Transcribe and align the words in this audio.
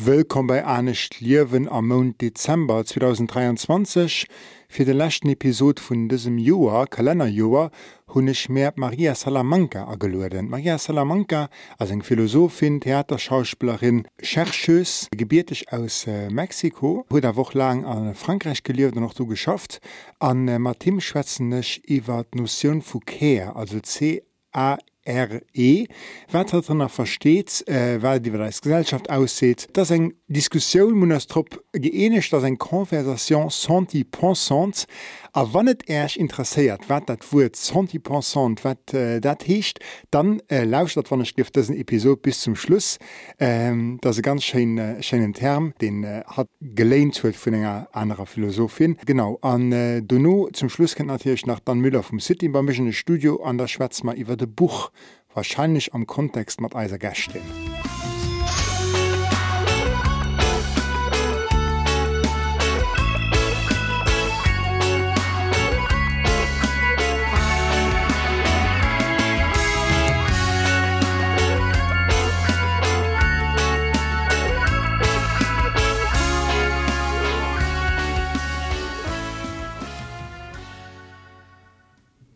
Willkommen 0.00 0.46
bei 0.46 0.64
anecht 0.64 1.20
Leben 1.20 1.68
am 1.68 1.88
Mound 1.88 2.20
Dezember 2.20 2.84
2023 2.84 4.28
fir 4.68 4.94
letzten 4.94 5.28
Episode 5.28 5.82
von 5.82 6.08
diesem 6.08 6.38
Jahr, 6.38 6.86
Kalenderjahr, 6.86 7.72
habe 8.06 8.30
ich 8.30 8.48
mir 8.48 8.72
Maria 8.76 9.16
Salamanca 9.16 9.88
ageloden. 9.88 10.50
Maria 10.50 10.78
Salamanca 10.78 11.50
ass 11.78 11.90
eine 11.90 12.04
Philosophin, 12.04 12.80
Theaterschauspielerin, 12.80 14.06
Chercheuse, 14.22 15.08
gebiertech 15.10 15.72
aus 15.72 16.06
äh, 16.06 16.30
Mexiko, 16.30 17.04
hat 17.12 17.24
eine 17.24 17.34
Woche 17.34 17.58
lang 17.58 17.84
in 17.84 18.14
Frankreich 18.14 18.62
gelebt 18.62 18.96
und 18.96 19.02
auch 19.02 19.14
so 19.14 19.26
geschafft, 19.26 19.80
an 20.20 20.46
äh, 20.46 20.60
Martin 20.60 21.00
Schwätzennech 21.00 21.82
iwwer 21.88 22.22
d 22.22 22.38
Noioun 22.38 22.82
Fouquet, 22.82 23.48
also 23.52 23.80
C-A-E. 23.80 24.78
RE, 25.08 25.86
wat 26.30 26.52
er 26.52 26.74
nach 26.74 26.90
versteht, 26.90 27.66
äh, 27.66 28.02
weil 28.02 28.20
die 28.20 28.32
als 28.32 28.60
Gesellschaft 28.60 29.10
aussieht, 29.10 29.68
dass 29.72 29.90
eng 29.90 30.14
Diskussion 30.30 30.92
Monastrop 30.92 31.64
geähnigt 31.72 32.30
dass 32.34 32.44
eng 32.44 32.58
Konversation 32.58 33.48
senti 33.48 34.04
pensant, 34.04 34.84
a 35.32 35.54
wannet 35.54 35.88
erch 35.88 36.18
interessiert, 36.18 36.86
wat 36.90 37.08
dat 37.08 37.32
Wu 37.32 37.48
senti 37.54 37.98
pensant, 37.98 38.62
wat 38.62 38.92
äh, 38.92 39.20
dat 39.20 39.48
hecht, 39.48 39.80
dann 40.10 40.42
äh, 40.50 40.64
lauscht 40.64 40.98
dat 40.98 41.10
wann 41.10 41.24
Stift 41.24 41.56
diesen 41.56 41.74
Episode 41.74 42.20
bis 42.20 42.42
zum 42.42 42.56
Schluss. 42.56 42.98
Ähm, 43.38 43.96
das 44.02 44.16
ist 44.16 44.22
ganz 44.22 44.44
schön, 44.44 44.76
äh, 44.76 45.02
schönen 45.02 45.32
Term, 45.32 45.72
den 45.80 46.04
äh, 46.04 46.22
hat 46.26 46.48
gelehnt 46.60 47.22
huet 47.22 47.34
vun 47.34 47.54
enger 47.54 47.88
anderer 47.92 48.26
Philosophin. 48.26 48.98
Genau 49.06 49.38
an 49.40 49.72
äh, 49.72 50.02
Donno 50.02 50.50
zum 50.52 50.68
Schluss 50.68 50.94
kennt 50.94 51.08
natürlich 51.08 51.46
nach 51.46 51.60
Dan 51.60 51.78
Müller 51.78 52.02
vom 52.02 52.20
City 52.20 52.48
beim 52.48 52.68
Studio 52.92 53.42
an 53.42 53.56
der 53.56 53.66
Schwärzmer 53.66 54.14
iwwer 54.14 54.36
de 54.36 54.46
Buch 54.46 54.90
wahrscheinlich 55.32 55.94
am 55.94 56.06
Kontext 56.06 56.60
mat 56.60 56.76
eiser 56.76 56.98
Gästin. 56.98 57.40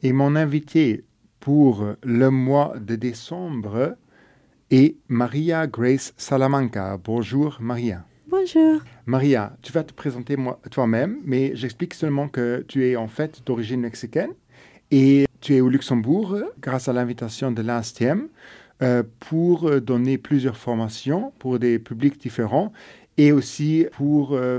Et 0.05 0.13
mon 0.13 0.35
invité 0.35 1.05
pour 1.39 1.87
le 2.03 2.29
mois 2.31 2.75
de 2.81 2.97
décembre 2.97 3.97
est 4.73 4.97
Maria 5.07 5.69
Grace 5.69 6.13
Salamanca. 6.17 6.99
Bonjour 7.05 7.59
Maria. 7.61 8.05
Bonjour. 8.27 8.81
Maria, 9.07 9.57
tu 9.63 9.71
vas 9.71 9.85
te 9.85 9.93
présenter 9.93 10.37
toi-même, 10.73 11.19
mais 11.25 11.55
j'explique 11.55 11.95
seulement 11.95 12.27
que 12.27 12.65
tu 12.67 12.85
es 12.85 12.97
en 12.97 13.07
fait 13.07 13.47
d'origine 13.47 13.81
mexicaine 13.83 14.33
et 14.91 15.27
tu 15.41 15.55
es 15.55 15.61
au 15.61 15.69
Luxembourg 15.69 16.37
grâce 16.61 16.89
à 16.89 16.93
l'invitation 16.93 17.53
de 17.53 17.63
l'ASTM 17.63 18.27
euh, 18.83 19.05
pour 19.21 19.81
donner 19.81 20.19
plusieurs 20.19 20.57
formations 20.57 21.33
pour 21.39 21.61
des 21.61 21.79
publics 21.79 22.19
différents 22.19 22.73
et 23.19 23.31
aussi 23.31 23.87
pour 23.93 24.33
euh, 24.33 24.59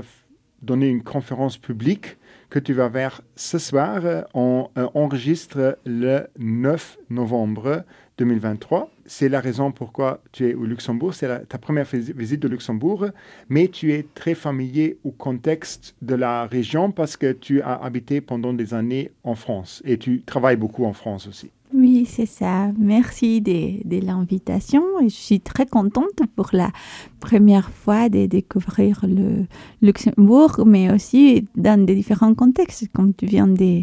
donner 0.62 0.88
une 0.88 1.02
conférence 1.02 1.58
publique 1.58 2.16
que 2.54 2.60
tu 2.60 2.72
vas 2.72 2.88
faire 2.88 3.20
ce 3.34 3.58
soir. 3.58 4.00
On 4.32 4.68
euh, 4.78 4.86
enregistre 4.94 5.76
le 5.84 6.28
9 6.38 6.98
novembre 7.10 7.82
2023. 8.18 8.90
C'est 9.06 9.28
la 9.28 9.40
raison 9.40 9.72
pourquoi 9.72 10.20
tu 10.32 10.48
es 10.48 10.54
au 10.54 10.64
Luxembourg. 10.64 11.14
C'est 11.14 11.48
ta 11.48 11.58
première 11.58 11.86
visite 11.86 12.44
au 12.44 12.48
Luxembourg, 12.48 13.06
mais 13.48 13.68
tu 13.68 13.92
es 13.92 14.06
très 14.14 14.34
familier 14.34 14.98
au 15.04 15.10
contexte 15.10 15.94
de 16.02 16.14
la 16.14 16.46
région 16.46 16.90
parce 16.90 17.16
que 17.16 17.32
tu 17.32 17.60
as 17.60 17.74
habité 17.74 18.20
pendant 18.20 18.52
des 18.52 18.72
années 18.74 19.10
en 19.24 19.34
France 19.34 19.82
et 19.84 19.98
tu 19.98 20.22
travailles 20.22 20.56
beaucoup 20.56 20.84
en 20.84 20.92
France 20.92 21.26
aussi. 21.26 21.50
Oui, 21.76 22.06
c'est 22.08 22.26
ça. 22.26 22.70
Merci 22.78 23.40
de, 23.40 23.84
de 23.84 24.06
l'invitation. 24.06 24.84
Je 25.02 25.08
suis 25.08 25.40
très 25.40 25.66
contente 25.66 26.20
pour 26.36 26.50
la 26.52 26.70
première 27.18 27.68
fois 27.68 28.08
de 28.08 28.26
découvrir 28.26 29.00
le 29.02 29.46
Luxembourg, 29.82 30.62
mais 30.64 30.92
aussi 30.92 31.48
dans 31.56 31.84
des 31.84 31.96
différents 31.96 32.34
contextes, 32.34 32.86
comme 32.92 33.12
tu 33.12 33.26
viens 33.26 33.48
de, 33.48 33.82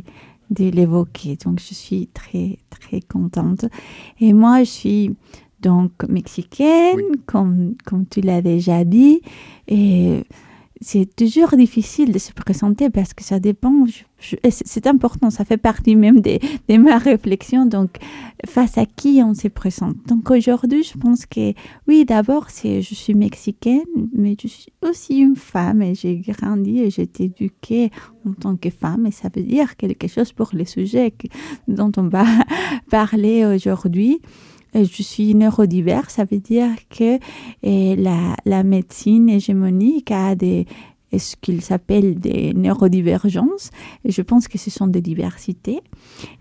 de 0.51 0.69
l'évoquer. 0.69 1.38
Donc, 1.44 1.59
je 1.59 1.73
suis 1.73 2.07
très, 2.13 2.59
très 2.69 3.01
contente. 3.01 3.66
Et 4.19 4.34
moi, 4.34 4.59
je 4.59 4.69
suis 4.69 5.16
donc 5.62 5.91
mexicaine, 6.07 6.97
oui. 6.97 7.19
comme, 7.25 7.75
comme 7.85 8.06
tu 8.06 8.22
l'as 8.22 8.41
déjà 8.41 8.84
dit. 8.84 9.22
Et 9.67 10.23
c'est 10.84 11.16
toujours 11.16 11.50
difficile 11.56 12.12
de 12.12 12.18
se 12.18 12.34
présenter 12.34 12.90
parce 12.90 13.14
que 13.14 13.24
ça 13.24 13.40
dépend. 13.40 13.86
C'est 14.50 14.88
important, 14.88 15.30
ça 15.30 15.46
fait 15.46 15.58
partie 15.58 15.96
même 15.96 16.22
de, 16.22 16.40
ma 16.78 16.97
réflexion. 16.97 17.68
Donc, 17.68 17.97
face 18.47 18.80
à 18.80 18.86
qui 18.88 19.22
on 19.24 19.36
se 19.36 19.47
présente? 19.47 19.96
Donc, 20.08 20.31
aujourd'hui, 20.31 20.84
je 20.84 20.97
pense 20.97 21.28
que, 21.28 21.53
oui, 21.88 22.03
d'abord, 22.03 22.50
c'est 22.50 22.81
je 22.81 22.96
suis 22.96 23.14
mexicaine, 23.14 23.81
mais 24.14 24.36
je 24.42 24.47
suis 24.47 24.74
aussi 24.81 25.19
une 25.19 25.36
femme 25.36 25.84
et 25.84 25.94
j'ai 25.94 26.18
grandi 26.18 26.80
et 26.80 26.90
j'ai 26.90 27.03
été 27.03 27.25
éduquée 27.25 27.92
en 28.28 28.34
tant 28.34 28.56
que 28.56 28.72
femme. 28.72 29.06
Et 29.06 29.12
ça 29.12 29.30
veut 29.34 29.44
dire 29.44 29.78
quelque 29.78 30.08
chose 30.08 30.34
pour 30.34 30.50
les 30.53 30.66
sujets 30.66 31.13
dont 31.68 31.92
on 31.98 32.08
va 32.08 32.25
parler 32.90 33.46
aujourd'hui 33.46 34.19
je 34.73 35.03
suis 35.03 35.35
neurodiverse, 35.35 36.15
ça 36.15 36.25
veut 36.25 36.39
dire 36.39 36.69
que 36.89 37.19
la, 37.63 38.35
la 38.45 38.63
médecine 38.63 39.29
hégémonique 39.29 40.11
a 40.11 40.35
des 40.35 40.65
ce 41.17 41.35
qu'il 41.35 41.61
s'appelle 41.61 42.19
des 42.19 42.53
neurodivergences. 42.53 43.71
Je 44.05 44.21
pense 44.21 44.47
que 44.47 44.57
ce 44.57 44.69
sont 44.69 44.87
des 44.87 45.01
diversités. 45.01 45.81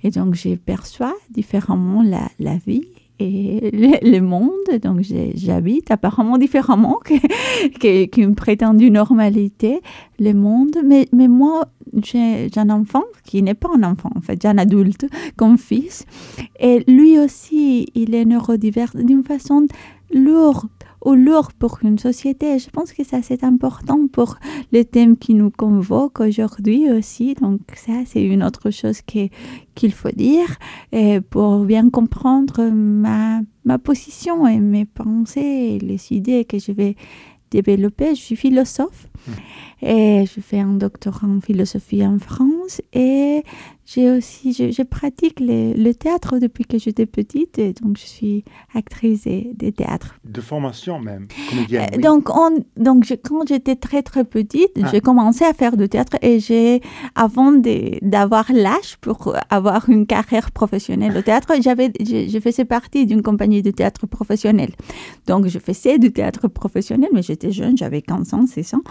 Et 0.02 0.10
donc, 0.10 0.34
je 0.34 0.54
perçois 0.54 1.14
différemment 1.30 2.02
la, 2.02 2.28
la 2.38 2.56
vie 2.56 2.86
et 3.18 3.70
le, 4.02 4.20
monde. 4.20 4.80
Donc, 4.82 5.00
j'habite 5.34 5.90
apparemment 5.90 6.38
différemment 6.38 6.98
qu'une 7.80 8.08
qu 8.08 8.32
prétendue 8.32 8.90
normalité, 8.90 9.80
le 10.18 10.32
monde. 10.32 10.76
Mais, 10.84 11.06
mais 11.12 11.28
moi, 11.28 11.68
j'ai 12.02 12.50
un 12.56 12.70
enfant 12.70 13.04
qui 13.24 13.42
n'est 13.42 13.54
pas 13.54 13.68
un 13.74 13.82
enfant, 13.82 14.10
en 14.14 14.20
fait, 14.20 14.40
j'ai 14.40 14.48
un 14.48 14.58
adulte 14.58 15.06
comme 15.36 15.58
fils. 15.58 16.04
Et 16.58 16.84
lui 16.86 17.18
aussi, 17.18 17.86
il 17.94 18.14
est 18.14 18.24
neurodivers 18.24 18.92
d'une 18.94 19.24
façon 19.24 19.66
lourde 20.12 20.68
ou 21.04 21.14
lourd 21.14 21.52
pour 21.52 21.78
une 21.82 21.98
société. 21.98 22.58
Je 22.58 22.68
pense 22.68 22.92
que 22.92 23.04
ça, 23.04 23.22
c'est 23.22 23.42
important 23.42 24.06
pour 24.12 24.36
les 24.72 24.84
thèmes 24.84 25.16
qui 25.16 25.34
nous 25.34 25.50
convoquent 25.50 26.20
aujourd'hui 26.20 26.90
aussi. 26.90 27.34
Donc, 27.34 27.60
ça, 27.74 27.92
c'est 28.06 28.22
une 28.22 28.42
autre 28.42 28.70
chose 28.70 29.00
qu'il 29.02 29.30
qu 29.74 29.90
faut 29.90 30.10
dire 30.10 30.58
pour 31.30 31.64
bien 31.64 31.88
comprendre 31.90 32.68
ma, 32.70 33.40
ma 33.64 33.78
position 33.78 34.46
et 34.46 34.58
mes 34.58 34.84
pensées 34.84 35.40
et 35.40 35.78
les 35.78 36.12
idées 36.12 36.44
que 36.44 36.58
je 36.58 36.72
vais 36.72 36.96
Je 37.52 38.14
suis 38.14 38.36
philosophe 38.36 39.08
et 39.82 40.24
je 40.26 40.40
fais 40.40 40.60
un 40.60 40.74
doctorat 40.74 41.26
en 41.26 41.40
philosophie 41.40 42.04
en 42.06 42.18
France 42.18 42.59
et 42.92 43.42
j'ai 43.86 44.10
aussi 44.10 44.52
je, 44.52 44.70
je 44.70 44.82
pratique 44.82 45.40
le, 45.40 45.72
le 45.72 45.92
théâtre 45.94 46.38
depuis 46.38 46.64
que 46.64 46.78
j'étais 46.78 47.06
petite 47.06 47.58
et 47.58 47.72
donc 47.72 47.96
je 47.98 48.06
suis 48.06 48.44
actrice 48.74 49.24
de, 49.24 49.44
de 49.54 49.70
théâtre 49.70 50.18
de 50.24 50.40
formation 50.40 51.00
même 51.00 51.26
comédienne, 51.48 51.88
euh, 51.92 51.96
oui. 51.96 52.02
donc 52.02 52.30
on 52.30 52.64
donc 52.76 53.04
je, 53.04 53.14
quand 53.14 53.48
j'étais 53.48 53.76
très 53.76 54.02
très 54.02 54.24
petite 54.24 54.70
ah. 54.82 54.88
j'ai 54.90 55.00
commencé 55.00 55.44
à 55.44 55.52
faire 55.54 55.76
du 55.76 55.88
théâtre 55.88 56.16
et 56.22 56.38
j'ai 56.38 56.80
avant 57.14 57.52
d'avoir 58.02 58.52
l'âge 58.52 58.96
pour 59.00 59.34
avoir 59.48 59.88
une 59.88 60.06
carrière 60.06 60.52
professionnelle 60.52 61.16
au 61.16 61.22
théâtre 61.22 61.52
j'avais 61.60 61.92
je, 62.00 62.28
je 62.28 62.38
faisais 62.38 62.64
partie 62.64 63.06
d'une 63.06 63.22
compagnie 63.22 63.62
de 63.62 63.70
théâtre 63.70 64.06
professionnel 64.06 64.70
donc 65.26 65.46
je 65.46 65.58
faisais 65.58 65.98
du 65.98 66.12
théâtre 66.12 66.48
professionnel 66.48 67.10
mais 67.12 67.22
j'étais 67.22 67.50
jeune 67.50 67.76
j'avais 67.76 68.02
15 68.02 68.34
ans 68.34 68.46
16 68.46 68.74
ans 68.74 68.82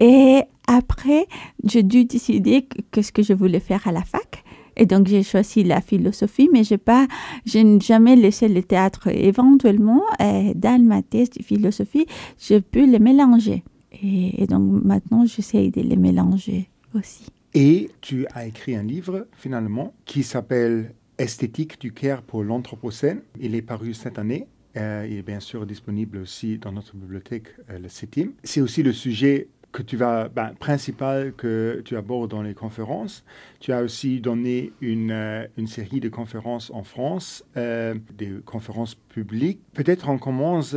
et 0.00 0.42
après 0.68 1.26
j'ai 1.64 1.82
dû 1.82 2.04
décider 2.04 2.68
qu'est-ce 2.92 3.10
que 3.10 3.22
je 3.22 3.32
voulais 3.32 3.58
faire 3.60 3.88
à 3.88 3.92
la 3.92 4.02
fac 4.02 4.44
et 4.76 4.86
donc 4.86 5.08
j'ai 5.08 5.24
choisi 5.24 5.64
la 5.64 5.80
philosophie 5.80 6.48
mais 6.52 6.62
j'ai 6.62 6.78
pas 6.78 7.08
je 7.44 7.58
n'ai 7.58 7.80
jamais 7.80 8.14
laissé 8.14 8.46
le 8.46 8.62
théâtre 8.62 9.08
éventuellement 9.08 10.02
euh, 10.20 10.52
dans 10.54 10.80
ma 10.80 11.02
thèse 11.02 11.30
de 11.30 11.42
philosophie 11.42 12.06
je 12.38 12.58
peux 12.58 12.86
les 12.86 13.00
mélanger 13.00 13.64
et, 14.00 14.42
et 14.42 14.46
donc 14.46 14.84
maintenant 14.84 15.24
j'essaye 15.26 15.70
de 15.72 15.80
les 15.80 15.96
mélanger 15.96 16.68
aussi 16.94 17.26
Et 17.54 17.90
tu 18.00 18.26
as 18.34 18.46
écrit 18.46 18.76
un 18.76 18.82
livre, 18.82 19.26
finalement, 19.32 19.94
qui 20.04 20.22
s'appelle 20.22 20.94
Esthétique 21.16 21.80
du 21.80 21.92
Caire 21.92 22.22
pour 22.22 22.44
l'Anthropocène. 22.44 23.22
Il 23.40 23.54
est 23.54 23.62
paru 23.62 23.94
cette 23.94 24.18
année. 24.18 24.46
Euh, 24.76 25.06
il 25.10 25.16
est 25.16 25.22
bien 25.22 25.40
sûr 25.40 25.66
disponible 25.66 26.18
aussi 26.18 26.58
dans 26.58 26.72
notre 26.72 26.94
bibliothèque, 26.94 27.48
euh, 27.70 27.78
le 27.78 27.88
CETIM. 27.88 28.32
C'est 28.44 28.60
aussi 28.60 28.82
le 28.82 28.92
sujet 28.92 29.48
que 29.72 29.82
tu 29.82 29.96
vas, 29.96 30.28
ben, 30.28 30.54
principal 30.58 31.32
que 31.36 31.82
tu 31.84 31.96
abordes 31.96 32.30
dans 32.30 32.42
les 32.42 32.54
conférences. 32.54 33.24
Tu 33.60 33.72
as 33.72 33.82
aussi 33.82 34.20
donné 34.20 34.72
une, 34.80 35.10
euh, 35.10 35.46
une 35.56 35.66
série 35.66 36.00
de 36.00 36.08
conférences 36.08 36.70
en 36.74 36.82
France, 36.82 37.44
euh, 37.56 37.94
des 38.16 38.32
conférences 38.44 38.94
publiques. 38.94 39.60
Peut-être 39.74 40.08
on 40.08 40.18
commence 40.18 40.76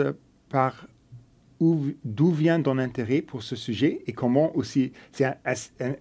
par 0.49 0.87
d'où 2.03 2.31
vient 2.31 2.59
ton 2.59 2.79
intérêt 2.79 3.21
pour 3.21 3.43
ce 3.43 3.55
sujet 3.55 4.01
et 4.07 4.13
comment 4.13 4.55
aussi, 4.55 4.93
c'est 5.11 5.25
un, 5.25 5.35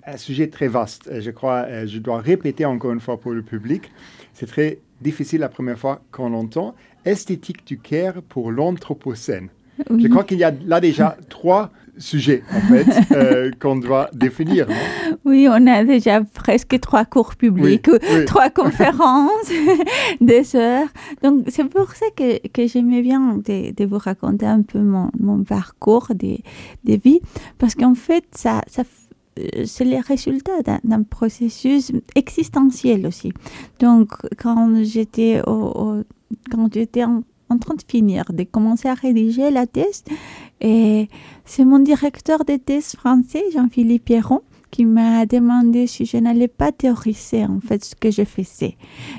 un, 0.06 0.16
sujet 0.16 0.48
très 0.48 0.68
vaste. 0.68 1.20
Je 1.20 1.30
crois, 1.30 1.84
je 1.84 1.98
dois 1.98 2.20
répéter 2.20 2.64
encore 2.64 2.92
une 2.92 3.00
fois 3.00 3.20
pour 3.20 3.32
le 3.32 3.42
public, 3.42 3.92
c'est 4.32 4.46
très 4.46 4.78
difficile 5.02 5.40
la 5.40 5.50
première 5.50 5.78
fois 5.78 6.02
qu'on 6.12 6.30
l'entend. 6.30 6.74
Esthétique 7.04 7.66
du 7.66 7.78
Caire 7.78 8.22
pour 8.22 8.50
l'Anthropocène. 8.52 9.50
Oui. 9.88 10.02
Je 10.02 10.08
crois 10.08 10.24
qu'il 10.24 10.38
y 10.38 10.44
a 10.44 10.52
là 10.66 10.80
déjà 10.80 11.16
trois 11.28 11.70
sujets, 11.98 12.42
en 12.52 12.60
fait, 12.60 12.86
euh, 13.12 13.50
qu'on 13.60 13.76
doit 13.76 14.10
définir. 14.12 14.66
Oui, 15.24 15.46
on 15.48 15.66
a 15.66 15.84
déjà 15.84 16.22
presque 16.22 16.80
trois 16.80 17.04
cours 17.04 17.36
publics, 17.36 17.86
oui, 17.88 17.98
oui. 18.12 18.24
trois 18.24 18.50
conférences, 18.62 19.50
des 20.20 20.56
heures. 20.56 20.88
Donc, 21.22 21.44
c'est 21.48 21.64
pour 21.64 21.92
ça 21.92 22.06
que, 22.16 22.46
que 22.48 22.66
j'aimais 22.66 23.02
bien 23.02 23.36
de, 23.36 23.74
de, 23.74 23.84
vous 23.84 23.98
raconter 23.98 24.46
un 24.46 24.62
peu 24.62 24.80
mon, 24.80 25.10
mon 25.18 25.44
parcours 25.44 26.08
de, 26.14 26.38
de 26.84 27.00
vie, 27.02 27.20
parce 27.58 27.74
qu'en 27.74 27.94
fait, 27.94 28.24
ça, 28.32 28.62
ça 28.66 28.82
c'est 29.64 29.84
le 29.84 29.96
résultat 30.06 30.52
d'un 30.84 31.02
processus 31.02 31.92
existentiel 32.14 33.06
aussi. 33.06 33.32
Donc, 33.78 34.10
quand 34.36 34.82
j'étais 34.82 35.40
au, 35.46 35.52
au, 35.52 36.02
quand 36.50 36.72
j'étais 36.72 37.04
en, 37.04 37.22
en 37.50 37.58
train 37.58 37.74
de 37.74 37.82
finir, 37.86 38.24
de 38.32 38.44
commencer 38.44 38.88
à 38.88 38.94
rédiger 38.94 39.50
la 39.50 39.66
thèse. 39.66 40.04
Et 40.60 41.08
c'est 41.44 41.64
mon 41.64 41.78
directeur 41.80 42.44
de 42.44 42.56
thèse 42.56 42.94
français, 42.96 43.44
Jean-Philippe 43.52 44.06
Pierron, 44.06 44.42
qui 44.70 44.84
m'a 44.84 45.26
demandé 45.26 45.86
si 45.86 46.06
je 46.06 46.16
n'allais 46.16 46.48
pas 46.48 46.70
théoriser 46.70 47.44
en 47.44 47.60
fait 47.60 47.84
ce 47.84 47.96
que 47.96 48.10
je 48.10 48.24
faisais 48.24 48.76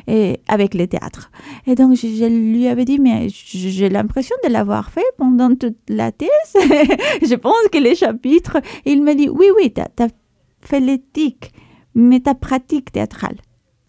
et 0.07 0.39
avec 0.47 0.73
le 0.73 0.87
théâtre. 0.87 1.29
Et 1.67 1.75
donc 1.75 1.95
je, 1.95 2.25
lui 2.25 2.67
avais 2.67 2.85
dit 2.85 2.99
mais 2.99 3.27
j'ai 3.29 3.89
l'impression 3.89 4.35
de 4.45 4.49
l'avoir 4.49 4.91
fait 4.91 5.05
pendant 5.17 5.53
toute 5.55 5.77
la 5.89 6.11
thèse. 6.11 6.29
je 6.55 7.35
pense 7.35 7.67
que 7.71 7.79
les 7.79 7.95
chapitres. 7.95 8.57
Il 8.85 9.03
m'a 9.03 9.13
dit 9.13 9.29
oui 9.29 9.47
oui 9.57 9.73
tu 9.73 9.81
as, 9.81 9.89
as, 10.05 10.09
fait 10.61 10.79
l'éthique 10.79 11.51
mais 11.95 12.21
ta 12.21 12.35
pratique 12.35 12.91
théâtrale 12.91 13.37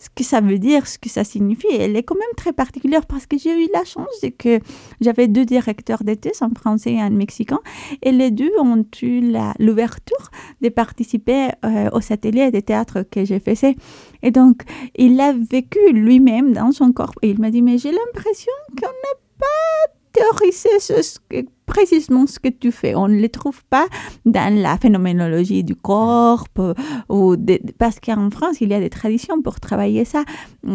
ce 0.03 0.09
que 0.15 0.25
ça 0.25 0.41
veut 0.41 0.59
dire, 0.59 0.89
ce 0.89 0.99
que 0.99 1.09
ça 1.09 1.23
signifie. 1.23 1.69
Elle 1.71 1.95
est 1.95 2.03
quand 2.03 2.17
même 2.17 2.37
très 2.37 2.53
particulière 2.53 3.07
parce 3.07 3.27
que 3.27 3.39
j'ai 3.39 3.65
eu 3.65 3.69
la 3.73 3.85
chance 3.85 4.21
de 4.23 4.31
que 4.31 4.59
j'avais 5.01 5.29
deux 5.29 5.45
directeurs 5.45 6.03
d'été, 6.03 6.33
un 6.41 6.51
français 6.51 6.95
et 6.95 7.01
un 7.01 7.11
mexicain, 7.11 7.61
et 8.03 8.11
les 8.11 8.33
deux 8.33 8.51
ont 8.59 8.85
eu 9.01 9.33
l'ouverture 9.61 10.31
de 10.61 10.69
participer 10.71 11.51
euh, 11.65 11.89
aux 11.93 12.13
ateliers 12.13 12.51
de 12.51 12.59
théâtre 12.59 13.05
que 13.09 13.25
j'ai 13.25 13.39
fait. 13.39 13.77
Et 14.25 14.31
donc, 14.33 14.63
il 14.97 15.21
a 15.21 15.33
vécu 15.33 15.93
lui-même 15.93 16.53
dans 16.53 16.73
son 16.73 16.93
corps. 16.93 17.15
Et 17.23 17.31
il 17.31 17.41
m'a 17.41 17.51
dit, 17.51 17.63
mais 17.63 17.79
j'ai 17.79 17.93
l'impression 17.93 18.53
qu'on 18.77 18.87
n'a 18.87 19.15
pas 19.39 20.02
théorisé 20.13 20.69
ce, 20.79 21.03
ce, 21.03 21.19
précisément 21.67 22.27
ce 22.27 22.39
que 22.39 22.49
tu 22.49 22.71
fais. 22.71 22.95
On 22.95 23.09
ne 23.09 23.21
le 23.21 23.29
trouve 23.29 23.65
pas 23.65 23.87
dans 24.27 24.55
la 24.55 24.77
phénoménologie 24.77 25.65
du 25.65 25.75
corps, 25.75 26.45
ou 27.09 27.37
de, 27.37 27.61
parce 27.79 27.99
qu'en 28.01 28.31
France, 28.31 28.61
il 28.61 28.71
y 28.71 28.75
a 28.75 28.81
des 28.81 28.91
traditions 28.91 29.41
pour 29.43 29.61
travailler 29.61 30.05
ça, 30.05 30.25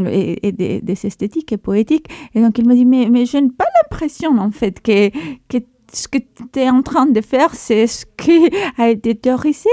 et, 0.07 0.47
et 0.47 0.51
des, 0.51 1.05
esthétiques 1.05 1.51
et 1.51 1.57
poétiques. 1.57 2.07
Et 2.33 2.41
donc, 2.41 2.57
il 2.57 2.67
me 2.67 2.73
dit, 2.73 2.85
mais, 2.85 3.07
mais 3.09 3.25
je 3.25 3.37
n'ai 3.37 3.49
pas 3.49 3.65
l'impression, 3.81 4.37
en 4.37 4.51
fait, 4.51 4.81
que, 4.81 5.09
que 5.49 5.63
ce 5.93 6.07
que 6.07 6.17
tu 6.17 6.59
es 6.59 6.69
en 6.69 6.81
train 6.81 7.05
de 7.05 7.21
faire, 7.21 7.53
c'est 7.55 7.87
ce 7.87 8.05
qui 8.17 8.49
a 8.77 8.89
été 8.89 9.15
théorisé. 9.15 9.69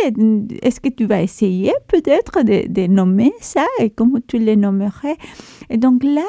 Est-ce 0.63 0.81
que 0.81 0.89
tu 0.89 1.07
vas 1.07 1.23
essayer 1.23 1.73
peut-être 1.89 2.43
de, 2.43 2.87
nommer 2.87 3.33
ça 3.41 3.65
et 3.81 3.91
comment 3.91 4.21
tu 4.27 4.39
les 4.39 4.57
nommerais? 4.57 5.17
Et 5.71 5.77
donc 5.77 6.05
là, 6.05 6.27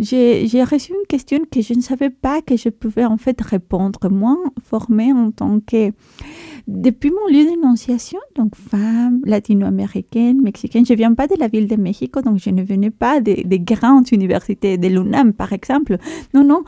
j'ai 0.00 0.64
reçu 0.64 0.92
une 0.92 1.06
question 1.08 1.40
que 1.50 1.60
je 1.60 1.74
ne 1.74 1.80
savais 1.80 2.10
pas 2.10 2.40
que 2.42 2.56
je 2.56 2.68
pouvais 2.68 3.04
en 3.04 3.16
fait 3.16 3.40
répondre. 3.40 3.98
Moi, 4.10 4.36
formée 4.62 5.12
en 5.12 5.30
tant 5.30 5.60
que... 5.60 5.92
Depuis 6.66 7.10
mon 7.10 7.26
lieu 7.26 7.44
d'énonciation, 7.44 8.20
donc 8.36 8.54
femme 8.54 9.22
latino-américaine, 9.24 10.40
mexicaine, 10.40 10.86
je 10.86 10.92
ne 10.92 10.98
viens 10.98 11.14
pas 11.14 11.26
de 11.26 11.34
la 11.38 11.48
ville 11.48 11.66
de 11.66 11.76
Mexico, 11.76 12.22
donc 12.22 12.38
je 12.38 12.50
ne 12.50 12.62
venais 12.62 12.90
pas 12.90 13.20
des, 13.20 13.42
des 13.44 13.58
grandes 13.58 14.12
universités, 14.12 14.78
de 14.78 14.86
l'UNAM 14.86 15.32
par 15.32 15.52
exemple. 15.52 15.96
Non, 16.32 16.44
non, 16.44 16.62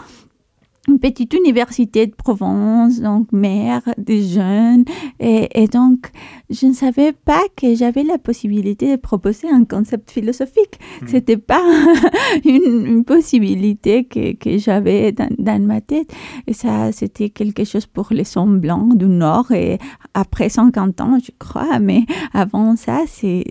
une 0.88 0.99
petite 0.99 1.32
université 1.34 2.08
de 2.08 2.14
Provence, 2.14 3.00
donc 3.00 3.31
mère 3.31 3.82
des 3.99 4.23
jeunes. 4.23 4.84
Et, 5.20 5.62
et, 5.62 5.69
donc, 5.69 6.11
je 6.50 6.67
ne 6.67 6.73
savais 6.73 7.12
pas 7.12 7.40
que 7.56 7.76
j'avais 7.76 8.02
la 8.02 8.19
possibilité 8.19 8.90
de 8.90 9.00
proposer 9.00 9.49
un 9.49 9.64
concept 9.64 10.11
philosophique. 10.11 10.81
Mmh. 11.02 11.06
C'était 11.06 11.37
pas 11.37 11.62
une, 12.44 12.87
une, 12.87 13.05
possibilité 13.05 14.05
que, 14.05 14.32
que 14.34 14.58
j'avais 14.58 15.12
dans, 15.12 15.29
dans, 15.38 15.62
ma 15.64 15.81
tête. 15.81 16.12
Et 16.49 16.52
ça, 16.52 16.90
c'était 16.90 17.31
quelque 17.31 17.62
chose 17.64 17.87
pour 17.87 18.08
les 18.11 18.37
hommes 18.37 18.58
blancs 18.58 18.96
du 18.96 19.06
Nord. 19.06 19.52
Et 19.52 19.79
après 20.14 20.49
50 20.49 21.00
ans, 21.00 21.19
je 21.25 21.31
crois, 21.38 21.79
mais 21.79 22.06
avant 22.32 22.75
ça, 22.75 23.02
c'est, 23.06 23.44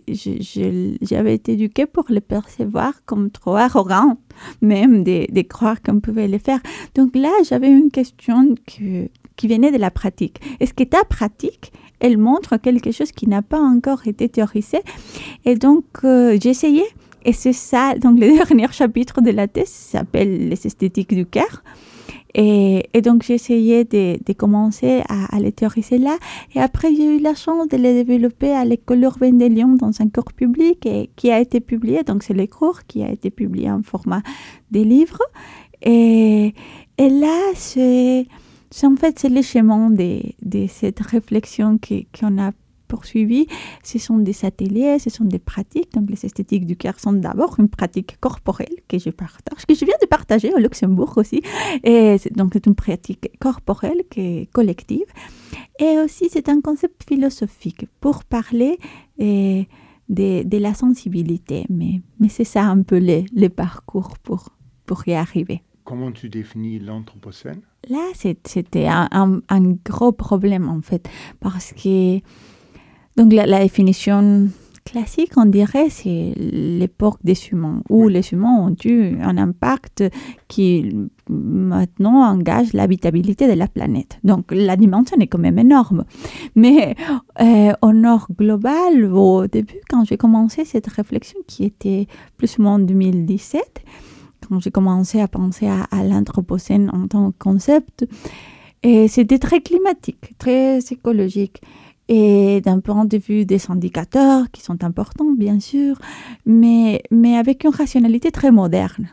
j'avais 1.02 1.36
été 1.36 1.54
éduquée 1.54 1.86
pour 1.86 2.06
le 2.10 2.20
percevoir 2.20 3.06
comme 3.06 3.32
trop 3.32 3.56
arrogant 3.56 4.18
même 4.62 5.04
de, 5.04 5.42
croire 5.42 5.82
qu'on 5.82 6.00
pouvait 6.00 6.28
le 6.28 6.38
faire. 6.38 6.60
Donc 6.96 7.16
là, 7.16 7.32
j'avais 7.48 7.70
une 7.70 7.92
question 7.92 8.56
que, 8.66 9.10
qui 9.36 9.48
venait 9.48 9.72
de 9.72 9.78
la 9.78 9.92
pratique. 9.92 10.40
Est-ce 10.60 10.74
que 10.74 10.84
ta 10.84 11.04
pratique, 11.04 11.72
elle 12.00 12.18
montre 12.18 12.58
quelque 12.58 12.92
chose 12.92 13.12
qui 13.12 13.28
n'a 13.28 13.42
pas 13.42 13.60
encore 13.60 14.08
été 14.08 14.30
théorisé? 14.30 14.80
Et 15.46 15.56
donc, 15.56 15.86
euh, 16.04 16.38
j'essayais. 16.42 16.88
Et 17.24 17.34
c'est 17.34 17.54
ça, 17.54 17.96
donc 17.96 18.20
le 18.20 18.36
dernier 18.46 18.72
chapitre 18.72 19.22
de 19.22 19.32
la 19.32 19.48
thèse 19.48 19.70
s'appelle 19.70 20.50
Les 20.50 20.66
esthétiques 20.66 21.14
du 21.14 21.26
cœur. 21.26 21.64
Et, 22.34 22.90
et, 22.94 23.02
donc, 23.02 23.30
essayé 23.30 23.84
de, 23.84 24.34
commencer 24.34 25.02
à, 25.10 25.36
à, 25.36 25.40
les 25.40 25.52
théoriser 25.52 25.98
là. 25.98 26.18
Et 26.56 26.60
après, 26.60 26.96
j'ai 26.96 27.18
eu 27.18 27.20
la 27.20 27.36
chance 27.36 27.68
de 27.68 27.78
les 27.78 28.04
développer 28.04 28.52
à 28.52 28.66
l'école 28.66 29.04
urbaine 29.04 29.38
de 29.38 29.46
Lyon 29.46 29.76
dans 29.76 30.02
un 30.02 30.10
cours 30.10 30.34
public 30.34 30.88
qui 31.16 31.32
a 31.32 31.40
été 31.40 31.60
publié. 31.60 32.04
Donc, 32.04 32.24
c'est 32.24 32.34
le 32.34 32.48
cours 32.48 32.84
qui 32.88 33.04
a 33.04 33.12
été 33.12 33.30
publié 33.30 33.70
en 33.70 33.84
format 33.84 34.22
des 34.72 34.84
livres. 34.84 35.22
Et, 35.82 36.54
là, 36.98 37.52
c'est 37.56 38.28
en 38.84 38.96
fait 38.96 39.20
c'est 39.20 39.30
le 39.30 39.42
chemin 39.42 39.90
de 39.90 40.68
cette 40.68 41.00
réflexion 41.00 41.80
qu'on 42.18 42.42
a 42.42 42.52
poursuivi. 42.94 43.42
Ce 43.92 43.98
sont 44.08 44.20
des 44.30 44.38
ateliers, 44.50 45.00
ce 45.06 45.10
sont 45.18 45.28
des 45.36 45.44
pratiques. 45.52 45.92
Donc, 45.96 46.06
les 46.14 46.22
esthétiques 46.28 46.66
du 46.72 46.76
cœur 46.84 46.96
sont 47.04 47.16
d'abord 47.26 47.54
une 47.64 47.72
pratique 47.80 48.12
corporelle 48.28 48.78
que 48.90 48.98
je 49.06 49.12
partage, 49.24 49.62
que 49.68 49.76
je 49.80 49.86
viens 49.90 50.00
de 50.06 50.08
partager 50.18 50.50
au 50.58 50.60
Luxembourg 50.68 51.14
aussi. 51.22 51.40
Et 51.84 52.18
donc, 52.40 52.50
c'est 52.54 52.66
une 52.72 52.80
pratique 52.86 53.26
corporelle 53.40 54.02
qui 54.12 54.22
est 54.22 54.46
collective. 54.58 55.10
Et 55.86 55.94
aussi, 56.04 56.26
c'est 56.34 56.48
un 56.56 56.60
concept 56.68 57.00
philosophique 57.10 57.84
pour 58.04 58.18
parler 58.38 58.74
et, 59.18 59.68
de, 60.18 60.44
de, 60.44 60.58
la 60.58 60.74
sensibilité. 60.84 61.66
Mais, 61.70 61.94
mais 62.20 62.30
c'est 62.36 62.50
ça 62.56 62.64
un 62.76 62.82
peu 62.90 63.00
le, 63.00 63.20
le 63.44 63.50
parcours 63.64 64.14
pour, 64.26 64.42
pour 64.86 65.08
y 65.08 65.14
arriver. 65.14 65.60
Comment 65.84 66.12
tu 66.12 66.30
définis 66.30 66.78
l'anthropocène? 66.80 67.62
Là, 67.90 68.06
c'était 68.14 68.88
un, 68.88 69.08
un, 69.12 69.42
un, 69.50 69.64
gros 69.84 70.12
problème 70.12 70.70
en 70.70 70.82
fait, 70.82 71.10
parce 71.40 71.74
que 71.74 72.20
donc 73.18 73.34
la, 73.34 73.46
la, 73.46 73.60
définition 73.60 74.50
classique, 74.84 75.32
on 75.38 75.46
dirait, 75.46 75.90
c'est 75.90 76.34
l'époque 76.38 77.20
des 77.24 77.38
humains, 77.52 77.82
où 77.90 78.08
les 78.08 78.32
humains 78.32 78.58
ont 78.68 78.76
eu 78.84 79.18
un 79.22 79.38
impact 79.38 80.04
qui 80.48 80.90
maintenant 81.30 82.24
engage 82.24 82.74
l'habitabilité 82.74 83.48
de 83.48 83.54
la 83.54 83.68
planète. 83.68 84.20
Donc 84.24 84.52
la 84.52 84.76
dimension 84.76 85.18
est 85.20 85.28
quand 85.28 85.40
même 85.40 85.60
énorme. 85.60 86.04
Mais 86.56 86.96
euh, 87.40 87.74
au 87.82 87.94
nord 87.94 88.28
global, 88.38 89.06
au 89.14 89.48
début, 89.48 89.82
quand 89.90 90.06
j'ai 90.06 90.18
commencé 90.18 90.66
cette 90.66 90.88
réflexion 90.88 91.40
qui 91.48 91.64
était 91.64 92.08
plus 92.38 92.58
ou 92.58 92.64
moins 92.64 92.76
en 92.76 92.80
2017, 92.80 93.84
quand 94.48 94.60
j'ai 94.60 94.72
commencé 94.72 95.22
à 95.22 95.28
penser 95.28 95.68
à, 95.68 95.84
à 95.92 96.04
l'anthropocène 96.04 96.90
en 96.94 97.08
tant 97.08 97.32
que 97.32 97.38
concept, 97.38 98.06
et 98.84 99.08
c'était 99.08 99.38
très 99.38 99.62
climatique, 99.62 100.36
très 100.40 100.80
écologique 100.80 101.62
et 102.08 102.62
d'un 102.62 102.80
point 102.80 103.06
de 103.06 103.18
vue 103.18 103.46
des 103.46 103.70
indicateurs 103.70 104.52
qui 104.52 104.62
sont 104.62 104.84
importants, 104.84 105.32
bien 105.32 105.60
sûr, 105.60 105.98
mais, 106.46 107.02
mais 107.10 107.38
avec 107.38 107.64
une 107.64 107.72
rationalité 107.72 108.32
très 108.32 108.52
moderne. 108.52 109.10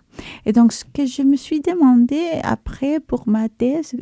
Et 0.46 0.52
donc, 0.52 0.72
ce 0.72 0.84
que 0.84 1.06
je 1.06 1.22
me 1.22 1.36
suis 1.36 1.60
demandé 1.60 2.20
après 2.42 2.98
pour 2.98 3.28
ma 3.28 3.48
thèse, 3.48 3.94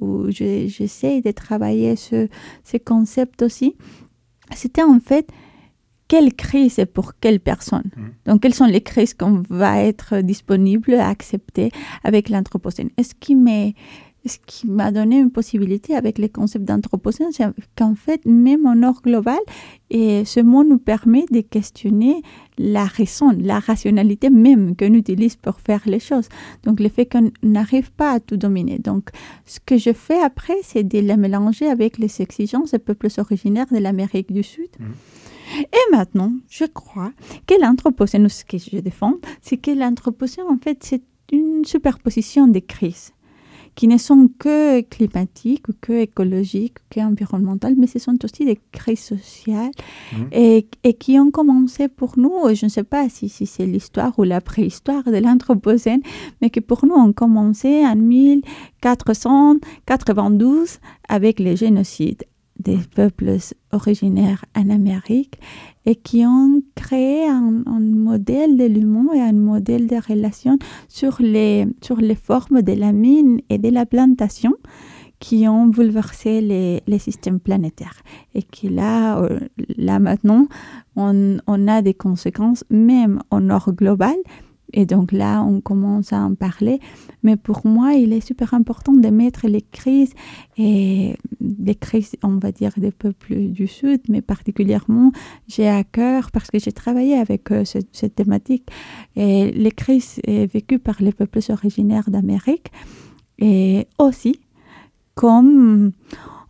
où 0.00 0.30
j'essaie 0.30 1.20
de 1.20 1.30
travailler 1.30 1.94
ce, 1.94 2.26
ce 2.64 2.78
concept 2.78 3.42
aussi, 3.42 3.76
c'était 4.54 4.82
en 4.82 4.98
fait 4.98 5.28
quelle 6.08 6.34
crise 6.34 6.78
et 6.78 6.84
pour 6.84 7.18
quelle 7.18 7.40
personne? 7.40 7.90
Mhm. 7.96 8.12
Donc, 8.26 8.42
quelles 8.42 8.54
sont 8.54 8.66
les 8.66 8.82
crises 8.82 9.14
qu'on 9.14 9.42
va 9.48 9.82
être 9.82 10.20
disponible 10.20 10.94
à 10.94 11.08
accepter 11.08 11.70
avec 12.04 12.28
l'Anthropocène? 12.28 12.90
Est-ce 12.98 13.14
qui 13.14 13.34
m'est 13.34 13.74
ce 14.24 14.38
qui 14.46 14.68
m'a 14.68 14.92
donné 14.92 15.18
une 15.18 15.30
possibilité 15.30 15.96
avec 15.96 16.18
les 16.18 16.28
concepts 16.28 16.64
d'anthropocène, 16.64 17.32
c'est 17.32 17.46
qu'en 17.76 17.94
fait, 17.94 18.24
même 18.24 18.66
en 18.66 18.76
nord 18.76 19.02
global, 19.02 19.38
et 19.90 20.24
ce 20.24 20.40
mot 20.40 20.64
nous 20.64 20.78
permet 20.78 21.24
de 21.30 21.40
questionner 21.40 22.22
la 22.56 22.84
raison, 22.84 23.30
la 23.36 23.58
rationalité 23.58 24.30
même 24.30 24.76
qu'on 24.76 24.94
utilise 24.94 25.36
pour 25.36 25.60
faire 25.60 25.82
les 25.86 25.98
choses. 25.98 26.28
Donc, 26.62 26.80
le 26.80 26.88
fait 26.88 27.06
qu'on 27.06 27.30
n'arrive 27.42 27.90
pas 27.92 28.12
à 28.12 28.20
tout 28.20 28.36
dominer. 28.36 28.78
Donc, 28.78 29.10
ce 29.44 29.58
que 29.60 29.76
je 29.76 29.92
fais 29.92 30.20
après, 30.20 30.56
c'est 30.62 30.84
de 30.84 30.98
les 30.98 31.16
mélanger 31.16 31.66
avec 31.66 31.98
les 31.98 32.22
exigences 32.22 32.70
des 32.70 32.78
peuples 32.78 33.08
originaires 33.18 33.66
de 33.70 33.78
l'Amérique 33.78 34.32
du 34.32 34.42
Sud. 34.42 34.70
Mhm. 34.78 34.94
Et 35.64 35.94
maintenant, 35.94 36.32
je 36.48 36.64
crois 36.64 37.12
que 37.46 37.60
l'anthropocène, 37.60 38.28
ce 38.28 38.44
que 38.44 38.56
je 38.56 38.78
défends, 38.78 39.16
c'est 39.42 39.58
que 39.58 39.70
l'anthropocène, 39.70 40.46
en 40.48 40.56
fait, 40.56 40.78
c'est 40.82 41.02
une 41.30 41.64
superposition 41.64 42.46
des 42.46 42.62
crises 42.62 43.12
qui 43.74 43.88
ne 43.88 43.96
sont 43.96 44.28
que 44.38 44.82
climatiques 44.82 45.64
que 45.80 45.94
écologiques 46.02 46.76
que 46.90 47.00
environnementales, 47.00 47.74
mais 47.78 47.86
ce 47.86 47.98
sont 47.98 48.22
aussi 48.24 48.44
des 48.44 48.58
crises 48.70 49.00
sociales 49.00 49.70
Mhm. 50.12 50.28
et, 50.32 50.66
et 50.84 50.92
qui 50.94 51.18
ont 51.18 51.30
commencé 51.30 51.88
pour 51.88 52.18
nous, 52.18 52.32
je 52.54 52.66
ne 52.66 52.70
sais 52.70 52.84
pas 52.84 53.08
si, 53.08 53.28
si 53.30 53.46
c'est 53.46 53.64
l'histoire 53.66 54.12
ou 54.18 54.24
la 54.24 54.42
préhistoire 54.42 55.04
de 55.04 55.16
l'Anthropocène, 55.16 56.02
mais 56.40 56.50
qui 56.50 56.60
pour 56.60 56.84
nous 56.84 56.94
ont 56.94 57.12
commencé 57.14 57.84
en 57.86 57.96
1492 57.96 60.78
avec 61.08 61.40
les 61.40 61.56
génocides 61.56 62.24
des 62.58 62.76
peuples 62.94 63.38
originaires 63.72 64.44
en 64.54 64.68
Amérique 64.70 65.38
et 65.86 65.96
qui 65.96 66.24
ont 66.24 66.62
créé 66.74 67.26
un, 67.26 67.62
modèle 67.80 68.56
de 68.56 68.64
l'humain 68.64 69.06
et 69.14 69.20
un 69.20 69.32
modèle 69.32 69.86
de 69.86 69.96
relation 69.96 70.58
sur 70.88 71.16
les, 71.20 71.66
sur 71.82 71.96
les 71.96 72.14
formes 72.14 72.62
de 72.62 72.72
la 72.72 72.92
mine 72.92 73.40
et 73.48 73.58
de 73.58 73.68
la 73.68 73.86
plantation 73.86 74.52
qui 75.18 75.46
ont 75.46 75.66
bouleversé 75.66 76.40
les, 76.40 76.82
les 76.88 76.98
systèmes 76.98 77.38
planétaires. 77.38 78.02
Et 78.34 78.42
qui 78.42 78.68
là, 78.68 79.20
euh, 79.20 79.38
là 79.76 80.00
maintenant, 80.00 80.48
on, 80.96 81.38
on 81.46 81.68
a 81.68 81.80
des 81.80 81.94
conséquences 81.94 82.64
même 82.70 83.20
au 83.30 83.38
nord 83.38 83.72
global. 83.72 84.16
Et 84.72 84.86
donc 84.86 85.12
là, 85.12 85.42
on 85.42 85.60
commence 85.60 86.12
à 86.12 86.20
en 86.20 86.34
parler. 86.34 86.80
Mais 87.22 87.36
pour 87.36 87.66
moi, 87.66 87.92
il 87.94 88.12
est 88.12 88.26
super 88.26 88.54
important 88.54 88.92
de 88.92 89.08
mettre 89.08 89.46
les 89.46 89.60
crises, 89.62 90.12
et 90.56 91.16
les 91.40 91.74
crises, 91.74 92.16
on 92.22 92.36
va 92.38 92.52
dire, 92.52 92.72
des 92.76 92.90
peuples 92.90 93.34
du 93.58 93.66
Sud, 93.66 94.00
mais 94.08 94.22
particulièrement, 94.22 95.12
j'ai 95.46 95.68
à 95.68 95.84
cœur, 95.84 96.30
parce 96.30 96.50
que 96.50 96.58
j'ai 96.58 96.72
travaillé 96.72 97.14
avec 97.16 97.50
euh, 97.52 97.64
ce- 97.64 97.78
cette 97.92 98.14
thématique, 98.14 98.66
et 99.16 99.50
les 99.52 99.70
crises 99.72 100.20
euh, 100.28 100.46
vécues 100.52 100.78
par 100.78 101.02
les 101.02 101.12
peuples 101.12 101.40
originaires 101.50 102.08
d'Amérique, 102.10 102.68
et 103.38 103.86
aussi, 103.98 104.40
comme 105.14 105.92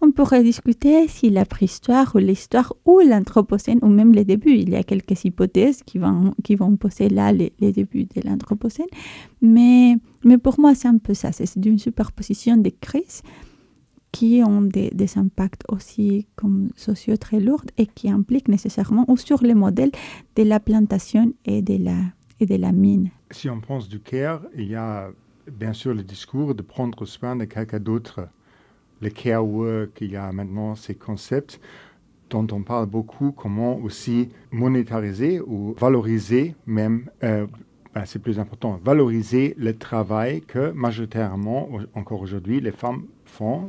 on 0.02 0.10
pourrait 0.10 0.42
discuter 0.42 1.08
si 1.08 1.30
la 1.30 1.46
préhistoire 1.46 2.12
ou 2.14 2.18
l'histoire 2.18 2.74
ou 2.84 3.00
l'anthropocène 3.00 3.78
ou 3.82 3.88
même 3.88 4.12
les 4.12 4.24
débuts, 4.24 4.56
il 4.56 4.70
y 4.70 4.76
a 4.76 4.82
quelques 4.82 5.24
hypothèses 5.24 5.82
qui 5.84 5.98
vont, 5.98 6.34
qui 6.42 6.56
vont 6.56 6.76
poser 6.76 7.08
là 7.08 7.32
les, 7.32 7.52
les 7.60 7.72
débuts 7.72 8.04
de 8.04 8.20
l'anthropocène, 8.24 8.86
mais, 9.40 9.96
mais 10.24 10.38
pour 10.38 10.58
moi 10.60 10.74
c'est 10.74 10.88
un 10.88 10.98
peu 10.98 11.14
ça, 11.14 11.30
c'est 11.32 11.54
une 11.64 11.78
superposition 11.78 12.56
des 12.56 12.72
crises 12.72 13.22
qui 14.10 14.42
ont 14.44 14.60
des, 14.60 14.90
des 14.90 15.16
impacts 15.16 15.62
aussi 15.68 16.26
comme 16.36 16.68
sociaux 16.76 17.16
très 17.16 17.40
lourds 17.40 17.64
et 17.78 17.86
qui 17.86 18.10
impliquent 18.10 18.48
nécessairement 18.48 19.04
ou 19.08 19.16
sur 19.16 19.42
les 19.42 19.54
modèles 19.54 19.92
de 20.36 20.42
la 20.42 20.60
plantation 20.60 21.32
et 21.46 21.62
de 21.62 21.82
la, 21.82 21.96
et 22.38 22.46
de 22.46 22.56
la 22.56 22.72
mine. 22.72 23.10
Si 23.30 23.48
on 23.48 23.60
pense 23.60 23.88
du 23.88 24.00
care, 24.00 24.42
il 24.54 24.68
y 24.68 24.74
a 24.74 25.10
bien 25.50 25.72
sûr 25.72 25.94
le 25.94 26.02
discours 26.02 26.54
de 26.54 26.62
prendre 26.62 27.04
soin 27.06 27.36
de 27.36 27.44
quelqu'un 27.46 27.80
d'autre. 27.80 28.28
Le 29.02 29.10
care 29.10 29.44
work, 29.44 30.00
il 30.00 30.12
y 30.12 30.16
a 30.16 30.30
maintenant 30.32 30.76
ces 30.76 30.94
concepts 30.94 31.60
dont 32.30 32.46
on 32.52 32.62
parle 32.62 32.86
beaucoup, 32.86 33.32
comment 33.32 33.76
aussi 33.78 34.30
monétariser 34.52 35.40
ou 35.40 35.74
valoriser 35.76 36.54
même, 36.66 37.10
euh, 37.24 37.46
ben, 37.94 38.04
c'est 38.06 38.20
plus 38.20 38.38
important, 38.38 38.80
valoriser 38.82 39.54
le 39.58 39.76
travail 39.76 40.40
que 40.40 40.70
majoritairement, 40.70 41.68
encore 41.94 42.22
aujourd'hui, 42.22 42.60
les 42.60 42.70
femmes 42.70 43.02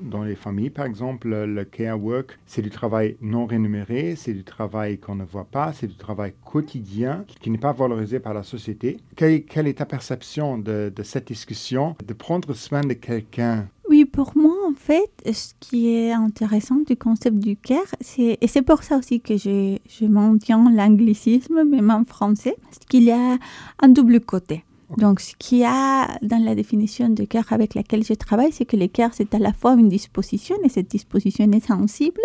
dans 0.01 0.23
les 0.23 0.35
familles. 0.35 0.69
Par 0.69 0.85
exemple, 0.85 1.29
le 1.29 1.63
care 1.65 2.01
work, 2.01 2.37
c'est 2.45 2.61
du 2.61 2.69
travail 2.69 3.17
non 3.21 3.45
rémunéré, 3.45 4.15
c'est 4.15 4.33
du 4.33 4.43
travail 4.43 4.97
qu'on 4.97 5.15
ne 5.15 5.23
voit 5.23 5.45
pas, 5.45 5.73
c'est 5.73 5.87
du 5.87 5.95
travail 5.95 6.33
quotidien 6.43 7.25
qui, 7.41 7.49
n'est 7.49 7.57
pas 7.57 7.73
valorisé 7.73 8.19
par 8.19 8.33
la 8.33 8.43
société. 8.43 8.97
Quelle, 9.15 9.67
est 9.67 9.77
ta 9.77 9.85
perception 9.85 10.57
de, 10.57 10.91
cette 11.03 11.27
discussion, 11.27 11.95
de 12.05 12.13
prendre 12.13 12.53
soin 12.53 12.81
de 12.81 12.93
quelqu'un? 12.93 13.67
Oui, 13.89 14.05
pour 14.05 14.33
moi, 14.35 14.55
en 14.67 14.73
fait, 14.73 15.11
ce 15.31 15.53
qui 15.59 15.93
est 15.93 16.11
intéressant 16.11 16.79
du 16.87 16.95
concept 16.95 17.37
du 17.37 17.55
care, 17.55 17.81
c'est, 18.01 18.37
et 18.41 18.47
c'est 18.47 18.61
pour 18.61 18.83
ça 18.83 18.97
aussi 18.97 19.21
que 19.21 19.37
je, 19.37 19.77
je 19.87 20.05
maintiens 20.05 20.71
l'anglicisme, 20.71 21.63
même 21.63 21.91
en 21.91 22.05
français, 22.05 22.55
c'est 22.71 22.85
qu'il 22.85 23.03
y 23.03 23.11
a 23.11 23.37
un 23.79 23.89
double 23.89 24.19
côté. 24.21 24.63
Donc, 24.97 25.19
ce 25.19 25.33
qu'il 25.37 25.59
y 25.59 25.65
a 25.65 26.07
dans 26.21 26.43
la 26.43 26.55
définition 26.55 27.09
de 27.09 27.23
care 27.25 27.51
avec 27.51 27.73
laquelle 27.75 28.03
je 28.03 28.13
travaille, 28.13 28.51
c'est 28.51 28.65
que 28.65 28.77
le 28.77 28.87
care, 28.87 29.11
c'est 29.13 29.33
à 29.33 29.39
la 29.39 29.53
fois 29.53 29.73
une 29.73 29.89
disposition, 29.89 30.55
et 30.63 30.69
cette 30.69 30.89
disposition 30.89 31.49
est 31.51 31.65
sensible, 31.65 32.21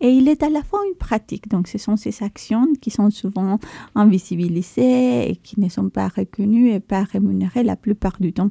et 0.00 0.08
il 0.10 0.28
est 0.28 0.42
à 0.42 0.48
la 0.50 0.62
fois 0.62 0.80
une 0.88 0.96
pratique. 0.96 1.48
Donc, 1.48 1.68
ce 1.68 1.78
sont 1.78 1.96
ces 1.96 2.22
actions 2.22 2.66
qui 2.80 2.90
sont 2.90 3.10
souvent 3.10 3.58
invisibilisées 3.94 5.30
et 5.30 5.36
qui 5.36 5.60
ne 5.60 5.68
sont 5.68 5.88
pas 5.88 6.08
reconnues 6.08 6.70
et 6.70 6.80
pas 6.80 7.04
rémunérées 7.04 7.62
la 7.62 7.76
plupart 7.76 8.16
du 8.20 8.32
temps. 8.32 8.50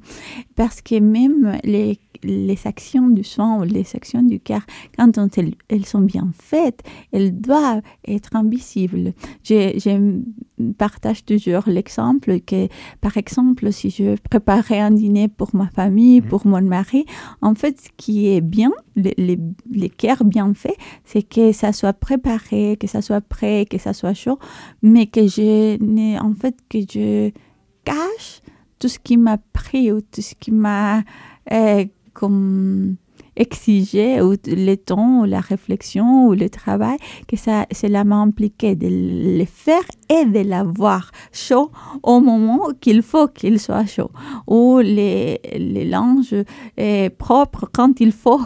Parce 0.55 0.81
que 0.81 0.99
même 0.99 1.57
les, 1.63 1.99
les 2.23 2.59
actions 2.65 3.09
du 3.09 3.23
soin 3.23 3.59
ou 3.59 3.63
les 3.63 3.85
actions 3.95 4.23
du 4.23 4.39
cœur, 4.39 4.61
quand 4.97 5.17
on- 5.17 5.29
elles, 5.37 5.55
elles 5.69 5.85
sont 5.85 6.01
bien 6.01 6.29
faites, 6.33 6.81
elles 7.11 7.39
doivent 7.39 7.81
être 8.07 8.35
invisibles. 8.35 9.13
Je, 9.43 9.73
je 9.83 10.21
partage 10.77 11.25
toujours 11.25 11.63
l'exemple 11.67 12.39
que, 12.41 12.67
par 13.01 13.17
exemple, 13.17 13.52
si 13.71 13.89
je 13.89 14.15
préparais 14.29 14.79
un 14.79 14.91
dîner 14.91 15.27
pour 15.27 15.55
ma 15.55 15.67
famille, 15.67 16.21
Mhm. 16.21 16.27
pour 16.27 16.47
mon 16.47 16.61
mari, 16.61 17.05
en 17.41 17.55
fait, 17.55 17.79
ce 17.79 17.89
qui 17.97 18.27
est 18.27 18.41
bien, 18.41 18.71
les, 18.95 19.13
les, 19.17 19.39
bien 20.25 20.53
faits, 20.53 20.77
c'est 21.05 21.23
que 21.23 21.51
ça 21.51 21.71
soit 21.73 21.93
préparé, 21.93 22.77
que 22.79 22.87
ça 22.87 23.01
soit 23.01 23.21
prêt, 23.21 23.65
que 23.69 23.77
ça 23.77 23.93
soit 23.93 24.13
chaud, 24.13 24.39
mais 24.81 25.07
que 25.07 25.27
je 25.27 25.77
n'ai, 25.83 26.19
en 26.19 26.33
fait, 26.33 26.55
que 26.69 26.79
je 26.79 27.31
cache 27.85 28.41
tout 28.79 28.87
ce 28.87 28.99
qui 28.99 29.17
m'a 29.17 29.37
pris 29.37 29.91
ou 29.91 30.01
tout 30.01 30.21
ce 30.21 30.35
qui 30.35 30.51
m'a 30.51 31.03
euh, 31.51 31.85
comme 32.13 32.95
exigé 33.35 34.21
ou 34.21 34.35
le 34.45 34.75
temps 34.75 35.21
ou 35.21 35.25
la 35.25 35.39
réflexion 35.39 36.27
ou 36.27 36.33
le 36.33 36.49
travail 36.49 36.97
que 37.27 37.35
ça 37.35 37.65
cela 37.71 38.03
m'a 38.03 38.17
impliqué 38.17 38.75
de 38.75 38.87
le 39.39 39.45
faire 39.45 39.83
et 40.09 40.25
de 40.25 40.39
l'avoir 40.39 41.11
chaud 41.31 41.71
au 42.03 42.19
moment 42.19 42.69
qu'il 42.79 43.01
faut 43.01 43.27
qu'il 43.27 43.59
soit 43.59 43.85
chaud 43.85 44.11
ou 44.47 44.79
les, 44.79 45.39
les 45.55 45.85
linges 45.85 46.35
euh, 46.79 47.09
propres 47.17 47.69
quand 47.71 47.99
il 47.99 48.11
faut 48.11 48.41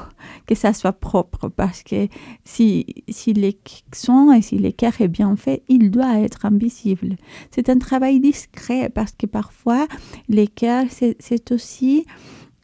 que 0.45 0.55
ça 0.55 0.73
soit 0.73 0.93
propre 0.93 1.49
parce 1.49 1.83
que 1.83 2.07
si, 2.43 2.85
si 3.09 3.33
les 3.33 3.57
soins 3.93 4.33
et 4.33 4.41
si 4.41 4.57
l'écart 4.57 5.01
est 5.01 5.07
bien 5.07 5.35
fait, 5.35 5.63
il 5.67 5.91
doit 5.91 6.19
être 6.19 6.45
invisible. 6.45 7.15
C'est 7.51 7.69
un 7.69 7.77
travail 7.77 8.19
discret 8.19 8.89
parce 8.89 9.11
que 9.11 9.25
parfois 9.25 9.87
l'écart, 10.29 10.85
c'est 10.89 11.51
aussi 11.51 12.05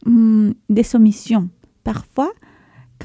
hum, 0.05 0.53
des 0.69 0.95
omissions. 0.95 1.49
Parfois, 1.83 2.31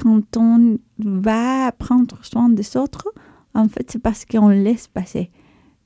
quand 0.01 0.37
on 0.37 0.77
va 0.99 1.71
prendre 1.73 2.17
soin 2.23 2.49
des 2.49 2.77
autres, 2.77 3.07
en 3.53 3.67
fait, 3.67 3.91
c'est 3.91 3.99
parce 4.01 4.25
qu'on 4.25 4.49
laisse 4.49 4.87
passer 4.87 5.31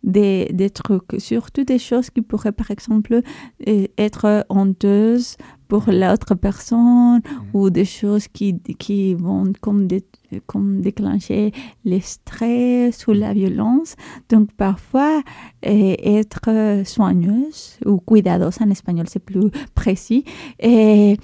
des, 0.04 0.50
des 0.52 0.70
trucs, 0.70 1.16
surtout 1.18 1.64
des 1.64 1.80
choses 1.80 2.10
qui 2.10 2.22
pourraient, 2.22 2.52
par 2.52 2.72
exemple, 2.72 3.22
euh, 3.68 3.88
être 3.98 4.46
honteuses 4.50 5.38
pour 5.70 5.86
l'autre 5.88 6.36
personne 6.36 7.22
ou 7.54 7.70
des 7.70 7.86
choses 7.86 8.28
qui, 8.28 8.60
qui 8.60 9.14
vont 9.16 9.54
comme, 9.62 9.88
dé- 9.88 10.06
comme 10.46 10.82
déclencher 10.82 11.54
le 11.86 12.00
stress 12.02 13.08
ou 13.08 13.14
la 13.14 13.34
violence. 13.34 13.96
Donc, 14.30 14.52
parfois, 14.52 15.24
euh, 15.66 15.96
être 16.04 16.84
soigneuse 16.86 17.80
ou 17.86 17.98
cuidadosa 18.00 18.66
en 18.66 18.70
espagnol, 18.70 19.06
c'est 19.10 19.24
plus 19.24 19.50
précis, 19.74 20.26
et 20.60 21.18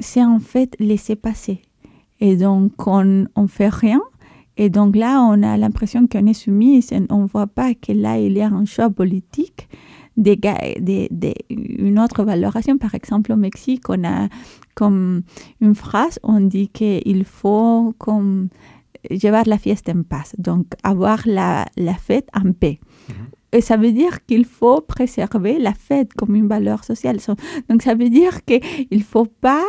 c'est 0.00 0.24
en 0.24 0.40
fait 0.40 0.74
laisser 0.80 1.16
passer. 1.16 1.62
Et 2.20 2.36
donc, 2.36 2.72
on 2.86 3.04
ne 3.04 3.46
fait 3.46 3.68
rien. 3.68 4.00
Et 4.56 4.68
donc 4.68 4.94
là, 4.96 5.22
on 5.22 5.42
a 5.42 5.56
l'impression 5.56 6.06
qu'on 6.06 6.26
est 6.26 6.34
soumise. 6.34 6.92
et 6.92 7.00
On 7.10 7.22
ne 7.22 7.26
voit 7.26 7.46
pas 7.46 7.72
que 7.74 7.92
là, 7.92 8.18
il 8.18 8.32
y 8.36 8.42
a 8.42 8.48
un 8.48 8.64
choix 8.66 8.90
politique, 8.90 9.68
des, 10.16 10.36
des, 10.36 11.08
des- 11.10 11.34
une 11.48 11.98
autre 11.98 12.24
valorisation. 12.24 12.76
Par 12.76 12.94
exemple, 12.94 13.32
au 13.32 13.36
Mexique, 13.36 13.88
on 13.88 14.04
a 14.04 14.28
comme 14.74 15.22
une 15.62 15.74
phrase, 15.74 16.18
on 16.22 16.40
dit 16.40 16.68
qu'il 16.68 17.24
faut 17.24 17.94
comme 17.98 18.48
llevar 19.10 19.44
la 19.46 19.56
fiesta 19.56 19.92
en 19.92 20.02
paz, 20.02 20.34
donc 20.36 20.66
avoir 20.82 21.22
la, 21.24 21.64
la 21.78 21.94
fête 21.94 22.28
en 22.34 22.52
paix. 22.52 22.80
Et 23.52 23.60
ça 23.60 23.76
veut 23.76 23.92
dire 23.92 24.24
qu'il 24.26 24.44
faut 24.44 24.80
préserver 24.80 25.58
la 25.58 25.74
fête 25.74 26.14
comme 26.14 26.34
une 26.34 26.46
valeur 26.46 26.84
sociale. 26.84 27.18
Donc 27.68 27.82
ça 27.82 27.94
veut 27.94 28.08
dire 28.08 28.44
qu'il 28.44 28.60
ne 28.92 29.02
faut 29.02 29.26
pas 29.26 29.64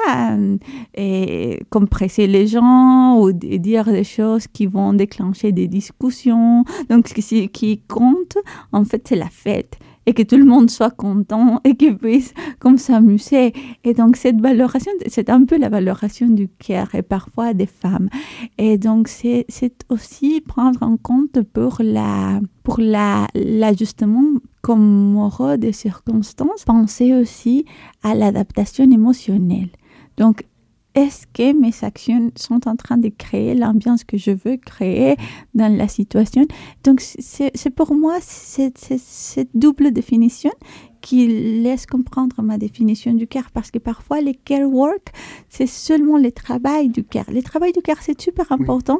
euh, 0.97 1.57
compresser 1.69 2.27
les 2.27 2.47
gens 2.47 3.17
ou 3.19 3.31
dire 3.31 3.85
des 3.85 4.03
choses 4.03 4.47
qui 4.47 4.67
vont 4.67 4.93
déclencher 4.93 5.51
des 5.51 5.67
discussions. 5.67 6.63
Donc 6.89 7.07
ce 7.07 7.45
qui 7.47 7.81
compte, 7.87 8.37
en 8.71 8.85
fait, 8.85 9.07
c'est 9.07 9.15
la 9.15 9.29
fête 9.29 9.77
et 10.05 10.13
que 10.13 10.23
tout 10.23 10.37
le 10.37 10.45
monde 10.45 10.69
soit 10.69 10.91
content 10.91 11.61
et 11.63 11.75
qu'il 11.75 11.97
puisse 11.97 12.33
comme 12.59 12.77
s'amuser. 12.77 13.53
Et 13.83 13.93
donc 13.93 14.15
cette 14.15 14.39
valoration, 14.41 14.91
c'est 15.07 15.29
un 15.29 15.45
peu 15.45 15.57
la 15.57 15.69
valoration 15.69 16.27
du 16.27 16.47
cœur 16.47 16.93
et 16.95 17.01
parfois 17.01 17.53
des 17.53 17.67
femmes. 17.67 18.09
Et 18.57 18.77
donc 18.77 19.07
c'est 19.07 19.45
aussi 19.89 20.41
prendre 20.41 20.81
en 20.83 20.97
compte 20.97 21.41
pour 21.53 21.77
la 21.79 22.41
pour 22.63 22.79
l'ajustement 22.79 24.21
la, 24.21 24.39
comme 24.61 25.11
moraux 25.13 25.57
des 25.57 25.71
circonstances, 25.71 26.63
penser 26.65 27.13
aussi 27.15 27.65
à 28.03 28.13
l'adaptation 28.13 28.89
émotionnelle. 28.89 29.69
Donc 30.17 30.45
est-ce 30.93 31.25
que 31.27 31.53
mes 31.53 31.71
actions 31.83 32.31
sont 32.35 32.67
en 32.67 32.75
train 32.75 32.97
de 32.97 33.09
créer 33.09 33.55
l'ambiance 33.55 34.03
que 34.03 34.17
je 34.17 34.31
veux 34.31 34.57
créer 34.57 35.15
dans 35.53 35.73
la 35.73 35.87
situation? 35.87 36.45
Donc, 36.83 37.01
c'est 37.01 37.69
pour 37.69 37.95
moi 37.95 38.17
cette, 38.21 39.49
double 39.53 39.91
définition 39.91 40.51
qui 40.99 41.27
laisse 41.63 41.85
comprendre 41.85 42.41
ma 42.43 42.57
définition 42.57 43.13
du 43.13 43.25
cœur 43.25 43.49
parce 43.51 43.71
que 43.71 43.79
parfois 43.79 44.21
les 44.21 44.35
care 44.35 44.69
work, 44.69 45.13
c'est 45.49 45.65
seulement 45.65 46.17
le 46.17 46.31
travail 46.31 46.89
du 46.89 47.03
cœur. 47.03 47.25
Le 47.31 47.41
travail 47.41 47.71
du 47.71 47.81
cœur, 47.81 47.97
c'est 48.01 48.19
super 48.19 48.51
important, 48.51 48.99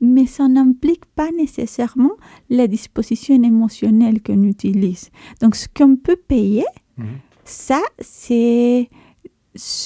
mais 0.00 0.26
ça 0.26 0.46
n'implique 0.46 1.06
pas 1.06 1.30
nécessairement 1.32 2.12
la 2.50 2.66
disposition 2.66 3.42
émotionnelle 3.42 4.22
qu'on 4.22 4.42
utilise. 4.44 5.10
Donc, 5.40 5.56
ce 5.56 5.66
qu'on 5.68 5.96
peut 5.96 6.16
payer, 6.16 6.66
mhm. 6.98 7.06
ça, 7.44 7.80
c'est 7.98 8.88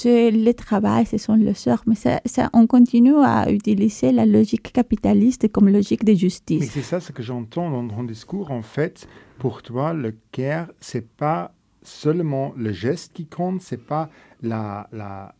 le 0.05 0.51
travail, 0.53 1.05
ce 1.05 1.17
sont 1.17 1.35
le 1.35 1.53
sort, 1.53 1.83
mais 1.87 1.95
ça, 1.95 2.49
on 2.53 2.67
continue 2.67 3.17
à 3.17 3.51
utiliser 3.51 4.11
la 4.11 4.25
logique 4.25 4.71
capitaliste 4.71 5.51
comme 5.51 5.69
logique 5.69 6.03
de 6.03 6.13
justice. 6.13 6.61
Mais 6.61 6.67
c'est 6.67 6.81
ça 6.81 6.99
ce 6.99 7.11
que 7.11 7.23
j'entends 7.23 7.69
dans 7.69 7.87
ton 7.87 8.03
discours. 8.03 8.51
En 8.51 8.61
fait, 8.61 9.07
pour 9.39 9.61
toi, 9.61 9.93
le 9.93 10.15
care, 10.31 10.67
c'est 10.79 11.07
pas 11.07 11.53
seulement 11.81 12.53
le 12.55 12.71
geste 12.71 13.13
qui 13.13 13.27
compte, 13.27 13.61
c'est 13.61 13.85
pas 13.85 14.09
la, 14.41 14.89
la, 14.91 15.35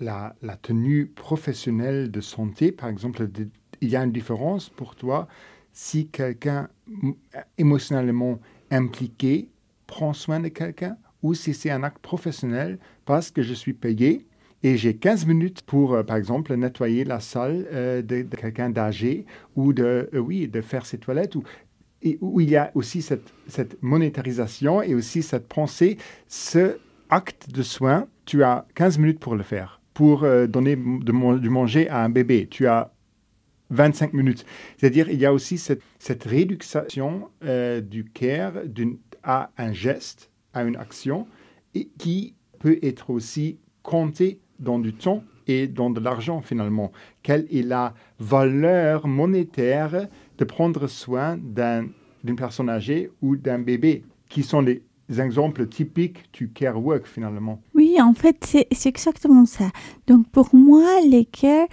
la, 0.00 0.56
tenue 0.62 1.06
professionnelle 1.06 2.10
de 2.10 2.20
santé. 2.20 2.72
Par 2.72 2.88
exemple, 2.88 3.28
il 3.80 3.88
y 3.88 3.96
a 3.96 4.04
une 4.04 4.12
différence 4.12 4.68
pour 4.68 4.94
toi 4.96 5.28
si 5.72 6.08
quelqu'un 6.08 6.68
émotionnellement 7.58 8.40
impliqué 8.70 9.48
prend 9.86 10.12
soin 10.12 10.40
de 10.40 10.48
quelqu'un 10.48 10.96
ou 11.22 11.34
si 11.34 11.54
c'est 11.54 11.70
un 11.70 11.82
acte 11.82 12.00
professionnel 12.00 12.78
parce 13.04 13.30
que 13.30 13.42
je 13.42 13.54
suis 13.54 13.74
payé 13.74 14.26
et 14.62 14.76
j'ai 14.76 14.94
15 14.94 15.26
minutes 15.26 15.62
pour, 15.62 15.94
euh, 15.94 16.02
par 16.02 16.16
exemple, 16.16 16.54
nettoyer 16.54 17.04
la 17.04 17.20
salle 17.20 17.66
euh, 17.72 18.02
de, 18.02 18.22
quelqu'un 18.22 18.68
d'âgé 18.68 19.24
ou 19.56 19.72
de, 19.72 20.10
euh, 20.12 20.18
oui, 20.18 20.48
de 20.48 20.60
faire 20.60 20.84
ses 20.84 20.98
toilettes. 20.98 21.34
Et, 22.02 22.18
où 22.20 22.40
il 22.40 22.50
y 22.50 22.56
a 22.56 22.70
aussi 22.74 23.02
cette, 23.02 23.32
monétarisation 23.82 24.82
et 24.82 24.94
aussi 24.94 25.22
cette 25.22 25.48
pensée, 25.48 25.96
ce 26.28 26.78
acte 27.08 27.50
de 27.50 27.62
soin, 27.62 28.06
tu 28.26 28.42
as 28.42 28.66
15 28.74 28.98
minutes 28.98 29.20
pour 29.20 29.34
le 29.34 29.42
faire. 29.42 29.80
Pour 29.94 30.24
donner 30.48 30.76
du 30.76 31.50
manger 31.50 31.88
à 31.90 32.02
un 32.02 32.08
bébé, 32.08 32.46
tu 32.48 32.66
as 32.66 32.90
25 33.68 34.14
minutes. 34.14 34.46
C'est-à-dire, 34.78 35.10
il 35.10 35.18
y 35.18 35.26
a 35.26 35.32
aussi 35.32 35.58
cette, 35.58 35.82
cette 35.98 36.24
réduction 36.24 37.28
du 37.42 38.04
care 38.04 38.52
à 39.22 39.50
un 39.58 39.72
geste, 39.74 40.29
à 40.54 40.64
une 40.64 40.76
action, 40.76 41.26
et 41.74 41.88
qui 41.98 42.34
peut 42.58 42.78
être 42.82 43.10
aussi 43.10 43.58
compté 43.82 44.40
dans 44.58 44.78
du 44.78 44.92
temps 44.92 45.24
et 45.46 45.66
dans 45.66 45.90
de 45.90 46.00
l'argent 46.00 46.40
finalement. 46.40 46.92
Quelle 47.22 47.46
est 47.50 47.62
la 47.62 47.94
valeur 48.18 49.06
monétaire 49.06 50.08
de 50.38 50.44
prendre 50.44 50.86
soin 50.86 51.38
d'une 51.38 52.36
personne 52.36 52.68
âgée 52.68 53.10
ou 53.22 53.36
d'un 53.36 53.58
bébé, 53.58 54.04
qui 54.28 54.42
sont 54.42 54.60
les 54.60 54.82
exemples 55.18 55.66
typiques 55.66 56.30
du 56.32 56.50
care 56.50 56.80
work 56.80 57.06
finalement? 57.06 57.60
Oui, 57.74 57.96
en 58.00 58.14
fait, 58.14 58.44
c'est 58.70 58.88
exactement 58.88 59.46
ça. 59.46 59.70
Donc 60.06 60.28
pour 60.28 60.54
moi, 60.54 61.00
les 61.08 61.24
care, 61.24 61.66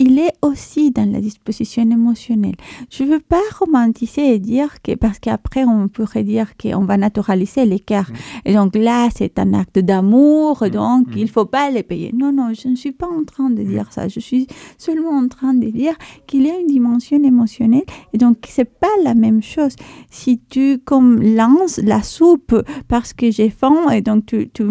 il 0.00 0.18
est 0.18 0.32
aussi 0.40 0.90
dans 0.90 1.08
la 1.12 1.20
disposition 1.20 1.82
émotionnelle. 1.82 2.56
Je 2.88 3.04
ne 3.04 3.10
veux 3.10 3.20
pas 3.20 3.42
romantiser 3.58 4.34
et 4.34 4.38
dire 4.38 4.80
que, 4.82 4.94
parce 4.94 5.18
qu'après 5.18 5.64
on 5.64 5.88
pourrait 5.88 6.24
dire 6.24 6.56
qu'on 6.56 6.84
va 6.86 6.96
naturaliser 6.96 7.66
l'écart. 7.66 8.10
Mm. 8.10 8.14
Et 8.46 8.54
donc 8.54 8.74
là, 8.76 9.08
c'est 9.14 9.38
un 9.38 9.52
acte 9.52 9.78
d'amour, 9.78 10.62
mm. 10.62 10.70
donc 10.70 11.08
mm. 11.08 11.18
il 11.18 11.24
ne 11.24 11.28
faut 11.28 11.44
pas 11.44 11.68
les 11.70 11.82
payer. 11.82 12.12
Non, 12.16 12.32
non, 12.32 12.52
je 12.54 12.68
ne 12.68 12.76
suis 12.76 12.92
pas 12.92 13.06
en 13.06 13.24
train 13.24 13.50
de 13.50 13.62
dire 13.62 13.88
ça. 13.90 14.08
Je 14.08 14.20
suis 14.20 14.46
seulement 14.78 15.10
en 15.10 15.28
train 15.28 15.52
de 15.52 15.68
dire 15.68 15.94
qu'il 16.26 16.46
y 16.46 16.50
a 16.50 16.58
une 16.58 16.66
dimension 16.66 17.22
émotionnelle. 17.22 17.84
Et 18.14 18.18
donc, 18.18 18.38
c'est 18.48 18.64
pas 18.64 18.88
la 19.04 19.14
même 19.14 19.42
chose. 19.42 19.76
Si 20.10 20.40
tu, 20.48 20.78
comme, 20.78 21.20
lances 21.20 21.78
la 21.78 22.02
soupe 22.02 22.56
parce 22.88 23.12
que 23.12 23.30
j'ai 23.30 23.50
faim, 23.50 23.90
et 23.90 24.00
donc 24.00 24.24
tu, 24.24 24.48
tu 24.48 24.64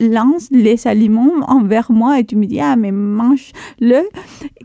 lances 0.00 0.48
les 0.50 0.88
aliments 0.88 1.30
envers 1.46 1.92
moi 1.92 2.18
et 2.18 2.24
tu 2.24 2.34
me 2.34 2.46
dis, 2.46 2.58
ah, 2.58 2.74
mais 2.74 2.90
mange-le 2.90 4.02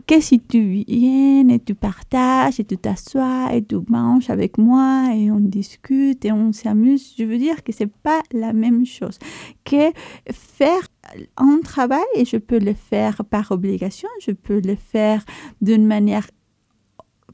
que 0.08 0.20
si 0.22 0.40
tu 0.40 0.82
viens 0.88 1.46
et 1.50 1.58
tu 1.60 1.74
partages 1.74 2.58
et 2.58 2.64
tu 2.64 2.78
t'assois 2.78 3.52
et 3.52 3.62
tu 3.62 3.76
manges 3.88 4.30
avec 4.30 4.56
moi 4.56 5.10
et 5.14 5.30
on 5.30 5.38
discute 5.38 6.24
et 6.24 6.32
on 6.32 6.50
s'amuse, 6.52 7.14
je 7.18 7.24
veux 7.24 7.36
dire 7.36 7.62
que 7.62 7.72
c'est 7.72 7.92
pas 7.92 8.22
la 8.32 8.54
même 8.54 8.86
chose 8.86 9.18
que 9.66 9.92
faire 10.32 10.88
un 11.36 11.60
travail 11.62 12.08
et 12.14 12.24
je 12.24 12.38
peux 12.38 12.58
le 12.58 12.72
faire 12.72 13.22
par 13.26 13.50
obligation, 13.50 14.08
je 14.22 14.30
peux 14.30 14.60
le 14.64 14.76
faire 14.76 15.22
d'une 15.60 15.86
manière 15.86 16.26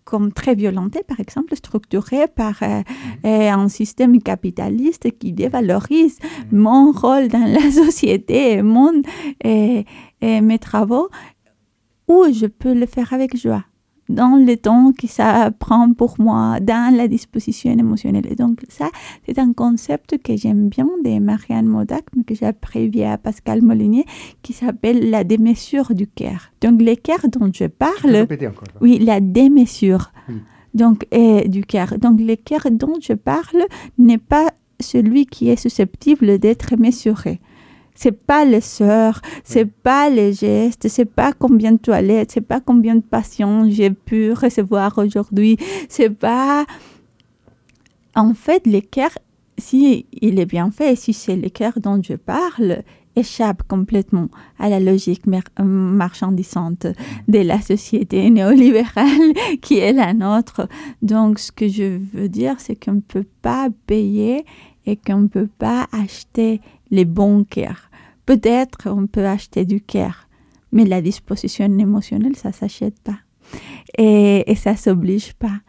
comme 0.05 0.33
très 0.33 0.55
violentée, 0.55 1.03
par 1.03 1.19
exemple, 1.19 1.57
structurée 1.57 2.27
par 2.29 2.63
euh, 2.63 2.83
mm-hmm. 2.83 3.27
euh, 3.27 3.53
un 3.53 3.69
système 3.69 4.21
capitaliste 4.21 5.17
qui 5.19 5.33
dévalorise 5.33 6.19
mm-hmm. 6.19 6.57
mon 6.57 6.93
rôle 6.93 7.29
dans 7.29 7.47
la 7.47 7.71
société, 7.85 8.63
mon, 8.63 9.01
et, 9.43 9.87
et 10.21 10.41
mes 10.43 10.59
travaux 10.59 11.09
ou 12.09 12.25
je 12.33 12.47
peux 12.47 12.75
le 12.75 12.87
faire 12.87 13.13
avec 13.13 13.37
joie, 13.37 13.65
dans 14.09 14.37
le 14.37 14.57
temps 14.57 14.93
que 14.93 15.07
ça 15.07 15.51
prend 15.51 15.93
pour 15.93 16.17
moi, 16.19 16.61
dans 16.61 16.95
la 16.95 17.09
disposition 17.09 17.73
émotionnelle. 17.73 18.27
Et 18.31 18.35
donc 18.35 18.61
ça, 18.69 18.91
c'est 19.27 19.39
un 19.39 19.53
concept 19.53 20.19
que 20.23 20.37
j'aime 20.37 20.69
bien 20.69 20.87
de 21.05 21.19
Marianne 21.19 21.67
Modak, 21.67 22.05
mais 22.15 22.25
que 22.25 22.35
j'ai 22.35 22.47
appris 22.47 22.89
via 22.89 23.17
Pascal 23.17 23.63
Molinier, 23.63 24.05
qui 24.43 24.53
s'appelle 24.53 25.11
la 25.11 25.25
démesure 25.25 25.95
du 25.95 26.07
cœur. 26.07 26.53
Donc 26.61 26.83
le 26.83 26.95
cœur 26.97 27.21
dont 27.31 27.51
je 27.53 27.65
parle, 27.67 28.27
oui, 28.81 28.99
la 28.99 29.21
démesure 29.21 30.13
donc, 30.75 31.07
du 31.47 31.65
cœur. 31.65 31.99
Donc 31.99 32.21
le 32.21 32.37
cœur 32.37 32.67
dont 32.71 32.95
je 33.01 33.15
parle 33.15 33.65
n'est 33.97 34.19
pas 34.19 34.51
celui 34.81 35.25
qui 35.25 35.49
est 35.49 35.57
susceptible 35.57 36.39
d'être 36.39 36.77
mesuré 36.77 37.41
c'est 37.95 38.13
pas 38.27 38.45
les 38.45 38.61
sœurs, 38.61 39.21
c'est 39.45 39.71
pas 39.71 40.11
les 40.11 40.33
gestes, 40.33 40.89
c'est 40.89 41.05
pas 41.05 41.33
combien 41.33 41.73
de 41.73 41.79
toilettes, 41.79 42.33
c'est 42.33 42.41
pas 42.41 42.61
combien 42.61 42.97
de 42.97 43.03
patients 43.03 43.69
j'ai 43.69 43.91
pu 43.91 44.33
recevoir 44.33 44.99
aujourd'hui, 44.99 45.57
c'est 45.89 46.11
pas. 46.11 46.65
En 48.17 48.35
fait, 48.35 48.67
l'équerre, 48.67 49.17
si 49.59 50.07
il 50.13 50.39
est 50.39 50.47
bien 50.47 50.71
fait, 50.71 50.97
si 50.97 51.13
c'est 51.13 51.37
l'équerre 51.37 51.81
dont 51.81 52.01
je 52.03 52.15
parle, 52.15 52.83
échappe 53.17 53.63
complètement 53.69 54.29
à 54.59 54.69
la 54.69 54.81
logique 54.81 55.25
marchandisante 55.59 56.87
de 57.29 57.39
la 57.39 57.61
société 57.61 58.29
néolibérale 58.31 59.33
qui 59.63 59.79
est 59.79 59.93
la 59.93 60.15
nôtre. 60.15 60.69
Donc, 61.03 61.39
ce 61.39 61.53
que 61.53 61.69
je 61.69 61.99
veux 62.13 62.29
dire, 62.29 62.57
c'est 62.59 62.77
qu'on 62.77 62.95
ne 62.95 63.01
peut 63.01 63.27
pas 63.43 63.69
payer 63.87 64.45
et 64.87 64.97
qu'on 64.97 65.23
ne 65.23 65.29
peut 65.29 65.49
pas 65.59 65.87
acheter 65.93 66.61
les 66.91 67.05
bons 67.05 67.45
cœurs. 67.45 67.91
Peut-être 68.27 68.89
on 68.91 69.07
peut 69.07 69.27
acheter 69.27 69.65
du 69.65 69.81
cœur, 69.81 70.29
mais 70.73 70.85
la 70.85 71.03
disposition 71.03 71.67
émotionnelle, 71.67 72.37
ça 72.37 72.53
s'achète 72.53 72.99
pas. 73.01 73.19
Et, 73.99 74.51
et 74.51 74.55
ça 74.55 74.77
s'oblige 74.77 75.35
pas. 75.35 75.61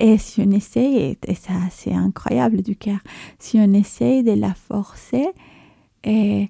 Et 0.00 0.18
si 0.18 0.40
on 0.40 0.50
essaye, 0.50 1.16
et 1.26 1.34
ça 1.34 1.54
c'est 1.70 1.94
incroyable 1.94 2.62
du 2.62 2.76
cœur, 2.76 2.98
si 3.38 3.58
on 3.58 3.72
essaye 3.72 4.22
de 4.22 4.32
la 4.32 4.54
forcer, 4.54 5.28
et 6.02 6.48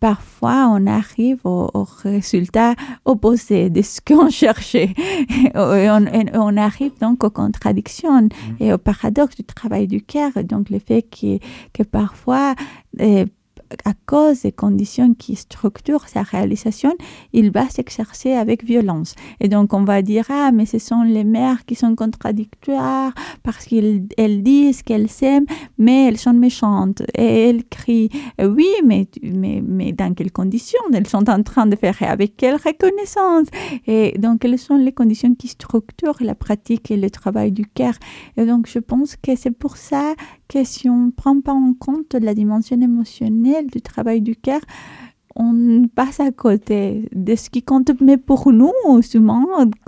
parfois 0.00 0.68
on 0.70 0.86
arrive 0.86 1.40
au, 1.44 1.70
résultat 2.02 2.74
opposé 3.04 3.70
de 3.70 3.82
ce 3.82 4.00
qu'on 4.00 4.30
cherchait. 4.42 4.94
et 5.30 5.50
on, 5.54 6.04
on, 6.34 6.56
arrive 6.56 6.92
donc 7.00 7.24
aux 7.24 7.30
contradictions 7.30 8.22
mm. 8.22 8.28
et 8.60 8.72
au 8.72 8.78
paradoxe 8.78 9.36
du 9.36 9.44
travail 9.44 9.86
du 9.86 10.02
cœur. 10.02 10.32
Donc 10.44 10.70
le 10.70 10.78
fait 10.78 11.02
que, 11.02 11.38
que 11.72 11.82
parfois, 11.82 12.54
à 13.84 13.92
cause 14.06 14.42
des 14.42 14.52
conditions 14.52 15.14
qui 15.14 15.36
structurent 15.36 16.08
sa 16.08 16.22
réalisation, 16.22 16.94
il 17.32 17.50
va 17.50 17.68
s'exercer 17.68 18.32
avec 18.32 18.64
violence. 18.64 19.14
Et 19.40 19.48
donc, 19.48 19.72
on 19.72 19.84
va 19.84 20.02
dire, 20.02 20.24
ah, 20.30 20.50
mais 20.52 20.66
ce 20.66 20.78
sont 20.78 21.02
les 21.02 21.24
mères 21.24 21.64
qui 21.64 21.74
sont 21.74 21.94
contradictoires 21.94 23.12
parce 23.42 23.64
qu'elles 23.66 24.42
disent 24.42 24.82
qu'elles 24.82 25.08
s'aiment, 25.08 25.46
mais 25.78 26.06
elles 26.06 26.18
sont 26.18 26.32
méchantes 26.32 27.02
et 27.16 27.48
elles 27.48 27.64
crient. 27.64 28.10
Oui, 28.40 28.68
mais, 28.84 29.08
mais, 29.22 29.62
mais 29.64 29.92
dans 29.92 30.14
quelles 30.14 30.32
conditions? 30.32 30.80
Elles 30.92 31.06
sont 31.06 31.28
en 31.28 31.42
train 31.42 31.66
de 31.66 31.76
faire 31.76 31.96
avec 32.00 32.36
quelle 32.36 32.56
reconnaissance? 32.56 33.48
Et 33.86 34.16
donc, 34.18 34.40
quelles 34.40 34.58
sont 34.58 34.76
les 34.76 34.92
conditions 34.92 35.34
qui 35.34 35.48
structurent 35.48 36.18
la 36.20 36.34
pratique 36.34 36.90
et 36.90 36.96
le 36.96 37.10
travail 37.10 37.52
du 37.52 37.66
cœur? 37.66 37.94
Et 38.36 38.44
donc, 38.44 38.68
je 38.68 38.78
pense 38.78 39.16
que 39.16 39.36
c'est 39.36 39.50
pour 39.50 39.76
ça 39.76 40.14
que 40.48 40.64
si 40.64 40.88
on 40.88 41.06
ne 41.06 41.10
prend 41.10 41.40
pas 41.40 41.52
en 41.52 41.74
compte 41.74 42.14
la 42.14 42.34
dimension 42.34 42.80
émotionnelle 42.80 43.55
du 43.62 43.80
travail 43.80 44.20
du 44.20 44.36
cœur, 44.36 44.60
on 45.36 45.86
passe 45.94 46.20
à 46.20 46.30
côté 46.32 47.08
de 47.14 47.34
ce 47.36 47.50
qui 47.50 47.62
compte, 47.62 47.90
mais 48.00 48.16
pour 48.16 48.52
nous, 48.52 48.72
souvent, 49.02 49.44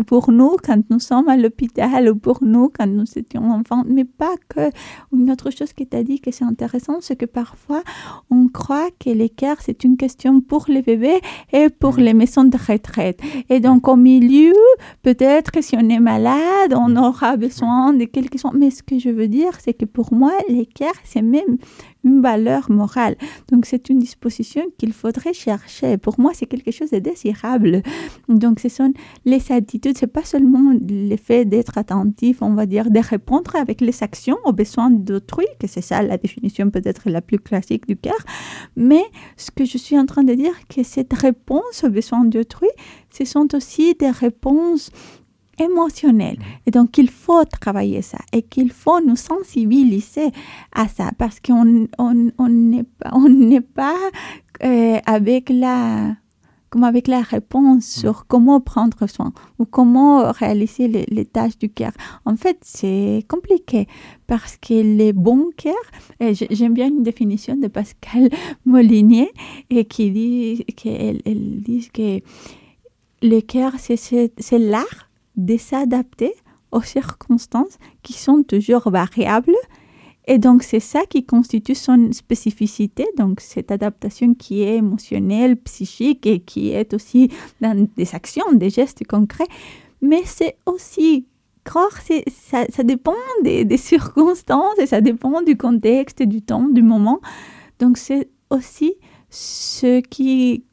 pour 0.07 0.31
nous, 0.31 0.57
quand 0.63 0.79
nous 0.91 1.01
sommes 1.01 1.29
à 1.29 1.37
l'hôpital, 1.37 2.11
ou 2.11 2.17
pour 2.17 2.39
nous, 2.43 2.71
quand 2.77 2.87
nous 2.87 3.07
étions 3.17 3.51
enfants, 3.51 3.83
mais 3.87 4.05
pas 4.05 4.35
que. 4.49 4.71
Une 5.13 5.31
autre 5.31 5.51
chose 5.51 5.73
que 5.73 5.85
tu 5.85 5.97
as 5.97 6.03
dit 6.03 6.21
que 6.21 6.31
c'est 6.31 6.45
intéressant, 6.45 6.99
c'est 7.01 7.17
que 7.17 7.27
parfois, 7.27 7.83
on 8.31 8.49
croit 8.49 8.91
que 8.99 9.11
l'écart, 9.11 9.57
c'est 9.61 9.85
une 9.85 9.97
question 9.97 10.41
pour 10.41 10.67
les 10.69 10.83
bébés 10.83 11.21
et 11.53 11.71
pour 11.71 11.95
mm. 11.95 12.03
les 12.03 12.15
maisons 12.15 12.45
de 12.45 12.57
retraite. 12.57 13.21
Et 13.49 13.61
donc, 13.61 13.89
au 13.89 13.97
milieu, 13.97 14.55
peut-être 15.03 15.51
que 15.51 15.63
si 15.63 15.77
on 15.77 15.89
est 15.89 16.01
malade, 16.01 16.75
on 16.75 16.91
mm. 16.91 16.99
aura 16.99 17.37
besoin 17.37 17.93
de 17.95 18.05
quelque 18.05 18.39
chose. 18.39 18.53
Mais 18.55 18.71
ce 18.71 18.83
que 18.83 18.99
je 18.99 19.09
veux 19.09 19.29
dire, 19.29 19.53
c'est 19.61 19.75
que 19.75 19.87
pour 19.87 20.13
moi, 20.13 20.33
l'écart, 20.49 20.95
c'est 21.05 21.23
même 21.23 21.57
une 22.05 22.21
valeur 22.21 22.71
morale. 22.71 23.17
Donc 23.51 23.67
c'est 23.67 23.89
une 23.89 23.99
disposition 23.99 24.63
qu'il 24.79 24.93
faudrait 24.93 25.35
chercher. 25.38 25.96
Pour 25.98 26.18
moi, 26.18 26.33
c'est 26.35 26.46
quelque 26.46 26.70
chose 26.70 26.90
de 26.90 26.98
désirable. 26.98 27.83
Donc 28.29 28.61
ce 28.61 28.68
sont 28.68 28.92
les 29.24 29.53
attitudes, 29.53 29.96
c'est 29.96 30.12
pas 30.18 30.24
seulement 30.24 30.72
l'effet 30.88 31.44
d'être 31.44 31.79
attentif, 31.79 32.42
on 32.42 32.55
va 32.55 32.66
dire, 32.66 32.90
de 32.90 33.01
répondre 33.01 33.55
avec 33.57 33.81
les 33.81 34.03
actions 34.03 34.38
aux 34.44 34.53
besoins 34.53 34.90
d'autrui, 34.90 35.46
que 35.61 35.66
c'est 35.66 35.81
ça 35.81 36.03
la 36.03 36.18
définition 36.18 36.70
peut-être 36.70 37.09
la 37.09 37.22
plus 37.22 37.38
classique 37.38 37.87
du 37.87 37.96
cœur, 37.96 38.20
mais 38.77 39.05
ce 39.37 39.51
que 39.51 39.64
je 39.64 39.79
suis 39.79 39.98
en 39.98 40.07
train 40.07 40.24
de 40.24 40.35
dire, 40.35 40.55
que 40.68 40.83
cette 40.83 41.12
réponse 41.12 41.85
aux 41.85 41.90
besoins 41.90 42.24
d'autrui, 42.24 42.68
ce 43.11 43.24
sont 43.24 43.55
aussi 43.55 43.94
des 43.94 44.11
réponses 44.11 44.90
émotionnel. 45.59 46.37
Mm. 46.38 46.42
Et 46.66 46.70
donc, 46.70 46.98
il 46.98 47.11
faut 47.11 47.44
travailler 47.44 48.03
ça 48.03 48.18
et 48.33 48.42
qu'il 48.42 48.70
faut 48.70 49.01
nous 49.01 49.16
sensibiliser 49.16 50.31
à 50.72 50.88
ça 50.88 51.11
parce 51.18 51.40
qu'on 51.40 51.64
n'est 51.64 51.88
on, 51.98 52.31
on 52.38 52.85
pas, 52.98 53.11
on 53.12 53.61
pas 53.74 53.96
euh, 54.64 54.99
avec 55.07 55.51
la 55.51 56.16
comme 56.71 56.85
avec 56.85 57.09
la 57.09 57.23
réponse 57.23 57.97
mm. 57.97 58.01
sur 58.01 58.27
comment 58.27 58.61
prendre 58.61 59.07
soin 59.07 59.33
ou 59.59 59.64
comment 59.64 60.31
réaliser 60.33 60.88
les, 60.88 61.25
tâches 61.25 61.57
du 61.59 61.71
cœur. 61.71 61.92
En 62.27 62.37
fait, 62.37 62.59
c'est 62.62 63.25
compliqué 63.27 63.87
parce 64.27 64.59
que 64.59 64.75
les 64.75 65.14
bons 65.14 65.49
cœurs, 65.57 65.75
j'aime 66.51 66.75
bien 66.75 66.88
une 66.88 67.03
définition 67.03 67.57
de 67.57 67.68
Pascal 67.68 68.29
Molinier 68.66 69.31
et 69.71 69.87
qui 69.87 70.11
dit 70.11 70.64
qu'elle 70.77 71.23
elle 71.25 71.62
dit 71.62 71.88
que 71.92 72.21
le 73.23 73.40
cœur, 73.40 73.73
c'est 73.79 74.59
l'art 74.59 75.09
de 75.37 75.57
s'adapter 75.57 76.35
aux 76.71 76.83
circonstances 76.83 77.79
qui 78.03 78.12
sont 78.12 78.42
toujours 78.42 78.90
variables. 78.90 79.57
Et 80.31 80.37
donc, 80.37 80.62
c'est 80.62 80.79
ça 80.79 81.07
qui 81.09 81.25
constitue 81.25 81.75
son 81.75 82.12
spécificité, 82.12 83.07
donc 83.17 83.41
cette 83.41 83.71
adaptation 83.71 84.35
qui 84.35 84.62
est 84.62 84.77
émotionnelle, 84.77 85.57
psychique 85.57 86.27
et 86.27 86.41
qui 86.41 86.69
est 86.69 86.93
aussi 86.93 87.31
dans 87.62 87.88
des 87.97 88.14
actions, 88.14 88.53
des 88.53 88.69
gestes 88.69 89.07
concrets. 89.07 89.49
Mais 90.03 90.21
c'est 90.27 90.59
aussi 90.67 91.27
croire, 91.64 91.99
ça, 92.03 92.83
dépend 92.85 93.14
des, 93.43 93.77
circonstances 93.79 94.79
et 94.79 94.87
ça 94.87 95.01
dépend 95.01 95.41
du 95.41 95.57
contexte, 95.57 96.23
du 96.23 96.43
temps, 96.43 96.69
du 96.69 96.83
moment. 96.83 97.21
Donc, 97.79 97.97
c'est 97.97 98.29
aussi 98.51 98.97
ce 99.31 100.01
qui, 100.01 100.64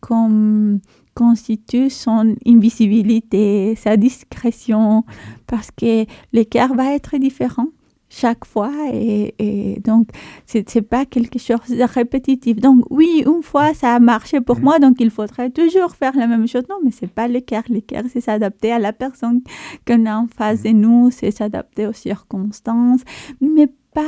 constitue 1.14 1.90
son 1.90 2.36
invisibilité, 2.46 3.76
sa 3.78 3.96
discrétion, 3.96 5.06
parce 5.48 5.72
que 5.72 6.06
l'écart 6.34 6.74
va 6.76 6.94
être 6.94 7.16
différent 7.16 7.68
chaque 8.16 8.46
fois 8.46 8.72
et, 8.94 9.82
donc 9.84 10.08
c'est 10.46 10.74
n'est 10.74 10.82
pas 10.82 11.06
quelque 11.06 11.38
chose 11.38 11.70
de 11.70 11.84
répétitif. 11.84 12.56
Donc 12.58 12.86
oui, 12.90 13.24
une 13.26 13.44
fois 13.44 13.74
ça 13.74 13.96
a 13.96 14.00
marché 14.00 14.40
pour 14.40 14.60
mm. 14.60 14.64
moi, 14.64 14.80
donc 14.80 14.96
il 15.00 15.10
faudrait 15.10 15.50
toujours 15.50 15.96
faire 15.96 16.16
la 16.16 16.28
même 16.28 16.48
chose. 16.48 16.64
Non, 16.70 16.78
mais 16.84 16.92
c'est 16.92 17.12
pas 17.12 17.28
l'écart. 17.28 17.64
L'écart, 17.68 18.06
c'est 18.12 18.22
s'adapter 18.22 18.72
à 18.72 18.80
la 18.80 18.94
personne 18.94 19.42
qu'on 19.86 20.06
a 20.06 20.16
en 20.16 20.28
face 20.28 20.64
de 20.64 20.70
nous, 20.70 21.12
c'est 21.12 21.32
s'adapter 21.32 21.88
aux 21.88 21.94
circonstances, 21.94 23.02
mais 23.42 23.68
pas, 23.96 24.02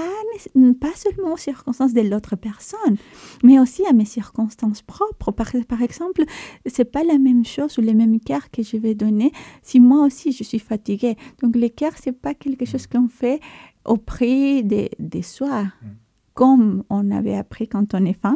pas 0.81 0.93
seulement 0.95 1.33
aux 1.33 1.37
circonstances 1.37 1.93
de 1.93 2.01
l'autre 2.01 2.35
personne, 2.35 2.97
mais 3.41 3.57
aussi 3.57 3.85
à 3.85 3.93
mes 3.93 4.05
circonstances 4.05 4.81
propres. 4.81 5.31
Par, 5.31 5.51
par 5.67 5.81
exemple, 5.81 6.23
c'est 6.65 6.91
pas 6.91 7.03
la 7.05 7.17
même 7.17 7.45
chose 7.45 7.77
ou 7.77 7.81
les 7.81 7.93
mêmes 7.93 8.19
cœurs 8.19 8.51
que 8.51 8.63
je 8.63 8.75
vais 8.77 8.95
donner 8.95 9.31
si 9.63 9.79
moi 9.79 10.05
aussi 10.05 10.33
je 10.33 10.43
suis 10.43 10.59
fatiguée. 10.59 11.15
Donc 11.41 11.55
l'écart, 11.55 11.93
c'est 12.01 12.11
pas 12.11 12.33
quelque 12.33 12.65
chose 12.65 12.85
qu'on 12.85 13.07
fait 13.07 13.39
au 13.87 13.97
prix 13.97 14.63
des 14.63 14.91
de 14.99 15.21
soi, 15.21 15.63
mm. 15.63 15.87
comme 16.33 16.83
on 16.89 17.11
avait 17.11 17.35
appris 17.35 17.67
quand 17.67 17.93
on 17.93 18.05
est 18.05 18.19
femme, 18.19 18.35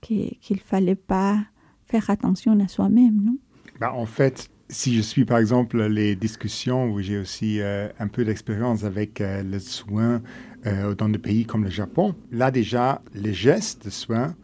qu'il 0.00 0.36
ne 0.50 0.56
fallait 0.56 0.94
pas 0.94 1.38
faire 1.84 2.10
attention 2.10 2.58
à 2.60 2.68
soi-même, 2.68 3.22
non? 3.22 3.38
Bah, 3.80 3.92
en 3.94 4.06
fait, 4.06 4.50
si 4.68 4.94
je 4.94 5.00
suis 5.00 5.24
par 5.24 5.38
exemple 5.38 5.82
les 5.82 6.14
discussions 6.14 6.90
où 6.90 7.00
j'ai 7.00 7.18
aussi 7.18 7.60
euh, 7.60 7.88
un 7.98 8.08
peu 8.08 8.24
d'expérience 8.24 8.84
avec 8.84 9.20
euh, 9.20 9.42
le 9.42 9.58
soin 9.58 10.22
euh, 10.66 10.94
dans 10.94 11.08
des 11.08 11.18
pays 11.18 11.44
comme 11.44 11.64
le 11.64 11.70
Japon, 11.70 12.14
là 12.30 12.50
déjà, 12.50 13.02
le 13.14 13.32
geste 13.32 13.86
de 13.86 13.90
soin 13.90 14.36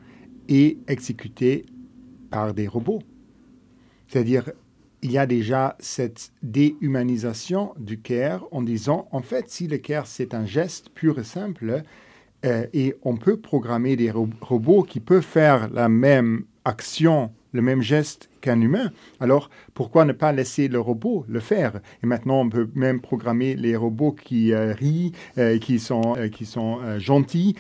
est 0.49 0.79
exécuté 0.89 1.67
par 2.31 2.55
des 2.55 2.67
robots. 2.67 3.03
C'est-à-dire, 4.09 4.51
il 5.07 5.13
y 5.13 5.19
a 5.19 5.27
déjà 5.27 5.77
cette 5.79 6.33
déhumanisation 6.43 7.75
du 7.79 8.01
care 8.01 8.45
en 8.51 8.61
disant, 8.61 9.07
en 9.13 9.23
fait, 9.23 9.49
si 9.49 9.69
le 9.69 9.79
care 9.79 10.09
c'est 10.09 10.35
un 10.35 10.45
geste 10.45 10.91
pur 10.91 11.21
et 11.21 11.25
simple, 11.25 11.83
et 12.45 12.95
on 13.03 13.17
peut 13.17 13.39
programmer 13.39 13.97
des 13.97 14.11
robots 14.11 14.83
qui 14.83 15.01
peuvent 15.01 15.23
faire 15.23 15.69
la 15.71 15.89
même 15.89 16.45
action 16.65 17.31
le 17.53 17.63
même 17.63 17.83
geste 17.83 18.29
qu'un 18.41 18.61
humain. 18.61 18.93
Alors, 19.19 19.51
pourquoi 19.75 20.05
ne 20.05 20.13
pas 20.13 20.33
laisser 20.33 20.69
le 20.69 20.79
robot 20.79 21.25
le 21.29 21.41
faire? 21.41 21.81
Et 22.03 22.07
maintenant, 22.07 22.41
on 22.41 22.49
peut 22.49 22.69
même 22.75 23.01
programmer 23.01 23.57
les 23.57 23.75
robots 23.75 24.13
qui 24.13 24.53
euh, 24.53 24.73
rient, 24.75 25.13
euh, 25.39 25.59
qui 25.59 25.79
sont, 25.79 26.15
euh, 26.17 26.29
qui 26.29 26.45
sont 26.45 26.99
gentils, 26.99 27.57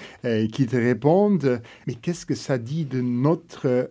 qui 0.52 0.66
te 0.66 0.76
répondent. 0.76 1.62
Mais 1.86 1.94
qu'est-ce 1.94 2.26
que 2.26 2.34
ça 2.34 2.58
dit 2.58 2.84
de 2.84 3.00
notre 3.00 3.90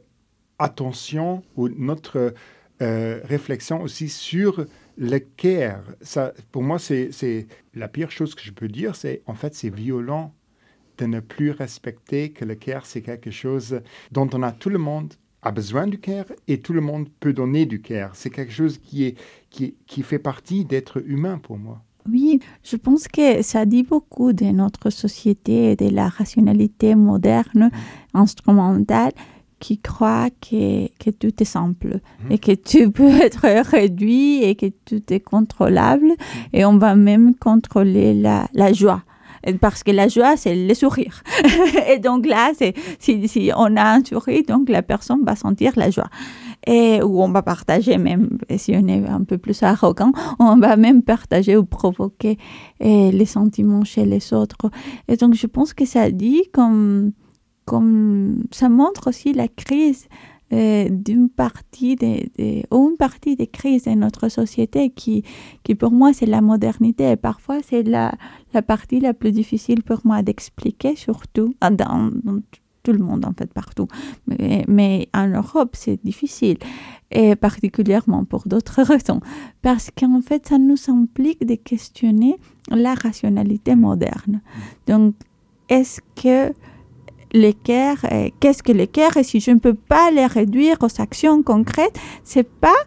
attention 0.59 1.43
ou 1.57 1.67
notre 1.69 2.33
réflexion 2.79 3.81
aussi 3.81 4.09
sur 4.09 4.65
le 4.97 5.19
care 5.19 5.83
ça, 6.01 6.33
Pour 6.51 6.63
moi, 6.63 6.79
c'est 6.79 7.47
la 7.73 7.87
pire 7.87 8.11
chose 8.11 8.35
que 8.35 8.41
je 8.43 8.51
peux 8.51 8.67
dire, 8.67 8.95
c'est 8.95 9.21
en 9.25 9.33
fait, 9.33 9.55
c'est 9.55 9.73
violent 9.73 10.33
de 10.97 11.05
ne 11.05 11.19
plus 11.19 11.51
respecter 11.51 12.31
que 12.31 12.45
le 12.45 12.55
care, 12.55 12.85
c'est 12.85 13.01
quelque 13.01 13.31
chose 13.31 13.81
dont 14.11 14.29
on 14.33 14.43
a 14.43 14.51
tout 14.51 14.69
le 14.69 14.77
monde 14.77 15.13
a 15.41 15.51
besoin 15.51 15.87
du 15.87 15.99
care 15.99 16.25
et 16.47 16.59
tout 16.59 16.73
le 16.73 16.81
monde 16.81 17.07
peut 17.19 17.33
donner 17.33 17.65
du 17.65 17.81
care. 17.81 18.15
C'est 18.15 18.29
quelque 18.29 18.51
chose 18.51 18.79
qui, 18.79 19.03
est, 19.03 19.17
qui, 19.49 19.75
qui 19.85 20.01
fait 20.01 20.19
partie 20.19 20.65
d'être 20.65 21.03
humain 21.05 21.37
pour 21.37 21.57
moi. 21.57 21.83
Oui, 22.09 22.39
je 22.63 22.75
pense 22.75 23.07
que 23.07 23.41
ça 23.41 23.65
dit 23.65 23.83
beaucoup 23.83 24.31
de 24.31 24.45
notre 24.45 24.89
société 24.91 25.71
et 25.71 25.75
de 25.75 25.89
la 25.89 26.07
rationalité 26.07 26.95
moderne, 26.95 27.71
mm. 27.71 28.17
instrumentale, 28.17 29.11
qui 29.59 29.79
croit 29.79 30.29
que, 30.41 30.87
que 30.99 31.09
tout 31.09 31.31
est 31.41 31.45
simple 31.45 31.99
mm. 32.23 32.31
et 32.31 32.37
que 32.37 32.51
tu 32.51 32.91
peux 32.97 33.21
être 33.21 33.47
réduit 33.69 34.43
et 34.43 34.55
que 34.55 34.67
tout 34.85 35.01
est 35.09 35.19
contrôlable. 35.19 36.07
Mm. 36.07 36.15
Et 36.53 36.65
on 36.65 36.77
va 36.77 36.95
même 36.95 37.35
contrôler 37.35 38.13
la, 38.13 38.47
la 38.53 38.73
joie 38.73 39.03
parce 39.53 39.83
que 39.83 39.91
la 39.91 40.07
joie, 40.07 40.37
c'est 40.37 40.55
le 40.55 40.73
sourire. 40.73 41.21
et 41.89 41.99
donc 41.99 42.25
là, 42.25 42.51
c'est, 42.57 42.73
si, 42.99 43.27
si, 43.27 43.51
on 43.55 43.75
a 43.77 43.95
un 43.95 44.03
sourire, 44.03 44.43
donc 44.47 44.69
la 44.69 44.81
personne 44.81 45.23
va 45.23 45.35
sentir 45.35 45.73
la 45.75 45.89
joie. 45.89 46.09
Et 46.65 47.01
où 47.03 47.21
on 47.21 47.29
va 47.29 47.43
partager 47.43 47.97
même, 47.97 48.39
si 48.57 48.75
on 48.75 48.87
est 48.87 49.07
un 49.07 49.23
peu 49.23 49.37
plus 49.37 49.61
arrogant, 49.61 50.11
on 50.39 50.57
va 50.57 50.77
même 50.77 51.03
partager 51.03 51.55
ou 51.57 51.63
provoquer 51.63 52.39
eh, 52.79 53.11
les 53.11 53.25
sentiments 53.25 53.83
chez 53.83 54.05
les 54.05 54.33
autres. 54.33 54.71
Et 55.07 55.15
donc 55.15 55.35
je 55.35 55.45
pense 55.45 55.73
que 55.73 55.85
ça 55.85 56.09
dit 56.09 56.43
comme, 56.51 57.11
comme 57.65 58.43
ça 58.51 58.69
montre 58.69 59.09
aussi 59.09 59.33
la 59.33 59.47
crise 59.47 60.07
euh, 60.53 60.87
d'une 60.89 61.29
partie 61.29 61.95
des, 61.95 62.29
ou 62.71 62.89
une 62.91 62.97
partie 62.97 63.35
des 63.35 63.47
crises 63.47 63.85
de 63.85 63.91
notre 63.91 64.29
société 64.29 64.91
qui, 64.91 65.23
qui 65.63 65.73
pour 65.73 65.91
moi 65.91 66.13
c'est 66.13 66.27
la 66.27 66.41
modernité 66.41 67.09
et 67.11 67.15
parfois 67.15 67.57
c'est 67.63 67.81
la, 67.83 68.13
la 68.53 68.61
partie 68.61 68.99
la 68.99 69.13
plus 69.15 69.31
difficile 69.31 69.81
pour 69.81 70.01
moi 70.03 70.21
d'expliquer 70.21 70.95
surtout 70.95 71.55
dans, 71.71 72.11
tout 72.85 72.93
le 72.93 72.99
monde, 72.99 73.25
en 73.25 73.33
fait, 73.33 73.51
partout. 73.51 73.87
Mais, 74.27 74.63
mais 74.67 75.09
en 75.13 75.27
Europe, 75.27 75.71
c'est 75.73 75.99
difficile, 76.05 76.57
et 77.11 77.35
particulièrement 77.35 78.23
pour 78.23 78.47
d'autres 78.47 78.81
raisons. 78.91 79.19
Parce 79.61 79.89
qu'en 79.89 80.21
fait, 80.21 80.47
ça 80.47 80.57
nous 80.57 80.77
implique 80.87 81.45
de 81.45 81.55
questionner 81.55 82.37
la 82.69 82.93
rationalité 82.93 83.75
moderne. 83.75 84.41
Donc, 84.87 85.15
est-ce 85.67 85.99
que 86.15 86.53
l'équerre, 87.35 88.05
qu'est-ce 88.39 88.63
que 88.63 88.71
l'équerre? 88.71 89.17
Et 89.17 89.23
si 89.23 89.39
je 89.39 89.51
ne 89.51 89.59
peux 89.59 89.75
pas 89.75 90.09
les 90.09 90.25
réduire 90.25 90.77
aux 90.81 91.01
actions 91.01 91.43
concrètes, 91.43 91.99
c'est 92.23 92.49
pas 92.49 92.79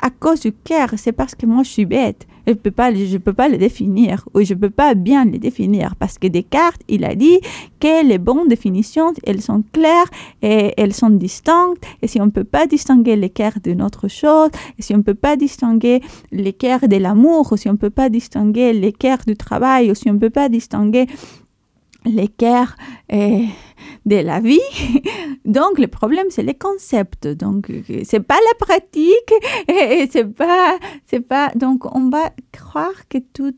à 0.00 0.08
cause 0.08 0.40
du 0.40 0.52
cœur, 0.52 0.88
c'est 0.96 1.12
parce 1.12 1.34
que 1.34 1.44
moi 1.44 1.62
je 1.62 1.70
suis 1.70 1.84
bête. 1.84 2.26
Je 2.46 2.52
ne 2.52 2.56
peux, 2.56 2.70
pas, 2.70 2.92
je 2.92 3.18
peux 3.18 3.34
pas 3.34 3.48
les 3.48 3.58
définir 3.58 4.26
ou 4.34 4.42
je 4.42 4.54
ne 4.54 4.58
peux 4.58 4.70
pas 4.70 4.94
bien 4.94 5.26
les 5.26 5.38
définir 5.38 5.94
parce 5.96 6.16
que 6.18 6.26
Descartes, 6.26 6.80
il 6.88 7.04
a 7.04 7.14
dit 7.14 7.38
que 7.80 8.04
les 8.04 8.16
bonnes 8.16 8.48
définitions, 8.48 9.12
elles 9.24 9.42
sont 9.42 9.62
claires 9.72 10.10
et 10.40 10.72
elles 10.78 10.94
sont 10.94 11.10
distinctes. 11.10 11.84
Et 12.00 12.08
si 12.08 12.18
on 12.18 12.26
ne 12.26 12.30
peut 12.30 12.44
pas 12.44 12.66
distinguer 12.66 13.14
l'équerre 13.14 13.60
d'une 13.62 13.82
autre 13.82 14.08
chose, 14.08 14.50
et 14.78 14.82
si 14.82 14.94
on 14.94 14.98
ne 14.98 15.02
peut 15.02 15.14
pas 15.14 15.36
distinguer 15.36 16.00
l'équerre 16.32 16.88
de 16.88 16.96
l'amour, 16.96 17.52
ou 17.52 17.56
si 17.58 17.68
on 17.68 17.72
ne 17.72 17.78
peut 17.78 17.90
pas 17.90 18.08
distinguer 18.08 18.72
l'équerre 18.72 19.22
du 19.26 19.36
travail, 19.36 19.90
ou 19.90 19.94
si 19.94 20.08
on 20.08 20.14
ne 20.14 20.18
peut 20.18 20.30
pas 20.30 20.48
distinguer 20.48 21.06
l'équerre 22.04 22.76
de 23.10 24.16
la 24.16 24.40
vie. 24.40 24.58
Donc, 25.44 25.78
le 25.78 25.86
problème, 25.86 26.26
c'est 26.30 26.42
les 26.42 26.54
concepts. 26.54 27.26
Donc, 27.26 27.70
c'est 28.04 28.20
pas 28.20 28.38
la 28.48 28.66
pratique 28.66 29.32
et 29.68 30.08
c'est 30.10 30.32
pas, 30.32 30.78
c'est 31.06 31.20
pas, 31.20 31.50
donc, 31.54 31.94
on 31.94 32.08
va 32.08 32.30
croire 32.52 33.08
que 33.08 33.18
tout, 33.18 33.54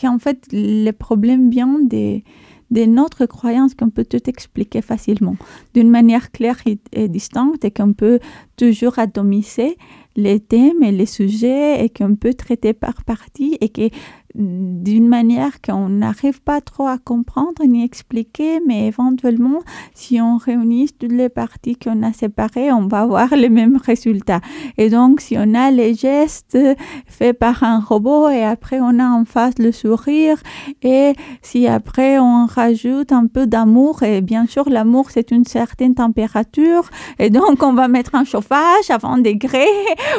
qu'en 0.00 0.18
fait, 0.18 0.46
les 0.52 0.92
problèmes 0.92 1.50
viennent 1.50 1.88
des, 1.88 2.24
de 2.70 2.84
notre 2.84 3.26
croyance 3.26 3.74
qu'on 3.74 3.90
peut 3.90 4.04
tout 4.04 4.28
expliquer 4.28 4.82
facilement, 4.82 5.36
d'une 5.74 5.90
manière 5.90 6.30
claire 6.30 6.60
et, 6.92 7.08
distincte, 7.08 7.64
et 7.64 7.70
qu'on 7.70 7.92
peut 7.92 8.20
toujours 8.56 8.98
atomiser 8.98 9.76
les 10.16 10.40
thèmes 10.40 10.82
et 10.82 10.92
les 10.92 11.06
sujets, 11.06 11.84
et 11.84 11.88
qu'on 11.88 12.16
peut 12.16 12.34
traiter 12.34 12.72
par 12.72 13.04
partie, 13.04 13.56
et 13.60 13.68
que 13.68 13.88
d'une 14.34 15.08
manière 15.08 15.60
qu'on 15.62 15.88
n'arrive 15.88 16.42
pas 16.42 16.60
trop 16.60 16.86
à 16.86 16.98
comprendre 16.98 17.64
ni 17.66 17.82
expliquer, 17.82 18.60
mais 18.66 18.86
éventuellement, 18.86 19.60
si 19.94 20.20
on 20.20 20.36
réunit 20.36 20.90
toutes 20.98 21.12
les 21.12 21.28
parties 21.28 21.76
qu'on 21.76 22.02
a 22.02 22.12
séparées, 22.12 22.70
on 22.70 22.86
va 22.86 23.00
avoir 23.00 23.34
les 23.34 23.48
mêmes 23.48 23.78
résultats. 23.78 24.40
Et 24.76 24.90
donc, 24.90 25.20
si 25.20 25.36
on 25.38 25.54
a 25.54 25.70
les 25.70 25.94
gestes 25.94 26.58
faits 27.06 27.38
par 27.38 27.62
un 27.62 27.80
robot 27.80 28.28
et 28.28 28.44
après 28.44 28.80
on 28.80 28.98
a 28.98 29.08
en 29.08 29.24
face 29.24 29.58
le 29.58 29.72
sourire, 29.72 30.36
et 30.82 31.14
si 31.42 31.66
après 31.66 32.18
on 32.18 32.46
rajoute 32.46 33.12
un 33.12 33.26
peu 33.26 33.46
d'amour, 33.46 34.02
et 34.02 34.20
bien 34.20 34.46
sûr, 34.46 34.68
l'amour 34.68 35.10
c'est 35.10 35.30
une 35.30 35.44
certaine 35.44 35.94
température, 35.94 36.90
et 37.18 37.30
donc 37.30 37.62
on 37.62 37.72
va 37.72 37.88
mettre 37.88 38.14
un 38.14 38.24
chauffage 38.24 38.90
à 38.90 38.98
20 38.98 39.18
degrés 39.18 39.66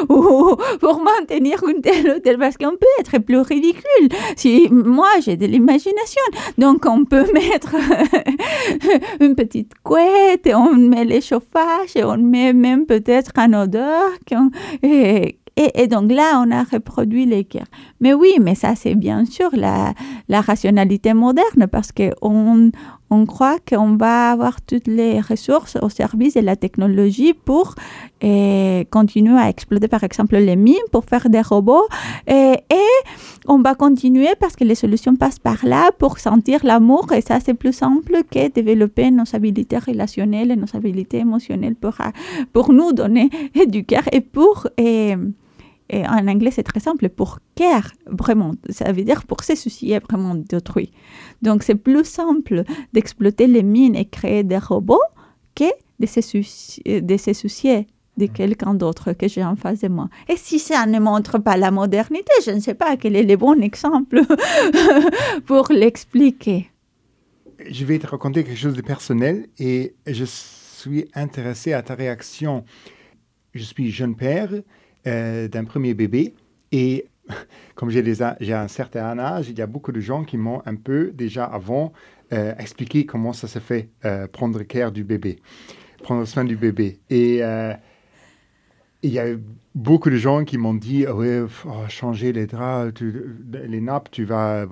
ou 0.08 0.56
pour 0.80 1.02
maintenir 1.02 1.62
une 1.68 1.80
telle 1.80 2.16
ou 2.16 2.20
telle, 2.20 2.38
parce 2.38 2.56
qu'on 2.56 2.70
peut 2.70 2.86
être 2.98 3.18
plus 3.18 3.38
ridicule 3.38 3.99
si 4.36 4.68
moi, 4.70 5.08
j'ai 5.22 5.36
de 5.36 5.46
l'imagination. 5.46 6.22
Donc, 6.58 6.86
on 6.86 7.04
peut 7.04 7.26
mettre 7.34 7.74
une 9.20 9.34
petite 9.34 9.72
couette 9.82 10.46
et 10.46 10.54
on 10.54 10.74
met 10.74 11.04
les 11.04 11.20
chauffages 11.20 11.94
et 11.94 12.04
on 12.04 12.18
met 12.18 12.52
même 12.52 12.86
peut-être 12.86 13.32
un 13.36 13.52
odeur. 13.52 14.10
Et, 14.82 15.86
donc 15.88 16.10
là, 16.10 16.42
on 16.44 16.50
a 16.50 16.62
reproduit 16.62 17.26
l'équerre. 17.26 17.66
Mais 18.00 18.14
oui, 18.14 18.34
mais 18.40 18.54
ça, 18.54 18.74
c'est 18.74 18.94
bien 18.94 19.24
sûr 19.26 19.50
la, 19.52 19.92
la 20.28 20.40
rationalité 20.40 21.12
moderne 21.12 21.66
parce 21.70 21.92
qu'on 21.92 22.70
on 23.10 23.26
croit 23.26 23.58
qu'on 23.68 23.96
va 23.96 24.30
avoir 24.30 24.62
toutes 24.62 24.86
les 24.86 25.20
ressources 25.20 25.76
au 25.82 25.88
service 25.88 26.34
de 26.34 26.40
la 26.40 26.56
technologie 26.56 27.34
pour 27.34 27.74
et, 28.20 28.86
continuer 28.90 29.38
à 29.38 29.48
exploiter, 29.48 29.88
par 29.88 30.04
exemple, 30.04 30.36
les 30.36 30.56
mines 30.56 30.76
pour 30.92 31.04
faire 31.04 31.28
des 31.28 31.40
robots. 31.40 31.88
Et, 32.28 32.54
et, 32.70 33.08
on 33.46 33.58
va 33.58 33.74
continuer 33.74 34.28
parce 34.38 34.54
que 34.54 34.64
les 34.64 34.76
solutions 34.76 35.16
passent 35.16 35.38
par 35.38 35.64
là 35.64 35.90
pour 35.98 36.18
sentir 36.18 36.64
l'amour. 36.64 37.12
Et 37.12 37.20
ça, 37.20 37.40
c'est 37.40 37.54
plus 37.54 37.72
simple 37.72 38.22
que 38.30 38.48
développer 38.48 39.10
nos 39.10 39.24
habiletés 39.34 39.78
relationnelles 39.78 40.52
et 40.52 40.56
nos 40.56 40.74
habiletés 40.74 41.18
émotionnelles 41.18 41.74
pour, 41.74 41.94
pour 42.52 42.72
nous 42.72 42.92
donner 42.92 43.28
du 43.66 43.84
cœur 43.84 44.04
et 44.12 44.20
pour... 44.20 44.68
Et, 44.78 45.16
et 45.92 46.06
en 46.06 46.28
anglais, 46.28 46.52
c'est 46.52 46.62
très 46.62 46.78
simple, 46.78 47.08
pour 47.08 47.40
care, 47.56 47.90
vraiment, 48.06 48.52
ça 48.68 48.92
veut 48.92 49.02
dire 49.02 49.24
pour 49.24 49.42
se 49.42 49.56
soucier 49.56 49.98
vraiment 49.98 50.36
d'autrui. 50.36 50.92
Donc, 51.42 51.64
c'est 51.64 51.74
plus 51.74 52.04
simple 52.04 52.62
d'exploiter 52.92 53.48
les 53.48 53.64
mines 53.64 53.96
et 53.96 54.04
créer 54.04 54.44
des 54.44 54.58
robots 54.58 55.02
que 55.56 55.64
de 55.98 56.06
se 56.06 56.20
soucier 56.20 57.00
de, 57.00 57.16
se 57.16 57.32
soucier 57.32 57.88
de 58.16 58.26
quelqu'un 58.26 58.74
d'autre 58.74 59.12
que 59.12 59.26
j'ai 59.26 59.44
en 59.44 59.56
face 59.56 59.80
de 59.80 59.88
moi. 59.88 60.08
Et 60.28 60.36
si 60.36 60.60
ça 60.60 60.86
ne 60.86 61.00
montre 61.00 61.38
pas 61.38 61.56
la 61.56 61.72
modernité, 61.72 62.32
je 62.46 62.52
ne 62.52 62.60
sais 62.60 62.74
pas 62.74 62.96
quel 62.96 63.16
est 63.16 63.24
le 63.24 63.36
bon 63.36 63.60
exemple 63.60 64.22
pour 65.46 65.66
l'expliquer. 65.70 66.70
Je 67.68 67.84
vais 67.84 67.98
te 67.98 68.06
raconter 68.06 68.44
quelque 68.44 68.56
chose 68.56 68.76
de 68.76 68.80
personnel 68.82 69.48
et 69.58 69.94
je 70.06 70.24
suis 70.24 71.06
intéressé 71.14 71.72
à 71.72 71.82
ta 71.82 71.94
réaction. 71.94 72.64
Je 73.54 73.64
suis 73.64 73.90
jeune 73.90 74.14
père 74.14 74.52
euh, 75.06 75.48
d'un 75.48 75.64
premier 75.64 75.94
bébé. 75.94 76.34
Et 76.72 77.06
comme 77.74 77.90
j'ai 77.90 78.02
un 78.52 78.68
certain 78.68 79.18
âge, 79.18 79.48
il 79.48 79.58
y 79.58 79.62
a 79.62 79.66
beaucoup 79.66 79.92
de 79.92 80.00
gens 80.00 80.24
qui 80.24 80.36
m'ont 80.36 80.62
un 80.66 80.74
peu 80.74 81.10
déjà 81.14 81.44
avant 81.44 81.92
euh, 82.32 82.54
expliqué 82.58 83.06
comment 83.06 83.32
ça 83.32 83.48
se 83.48 83.58
fait 83.58 83.88
euh, 84.04 84.26
prendre 84.26 84.62
care 84.62 84.92
du 84.92 85.04
bébé, 85.04 85.38
prendre 86.02 86.24
soin 86.26 86.44
du 86.44 86.56
bébé. 86.56 86.98
Et 87.10 87.40
il 89.02 89.10
y 89.10 89.18
a 89.18 89.26
beaucoup 89.74 90.10
de 90.10 90.16
gens 90.16 90.44
qui 90.44 90.58
m'ont 90.58 90.74
dit, 90.74 91.06
oh, 91.08 91.46
changer 91.88 92.32
les 92.32 92.46
draps, 92.46 93.00
les 93.00 93.80
nappes, 93.80 94.10
tu 94.10 94.24
vas 94.24 94.66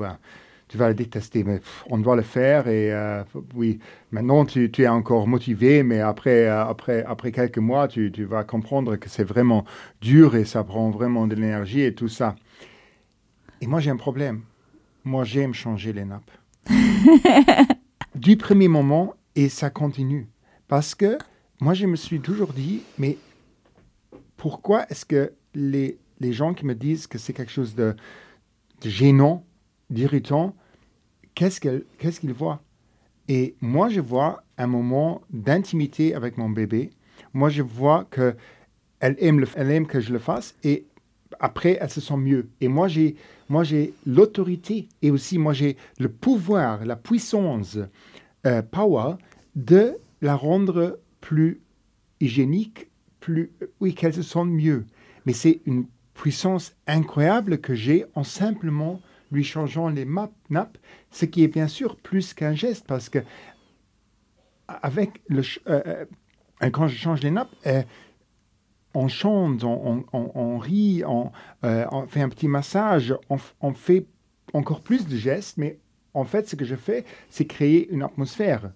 tu 0.69 0.77
vas 0.77 0.89
le 0.89 0.95
détester, 0.95 1.45
mais 1.45 1.61
on 1.89 1.99
doit 1.99 2.17
le 2.17 2.23
faire. 2.23 2.69
Et 2.69 2.93
euh, 2.93 3.23
oui, 3.55 3.79
maintenant 4.11 4.45
tu, 4.45 4.71
es 4.79 4.89
encore 4.89 5.27
motivé, 5.27 5.83
mais 5.83 6.01
après, 6.01 6.47
euh, 6.47 6.65
après, 6.65 7.05
après 7.05 7.33
quelques 7.33 7.59
mois, 7.59 7.89
tu, 7.89 8.13
tu 8.13 8.25
vas 8.25 8.45
comprendre 8.45 8.97
que 8.97 9.09
c'est 9.09 9.25
vraiment 9.25 9.65
dur 10.01 10.37
et 10.37 10.45
ça 10.45 10.65
prend 10.65 10.91
vraiment 10.91 11.27
de 11.27 11.35
l'énergie 11.35 11.83
et 11.83 11.95
tout 11.95 12.09
ça. 12.09 12.37
Et 13.61 13.67
moi, 13.67 13.81
j'ai 13.81 13.91
un 13.91 13.97
problème. 13.97 14.43
Moi, 15.05 15.25
j'aime 15.25 15.55
changer 15.55 15.93
les 15.93 16.05
nappes. 16.05 16.31
du 18.15 18.37
premier 18.37 18.69
moment, 18.69 19.15
et 19.35 19.49
ça 19.49 19.71
continue. 19.71 20.29
Parce 20.67 20.95
que 20.95 21.17
moi, 21.61 21.75
je 21.75 21.87
me 21.87 21.97
suis 21.97 22.21
toujours 22.21 22.53
dit, 22.53 22.83
mais 22.99 23.17
pourquoi 24.37 24.85
est-ce 24.91 25.05
que 25.05 25.33
les, 25.55 25.99
les 26.21 26.33
gens 26.33 26.55
qui 26.55 26.67
me 26.67 26.75
disent 26.75 27.07
que 27.07 27.19
c'est 27.19 27.33
quelque 27.33 27.53
chose 27.53 27.75
de, 27.75 27.95
de 28.83 28.89
gênant, 28.89 29.45
d'irritant, 29.91 30.55
qu'est-ce 31.35 31.61
qu'il 31.61 32.33
voit? 32.33 32.63
Et 33.29 33.55
moi, 33.61 33.89
je 33.89 34.01
vois 34.01 34.43
un 34.57 34.67
moment 34.67 35.23
d'intimité 35.31 36.15
avec 36.15 36.39
mon 36.39 36.49
bébé. 36.49 36.91
Moi, 37.35 37.51
je 37.51 37.63
vois 37.63 38.05
que 38.11 38.35
elle 39.01 39.17
aime, 39.21 39.45
elle 39.55 39.71
aime 39.71 39.87
que 39.87 40.01
je 40.01 40.13
le 40.13 40.19
fasse 40.19 40.57
et 40.65 40.87
après, 41.41 41.79
elle 41.81 41.91
se 41.91 42.01
sent 42.01 42.17
mieux. 42.17 42.49
Et 42.61 42.69
moi, 42.69 42.89
j'ai, 42.89 43.17
moi, 43.49 43.63
j'ai 43.65 43.95
l'autorité 44.07 44.89
et 45.03 45.11
aussi, 45.11 45.39
moi, 45.39 45.53
j'ai 45.53 45.77
le 45.99 46.09
pouvoir, 46.09 46.85
la 46.85 46.97
puissance, 46.97 47.79
euh, 48.47 48.63
power, 48.63 49.17
de 49.55 49.97
la 50.21 50.35
rendre 50.35 50.99
plus 51.21 51.61
hygiénique, 52.21 52.89
plus, 53.21 53.53
oui, 53.81 53.95
qu'elle 53.95 54.15
se 54.15 54.23
sente 54.23 54.49
mieux. 54.49 54.87
Mais 55.27 55.33
c'est 55.33 55.61
une 55.67 55.87
puissance 56.15 56.75
incroyable 56.87 57.59
que 57.59 57.75
j'ai 57.75 58.07
en 58.15 58.25
simplement 58.25 59.01
lui 59.31 59.45
changeant 59.45 59.89
les 59.89 60.07
nappes, 60.51 60.79
ce 61.11 61.25
qui 61.25 61.45
est 61.45 61.49
bien 61.49 61.69
sûr 61.69 61.97
plus 61.97 62.35
qu'un 62.35 62.55
geste 62.55 62.87
parce 62.87 63.09
que 63.09 63.19
avec 64.69 65.23
euh, 65.31 65.43
euh, 65.69 66.71
quand 66.71 66.89
je 66.89 66.97
change 66.97 67.23
les 67.23 67.31
nappes, 67.31 67.55
euh, 67.67 67.83
on 68.95 69.09
chante, 69.09 69.63
on, 69.65 70.59
rit, 70.59 71.03
on, 71.07 71.31
fait 72.09 72.21
un 72.21 72.29
petit 72.29 72.49
massage, 72.49 73.15
on, 73.29 73.73
fait 73.73 74.07
encore 74.55 74.81
plus 74.81 75.07
de 75.07 75.17
gestes, 75.17 75.57
mais 75.59 75.79
en 76.15 76.25
fait, 76.25 76.49
ce 76.49 76.57
que 76.57 76.65
je 76.65 76.75
fais, 76.75 77.05
c'est 77.29 77.47
créer 77.47 77.89
une 77.91 78.03
atmosphère. 78.03 78.73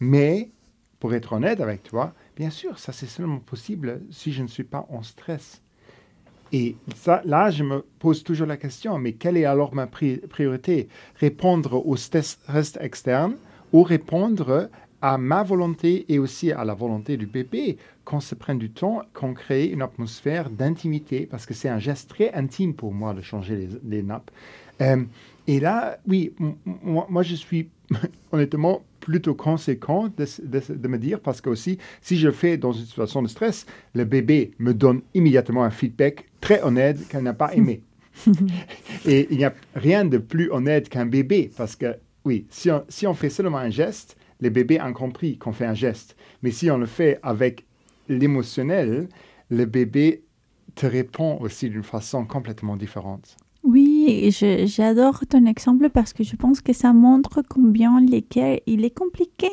Mais, 0.00 0.52
pour 0.98 1.14
être 1.14 1.32
honnête 1.34 1.60
avec 1.60 1.82
toi, 1.82 2.14
bien 2.36 2.48
sûr, 2.50 2.78
ça 2.78 2.92
c'est 2.92 3.06
seulement 3.06 3.40
possible 3.40 4.02
si 4.10 4.32
je 4.32 4.42
ne 4.42 4.48
suis 4.48 4.64
pas 4.64 4.86
en 4.88 5.02
stress. 5.02 5.62
Et 6.52 6.76
là, 7.24 7.50
je 7.50 7.64
me 7.64 7.84
pose 7.98 8.22
toujours 8.22 8.46
la 8.46 8.56
question, 8.56 8.98
mais 8.98 9.12
quelle 9.12 9.36
est 9.36 9.44
alors 9.44 9.74
ma 9.74 9.86
priorité? 9.86 10.88
Répondre 11.16 11.86
au 11.86 11.96
stress 11.96 12.38
externe 12.80 13.36
ou 13.72 13.82
répondre 13.82 14.70
à 15.02 15.18
ma 15.18 15.42
volonté 15.42 16.04
et 16.08 16.18
aussi 16.18 16.52
à 16.52 16.64
la 16.64 16.74
volonté 16.74 17.16
du 17.16 17.26
bébé 17.26 17.76
qu'on 18.04 18.20
se 18.20 18.34
prenne 18.34 18.58
du 18.58 18.70
temps, 18.70 19.02
qu'on 19.12 19.34
crée 19.34 19.66
une 19.66 19.82
atmosphère 19.82 20.48
d'intimité, 20.48 21.26
parce 21.30 21.44
que 21.44 21.54
c'est 21.54 21.68
un 21.68 21.78
geste 21.78 22.10
très 22.10 22.32
intime 22.32 22.74
pour 22.74 22.92
moi 22.92 23.12
de 23.12 23.20
changer 23.20 23.68
les, 23.84 24.02
nappes. 24.02 24.30
Euh, 24.80 25.02
et 25.46 25.60
là, 25.60 25.98
oui, 26.06 26.32
moi, 26.84 27.22
je 27.22 27.34
suis 27.34 27.68
honnêtement 28.32 28.84
plutôt 29.00 29.34
conséquent 29.34 30.08
de, 30.16 30.26
de, 30.42 30.74
de, 30.74 30.88
me 30.88 30.98
dire 30.98 31.20
parce 31.20 31.40
que 31.40 31.48
aussi, 31.48 31.78
si 32.00 32.16
je 32.16 32.30
fais 32.30 32.56
dans 32.56 32.72
une 32.72 32.84
situation 32.84 33.22
de 33.22 33.28
stress, 33.28 33.66
le 33.94 34.04
bébé 34.04 34.50
me 34.58 34.74
donne 34.74 35.02
immédiatement 35.14 35.62
un 35.64 35.70
feedback 35.70 36.26
très 36.40 36.62
honnête 36.62 37.06
qu'elle 37.08 37.22
n'a 37.22 37.34
pas 37.34 37.54
aimé. 37.54 37.82
Et 39.06 39.28
il 39.30 39.38
n'y 39.38 39.44
a 39.44 39.54
rien 39.74 40.04
de 40.04 40.18
plus 40.18 40.50
honnête 40.50 40.88
qu'un 40.88 41.06
bébé 41.06 41.50
parce 41.56 41.76
que, 41.76 41.96
oui, 42.24 42.46
si 42.50 42.70
on, 42.70 42.84
si 42.88 43.06
on 43.06 43.14
fait 43.14 43.30
seulement 43.30 43.58
un 43.58 43.70
geste, 43.70 44.16
les 44.40 44.50
bébés 44.50 44.80
ont 44.80 44.92
compris 44.92 45.38
qu'on 45.38 45.52
fait 45.52 45.66
un 45.66 45.74
geste. 45.74 46.16
Mais 46.42 46.50
si 46.50 46.70
on 46.70 46.78
le 46.78 46.86
fait 46.86 47.18
avec 47.22 47.64
l'émotionnel, 48.08 49.08
le 49.50 49.64
bébé 49.64 50.22
te 50.74 50.86
répond 50.86 51.38
aussi 51.40 51.70
d'une 51.70 51.82
façon 51.82 52.26
complètement 52.26 52.76
différente. 52.76 53.36
Oui, 54.06 54.30
j'adore 54.66 55.20
ton 55.28 55.46
exemple 55.46 55.90
parce 55.90 56.12
que 56.12 56.22
je 56.22 56.36
pense 56.36 56.60
que 56.60 56.72
ça 56.72 56.92
montre 56.92 57.42
combien 57.48 58.00
l'équerre, 58.00 58.60
il 58.66 58.84
est 58.84 58.96
compliqué. 58.96 59.48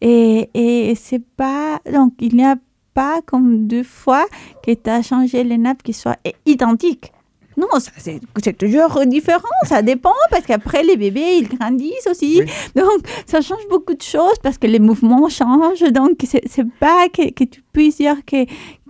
Et, 0.00 0.50
et 0.54 0.94
c'est 0.96 1.24
pas, 1.24 1.80
donc 1.92 2.14
il 2.20 2.34
n'y 2.34 2.44
a 2.44 2.56
pas 2.92 3.22
comme 3.22 3.68
deux 3.68 3.84
fois 3.84 4.26
que 4.64 4.72
tu 4.72 4.90
as 4.90 5.02
changé 5.02 5.44
les 5.44 5.58
nappes 5.58 5.84
qui 5.84 5.92
soient 5.92 6.16
identiques. 6.44 7.12
Non, 7.58 7.66
c'est 7.80 8.56
toujours 8.56 9.04
différent, 9.06 9.42
ça 9.64 9.82
dépend 9.82 10.14
parce 10.30 10.46
qu'après 10.46 10.84
les 10.84 10.96
bébés, 10.96 11.38
ils 11.38 11.48
grandissent 11.48 12.06
aussi. 12.08 12.40
Donc, 12.76 13.00
ça 13.26 13.40
change 13.40 13.66
beaucoup 13.68 13.94
de 13.94 14.02
choses 14.02 14.38
parce 14.44 14.58
que 14.58 14.68
les 14.68 14.78
mouvements 14.78 15.28
changent. 15.28 15.90
Donc, 15.92 16.24
c'est 16.24 16.70
pas 16.78 17.08
que, 17.08 17.32
que, 17.32 17.42
tu 17.42 17.60
puisses 17.72 17.96
dire 17.96 18.18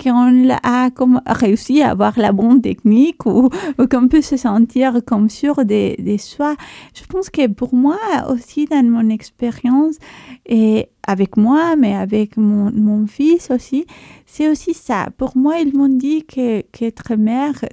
qu'on 0.02 0.50
a 0.50 0.90
comme 0.90 1.22
réussi 1.26 1.80
à 1.80 1.92
avoir 1.92 2.18
la 2.18 2.32
bonne 2.32 2.60
technique 2.60 3.24
ou, 3.24 3.48
qu'on 3.90 4.08
peut 4.08 4.20
se 4.20 4.36
sentir 4.36 5.00
comme 5.06 5.30
sûr 5.30 5.64
des, 5.64 5.96
des 5.98 6.18
soi. 6.18 6.54
Je 6.94 7.04
pense 7.06 7.30
que 7.30 7.46
pour 7.46 7.74
moi 7.74 7.98
aussi, 8.28 8.66
dans 8.66 8.84
mon 8.84 9.08
expérience, 9.08 9.96
et 10.44 10.88
avec 11.06 11.38
moi, 11.38 11.74
mais 11.76 11.94
avec 11.94 12.36
mon, 12.36 12.70
mon 12.70 13.06
fils 13.06 13.50
aussi, 13.50 13.86
c'est 14.26 14.48
aussi 14.48 14.74
ça. 14.74 15.08
Pour 15.16 15.38
moi, 15.38 15.58
ils 15.58 15.74
m'ont 15.74 15.88
dit 15.88 16.24
qu'être 16.24 17.14
mère 17.16 17.64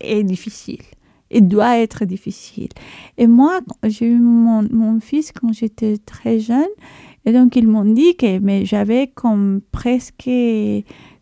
est 0.00 0.24
difficile 0.24 0.82
et 1.30 1.40
doit 1.40 1.78
être 1.78 2.04
difficile. 2.04 2.68
Et 3.16 3.26
moi, 3.26 3.60
j'ai 3.84 4.06
eu 4.06 4.18
mon, 4.18 4.68
mon, 4.70 5.00
fils 5.00 5.32
quand 5.32 5.52
j'étais 5.52 5.96
très 5.96 6.38
jeune, 6.38 6.68
et 7.24 7.32
donc 7.32 7.56
ils 7.56 7.66
m'ont 7.66 7.86
dit 7.86 8.16
que 8.16 8.38
mais 8.38 8.64
j'avais 8.66 9.06
comme 9.06 9.60
presque 9.72 10.28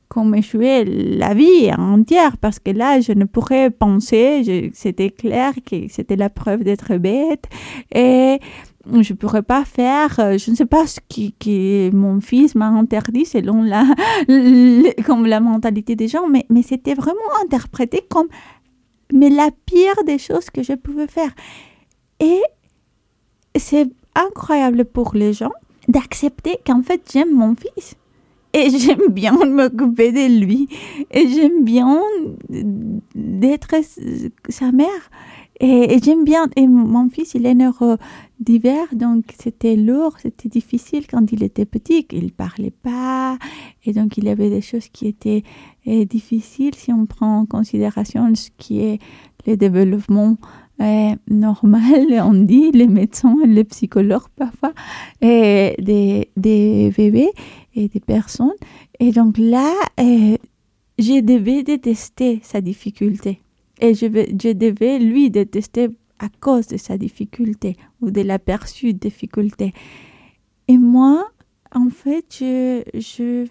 comme 0.08 0.34
échoué 0.34 0.84
la 0.84 1.34
vie 1.34 1.72
entière 1.72 2.36
parce 2.36 2.58
que 2.58 2.72
là, 2.72 3.00
je 3.00 3.12
ne 3.12 3.24
pourrais 3.24 3.70
penser, 3.70 4.72
c'était 4.74 5.10
clair 5.10 5.52
que 5.64 5.86
c'était 5.88 6.16
la 6.16 6.28
preuve 6.28 6.64
d'être 6.64 6.96
bête 6.96 7.44
et 7.94 8.40
je 9.00 9.14
pourrais 9.14 9.42
pas 9.42 9.64
faire, 9.64 10.18
euh, 10.20 10.38
je 10.38 10.50
ne 10.50 10.56
sais 10.56 10.66
pas 10.66 10.86
ce 10.86 11.00
qui, 11.08 11.32
qui 11.38 11.90
mon 11.92 12.20
fils 12.20 12.54
m'a 12.54 12.68
interdit 12.68 13.24
selon 13.24 13.62
la, 13.62 13.84
comme 15.06 15.26
la 15.26 15.40
mentalité 15.40 15.96
des 15.96 16.08
gens, 16.08 16.28
mais, 16.28 16.46
mais 16.50 16.62
c'était 16.62 16.94
vraiment 16.94 17.18
interprété 17.42 18.02
comme 18.08 18.28
mais 19.12 19.30
la 19.30 19.50
pire 19.66 20.04
des 20.06 20.18
choses 20.18 20.50
que 20.50 20.62
je 20.62 20.74
pouvais 20.74 21.08
faire. 21.08 21.30
Et 22.20 22.40
c'est 23.56 23.88
incroyable 24.14 24.84
pour 24.84 25.14
les 25.14 25.32
gens 25.32 25.52
d'accepter 25.88 26.58
qu'en 26.64 26.82
fait 26.82 27.02
j'aime 27.12 27.34
mon 27.34 27.54
fils. 27.56 27.96
Et 28.52 28.70
j'aime 28.78 29.08
bien 29.10 29.32
m'occuper 29.32 30.12
de 30.12 30.40
lui. 30.40 30.68
Et 31.10 31.28
j'aime 31.28 31.64
bien 31.64 32.00
d'être 33.14 33.74
sa 34.48 34.72
mère. 34.72 35.10
Et, 35.62 35.98
j'aime 36.02 36.24
bien, 36.24 36.48
et 36.56 36.66
mon 36.66 37.10
fils, 37.10 37.34
il 37.34 37.44
est 37.44 37.54
neurodiver, 38.40 38.84
donc 38.92 39.24
c'était 39.38 39.76
lourd, 39.76 40.16
c'était 40.20 40.48
difficile 40.48 41.06
quand 41.06 41.32
il 41.32 41.42
était 41.42 41.64
petit, 41.64 42.06
il 42.12 42.32
parlait 42.32 42.72
pas, 42.72 43.38
et 43.84 43.92
donc 43.92 44.16
il 44.16 44.24
y 44.24 44.28
avait 44.28 44.50
des 44.50 44.60
choses 44.60 44.88
qui 44.88 45.06
étaient 45.06 45.42
eh, 45.86 46.06
difficiles 46.06 46.74
si 46.74 46.92
on 46.92 47.06
prend 47.06 47.40
en 47.40 47.46
considération 47.46 48.34
ce 48.34 48.50
qui 48.56 48.80
est 48.80 48.98
le 49.46 49.56
développement 49.56 50.36
eh, 50.80 51.12
normal, 51.28 52.06
on 52.24 52.34
dit, 52.34 52.70
les 52.72 52.88
médecins, 52.88 53.36
les 53.46 53.64
psychologues 53.64 54.28
parfois, 54.36 54.72
et 55.20 55.74
des, 55.78 56.30
des 56.36 56.92
bébés 56.96 57.30
et 57.74 57.88
des 57.88 58.00
personnes. 58.00 58.52
Et 58.98 59.12
donc 59.12 59.36
là, 59.38 59.72
eh, 59.98 60.38
je 60.98 61.20
devais 61.20 61.62
détester 61.62 62.40
sa 62.42 62.60
difficulté. 62.60 63.40
Et 63.80 63.94
je, 63.94 64.06
je 64.06 64.52
devais 64.52 64.98
lui 64.98 65.30
détester 65.30 65.88
à 66.20 66.28
cause 66.40 66.68
de 66.68 66.76
sa 66.76 66.96
difficulté 66.96 67.76
ou 68.00 68.10
de 68.10 68.20
l'aperçu 68.20 68.92
difficulté. 68.94 69.72
Et 70.68 70.78
moi, 70.78 71.28
en 71.74 71.88
fait, 71.90 72.26
je, 72.38 72.82
je 72.94 73.46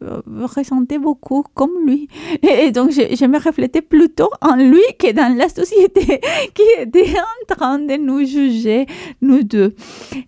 ressentais 0.00 0.98
beaucoup 0.98 1.44
comme 1.54 1.86
lui. 1.86 2.08
Et 2.42 2.70
donc, 2.70 2.90
je, 2.90 3.14
je, 3.14 3.24
me 3.24 3.38
reflétais 3.38 3.82
plutôt 3.82 4.30
en 4.40 4.56
lui 4.56 4.82
que 4.98 5.12
dans 5.12 5.36
la 5.36 5.48
société 5.48 6.20
qui 6.54 6.62
était 6.80 7.14
en 7.18 7.54
train 7.54 7.78
de 7.78 7.96
nous 7.96 8.24
juger, 8.24 8.86
nous 9.22 9.42
deux. 9.42 9.74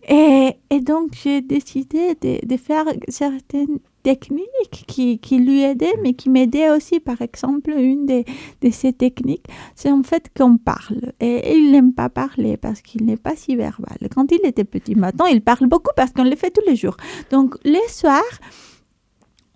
Et, 0.09 0.57
et 0.70 0.81
donc, 0.81 1.11
j'ai 1.22 1.40
décidé 1.40 2.14
de, 2.20 2.46
de, 2.46 2.57
faire 2.57 2.85
certaines 3.09 3.79
techniques 4.03 4.85
qui, 4.87 5.19
qui 5.19 5.39
lui 5.39 5.63
aidaient, 5.63 5.95
mais 6.03 6.15
qui 6.15 6.29
m'aidaient 6.31 6.71
aussi. 6.71 7.01
Par 7.01 7.21
exemple, 7.23 7.71
une 7.71 8.07
de, 8.07 8.25
de 8.63 8.71
ces 8.71 8.93
techniques, 8.93 9.47
c'est 9.75 9.91
en 9.91 10.03
fait 10.03 10.31
qu'on 10.37 10.57
parle. 10.57 11.13
Et, 11.21 11.57
il 11.57 11.73
n'aime 11.73 11.93
pas 11.93 12.09
parler 12.09 12.57
parce 12.57 12.81
qu'il 12.83 13.05
n'est 13.05 13.17
pas 13.17 13.37
si 13.37 13.57
verbal. 13.57 13.97
Quand 14.15 14.31
il 14.33 14.41
était 14.45 14.65
petit, 14.65 14.95
maintenant, 14.95 15.27
il 15.27 15.43
parle 15.43 15.67
beaucoup 15.67 15.93
parce 15.97 16.13
qu'on 16.13 16.25
le 16.25 16.37
fait 16.37 16.51
tous 16.51 16.65
les 16.67 16.77
jours. 16.77 16.97
Donc, 17.31 17.57
les 17.65 17.89
soirs, 17.89 18.23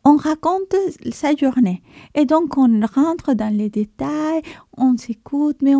on 0.04 0.16
raconte 0.16 0.74
sa 1.12 1.34
journée. 1.34 1.82
Et 2.14 2.26
donc, 2.26 2.58
on 2.58 2.80
rentre 2.86 3.32
dans 3.32 3.54
les 3.54 3.70
détails, 3.70 4.42
on 4.76 4.96
s'écoute, 4.98 5.56
mais 5.62 5.72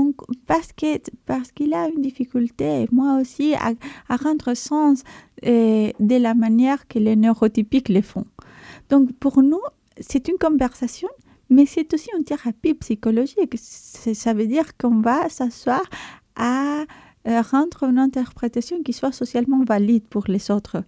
parce 0.47 0.73
qu'il 0.73 1.01
parce 1.27 1.53
qu'il 1.53 1.75
a 1.75 1.89
une 1.89 2.01
difficulté, 2.01 2.89
moi 2.91 3.19
aussi, 3.21 3.55
à, 3.55 3.73
à 4.09 4.17
rendre 4.17 4.55
sens 4.55 5.03
de 5.43 6.17
la 6.17 6.33
manière 6.33 6.89
que 6.89 6.99
les 6.99 7.17
neurotypiques 7.17 7.91
le 7.91 8.01
font. 8.01 8.25
Donc, 8.95 9.13
pour 9.15 9.43
nous, 9.43 9.61
c'est 9.99 10.29
une 10.29 10.39
conversation, 10.39 11.09
mais 11.51 11.67
c'est 11.67 11.93
aussi 11.93 12.11
une 12.17 12.23
thérapie 12.23 12.75
psychologique. 12.75 13.57
Ça 13.59 14.33
veut 14.35 14.47
dire 14.47 14.77
qu'on 14.77 15.01
va 15.01 15.29
s'asseoir 15.29 15.83
à 16.37 16.85
euh, 17.27 17.41
rendre 17.41 17.83
une 17.83 17.99
interprétation 17.99 18.85
qui 18.85 18.93
soit 18.93 19.11
socialement 19.11 19.65
valide 19.65 20.05
pour 20.07 20.27
les 20.29 20.53
autres. 20.53 20.85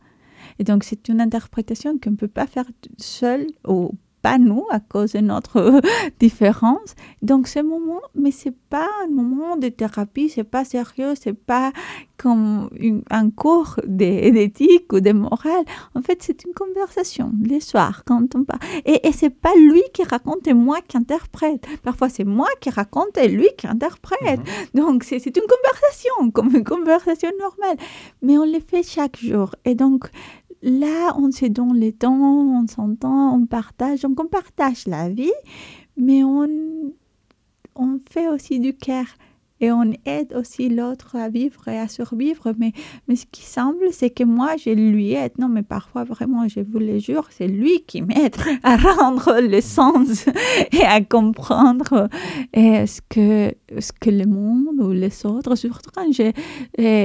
Et 0.61 0.63
donc, 0.63 0.85
c'est 0.85 1.09
une 1.09 1.21
interprétation 1.21 1.99
qu'on 1.99 2.13
ne 2.13 2.17
peut 2.23 2.29
pas 2.29 2.47
faire 2.47 2.71
seul 2.97 3.49
ou 3.67 3.91
pas 4.27 4.39
nous 4.39 4.67
à 4.71 4.81
cause 4.81 5.13
de 5.13 5.21
notre 5.21 5.81
différence. 6.19 6.97
Donc, 7.23 7.47
ce 7.47 7.61
moment, 7.61 8.03
mais 8.17 8.33
c'est 8.33 8.57
pas 8.77 8.89
un 9.05 9.11
moment 9.21 9.57
de 9.57 9.69
thérapie, 9.69 10.29
c'est 10.29 10.51
pas 10.57 10.65
sérieux, 10.65 11.15
c'est 11.15 11.39
pas 11.53 11.71
comme 12.17 12.69
une, 12.77 13.03
un 13.11 13.31
cours 13.31 13.77
d'éthique 13.87 14.93
ou 14.93 14.99
de 14.99 15.13
morale. 15.13 15.65
En 15.95 16.03
fait, 16.03 16.19
c'est 16.25 16.43
une 16.45 16.55
conversation 16.55 17.31
les 17.41 17.61
soirs 17.61 18.03
quand 18.05 18.35
on 18.35 18.43
parle. 18.43 18.59
Et, 18.85 19.07
et 19.07 19.13
c'est 19.13 19.31
pas 19.31 19.55
lui 19.55 19.85
qui 19.95 20.03
raconte 20.03 20.49
et 20.49 20.55
moi 20.55 20.79
qui 20.89 20.97
interprète. 20.97 21.65
Parfois, 21.85 22.09
c'est 22.09 22.25
moi 22.25 22.49
qui 22.61 22.71
raconte 22.71 23.17
et 23.19 23.29
lui 23.29 23.51
qui 23.57 23.69
interprète. 23.69 24.41
Mhm. 24.41 24.81
Donc, 24.83 25.05
c'est 25.05 25.25
une 25.25 25.49
conversation, 25.55 26.31
comme 26.35 26.51
une 26.53 26.65
conversation 26.65 27.31
normale. 27.39 27.77
Mais 28.23 28.37
on 28.39 28.45
le 28.45 28.59
fait 28.59 28.83
chaque 28.83 29.19
jour. 29.19 29.55
Et 29.65 29.77
donc, 29.77 30.11
là, 30.63 31.15
on 31.19 31.31
se 31.31 31.47
donne 31.47 31.79
le 31.79 31.93
temps, 31.93 32.13
on 32.13 32.67
s'entend, 32.67 33.35
on 33.35 33.47
partage. 33.47 34.01
Donc, 34.01 34.21
on 34.21 34.27
partage 34.27 34.87
la 34.87 35.09
vie, 35.09 35.33
mais 35.97 36.25
on, 36.25 36.49
on 37.75 38.01
fait 38.11 38.29
aussi 38.29 38.61
du 38.61 38.75
cœur 38.75 39.07
et 39.61 39.73
on 39.73 39.91
aide 40.05 40.35
aussi 40.35 40.69
l'autre 40.69 41.17
à 41.17 41.29
vivre 41.29 41.67
et 41.69 41.79
à 41.79 41.89
survivre. 41.89 42.53
Mais, 42.59 42.73
mais 43.09 43.17
ce 43.17 43.25
qui 43.31 43.43
semble, 43.43 43.93
c'est 43.93 44.11
que 44.11 44.25
moi, 44.25 44.57
je 44.57 44.71
lui 44.71 45.13
aide. 45.13 45.33
Non, 45.39 45.49
mais 45.49 45.63
parfois, 45.63 46.05
vraiment, 46.05 46.47
je 46.49 46.61
vous 46.61 46.79
le 46.79 46.99
jure, 46.99 47.27
c'est 47.31 47.49
lui 47.49 47.83
qui 47.87 48.03
m'aide 48.03 48.37
à 48.63 48.77
rendre 49.01 49.41
le 49.41 49.61
sens 49.61 50.27
et 50.73 50.83
à 50.83 51.01
comprendre 51.01 52.09
et 52.53 52.87
ce, 52.87 53.01
que, 53.09 53.55
ce 53.79 53.93
que 53.93 54.11
le 54.11 54.27
monde 54.27 54.81
ou 54.81 54.93
les 54.93 55.27
autres, 55.27 55.57
surtout 55.57 55.91
quand, 55.95 56.11
je, 56.13 56.33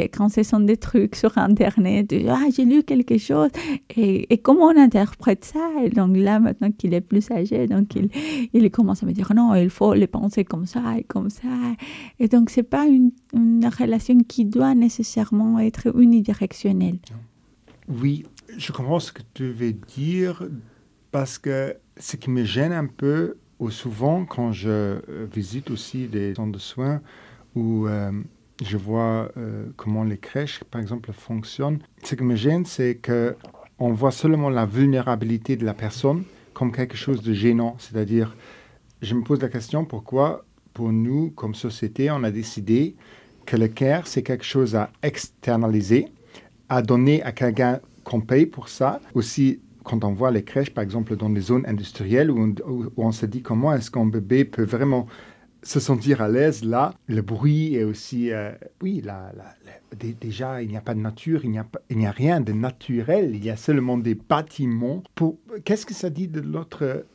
quand 0.08 0.30
ce 0.30 0.44
sont 0.44 0.60
des 0.60 0.78
trucs 0.78 1.16
sur 1.16 1.38
Internet, 1.38 2.14
ah, 2.30 2.46
j'ai 2.56 2.66
lu 2.66 2.84
quelque 2.84 3.18
chose 3.18 3.50
et, 3.96 4.32
et, 4.32 4.38
comment 4.38 4.66
on 4.66 4.78
interprète 4.78 5.46
ça? 5.46 5.70
Et 5.84 5.90
donc 5.90 6.16
là, 6.16 6.40
maintenant 6.40 6.72
qu'il 6.72 6.94
est 6.94 7.02
plus 7.02 7.32
âgé, 7.32 7.68
donc 7.68 7.96
il, 7.96 8.10
il 8.54 8.70
commence 8.72 9.04
à 9.04 9.06
me 9.06 9.12
dire 9.12 9.32
non, 9.36 9.56
il 9.56 9.70
faut 9.70 9.94
les 9.94 10.08
penser 10.08 10.46
comme 10.46 10.66
ça 10.66 10.98
et 10.98 11.04
comme 11.04 11.30
ça. 11.30 11.48
Et 12.20 12.28
donc, 12.28 12.50
ce 12.50 12.60
n'est 12.60 12.64
pas 12.64 12.86
une, 12.86 13.12
une, 13.34 13.66
relation 13.68 14.18
qui 14.20 14.46
doit 14.46 14.76
nécessairement 14.76 15.60
être 15.60 15.96
unidirectionnelle. 15.98 17.00
Oui, 17.88 18.26
je 18.58 18.72
comprends 18.72 19.00
ce 19.00 19.12
que 19.12 19.22
tu 19.34 19.52
veux 19.52 19.74
dire 19.74 20.44
parce 21.12 21.38
que 21.38 21.76
ce 21.98 22.16
qui 22.16 22.30
me 22.30 22.44
gêne 22.44 22.72
un 22.72 22.88
peu, 22.88 23.36
ou 23.62 23.70
souvent 23.70 24.26
quand 24.26 24.52
je 24.52 24.70
euh, 24.70 25.28
visite 25.32 25.70
aussi 25.70 26.08
des 26.08 26.34
centres 26.36 26.52
de 26.52 26.58
soins 26.58 27.00
où 27.56 27.88
euh, 27.88 28.12
je 28.66 28.76
vois 28.76 29.32
euh, 29.38 29.68
comment 29.78 30.04
les 30.04 30.18
crèches, 30.18 30.64
par 30.64 30.82
exemple, 30.82 31.14
fonctionnent. 31.14 31.80
Ce 32.04 32.16
qui 32.16 32.24
me 32.24 32.36
gêne, 32.36 32.66
c'est 32.66 32.96
que 32.96 33.36
on 33.78 33.94
voit 33.94 34.12
seulement 34.12 34.50
la 34.50 34.66
vulnérabilité 34.66 35.56
de 35.56 35.66
la 35.66 35.76
personne 35.76 36.24
comme 36.54 36.72
quelque 36.72 36.98
chose 36.98 37.22
de 37.22 37.34
gênant. 37.34 37.76
C'est-à-dire, 37.78 38.36
je 39.02 39.14
me 39.14 39.24
pose 39.24 39.42
la 39.42 39.50
question 39.50 39.86
pourquoi, 39.86 40.44
pour 40.74 40.92
nous, 40.92 41.30
comme 41.30 41.54
société, 41.54 42.10
on 42.10 42.24
a 42.24 42.32
décidé 42.32 42.96
que 43.46 43.58
le 43.58 43.68
care, 43.68 44.08
c'est 44.08 44.24
quelque 44.24 44.44
chose 44.44 44.76
à 44.76 44.90
externaliser, 45.04 46.08
à 46.68 46.82
donner 46.82 47.22
à 47.24 47.32
quelqu'un 47.32 47.80
qu'on 48.04 48.22
paye 48.22 48.48
pour 48.48 48.70
ça. 48.70 49.02
Aussi, 49.14 49.60
quand 49.84 50.04
on 50.04 50.14
voit 50.14 50.32
les 50.32 50.44
crèches, 50.44 50.72
par 50.72 50.84
exemple, 50.84 51.16
dans 51.16 51.30
les 51.30 51.42
zones 51.42 51.66
industrielles, 51.68 52.32
où 52.32 52.56
on, 52.98 53.12
se 53.12 53.26
dit 53.26 53.42
comment 53.42 53.74
est-ce 53.74 53.90
qu'un 53.92 54.06
bébé 54.06 54.46
peut 54.46 54.64
vraiment 54.64 55.08
se 55.64 55.80
sentir 55.80 56.22
à 56.22 56.28
l'aise 56.28 56.64
là, 56.64 56.94
le 57.08 57.22
bruit 57.22 57.76
est 57.76 57.84
aussi, 57.84 58.32
euh, 58.32 58.52
oui, 58.82 59.02
la, 59.04 59.32
déjà, 60.20 60.62
il 60.62 60.70
n'y 60.70 60.78
a 60.78 60.82
pas 60.82 60.96
de 60.96 61.00
nature, 61.00 61.46
il 61.46 61.52
n'y 61.52 62.08
a, 62.08 62.12
rien 62.12 62.42
de 62.42 62.52
naturel, 62.52 63.36
il 63.36 63.44
y 63.44 63.50
a 63.50 63.56
seulement 63.56 63.98
des 63.98 64.16
bâtiments. 64.16 65.04
Qu'est-ce 65.64 65.86
que 65.86 65.94
ça 65.94 66.10
dit 66.10 66.28
de 66.28 66.42
notre 66.42 67.06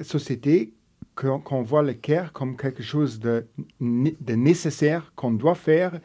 société 0.00 0.74
qu'on 1.14 1.62
voit 1.62 1.82
le 1.82 1.94
care 1.94 2.32
comme 2.32 2.56
quelque 2.56 2.82
chose 2.82 3.20
de 3.20 3.46
nécessaire 3.80 5.12
qu'on 5.14 5.32
doit 5.32 5.56
faire 5.56 6.00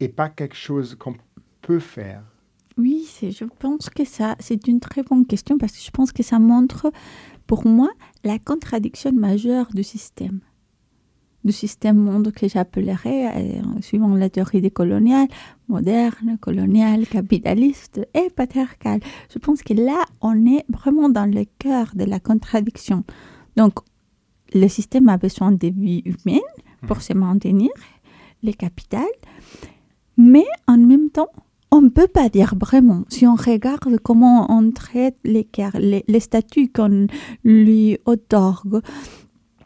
et 0.00 0.08
pas 0.08 0.28
quelque 0.28 0.56
chose 0.56 0.96
qu'on 0.96 1.14
peut 1.62 1.80
faire? 1.80 2.22
Oui, 2.76 3.08
je 3.22 3.44
pense 3.44 3.88
que 3.88 4.04
ça, 4.04 4.36
c'est 4.38 4.68
une 4.68 4.80
très 4.80 5.02
bonne 5.02 5.26
question 5.26 5.56
parce 5.56 5.72
que 5.72 5.82
je 5.82 5.90
pense 5.90 6.12
que 6.12 6.22
ça 6.22 6.38
montre, 6.38 6.92
pour 7.46 7.66
moi, 7.66 7.88
la 8.22 8.38
contradiction 8.38 9.12
majeure 9.12 9.68
du 9.72 9.82
système 9.82 10.40
du 11.46 11.52
système 11.52 11.96
monde 11.96 12.32
que 12.32 12.48
j'appellerais, 12.48 13.28
euh, 13.36 13.80
suivant 13.80 14.14
la 14.14 14.28
théorie 14.28 14.60
des 14.60 14.70
coloniales, 14.70 15.28
moderne, 15.68 16.36
colonial, 16.40 17.06
capitaliste 17.06 18.06
et 18.14 18.28
patriarcal. 18.30 19.00
Je 19.32 19.38
pense 19.38 19.62
que 19.62 19.72
là, 19.72 20.04
on 20.20 20.44
est 20.44 20.64
vraiment 20.68 21.08
dans 21.08 21.24
le 21.24 21.44
cœur 21.58 21.92
de 21.94 22.04
la 22.04 22.20
contradiction. 22.20 23.04
Donc, 23.56 23.74
le 24.52 24.68
système 24.68 25.08
a 25.08 25.16
besoin 25.16 25.52
de 25.52 25.68
vie 25.68 26.02
humaine 26.04 26.40
pour 26.86 27.00
se 27.00 27.14
maintenir, 27.14 27.70
les 28.42 28.54
capitales, 28.54 29.16
mais 30.16 30.46
en 30.66 30.76
même 30.76 31.10
temps, 31.10 31.30
on 31.76 31.82
ne 31.82 31.88
peut 31.90 32.08
pas 32.08 32.30
dire 32.30 32.54
vraiment, 32.58 33.04
si 33.08 33.26
on 33.26 33.34
regarde 33.34 33.98
comment 34.02 34.50
on 34.50 34.70
traite 34.70 35.16
les, 35.24 35.46
les, 35.78 36.04
les 36.08 36.20
statuts 36.20 36.72
qu'on 36.72 37.06
lui 37.44 37.98
otorgue, 38.06 38.80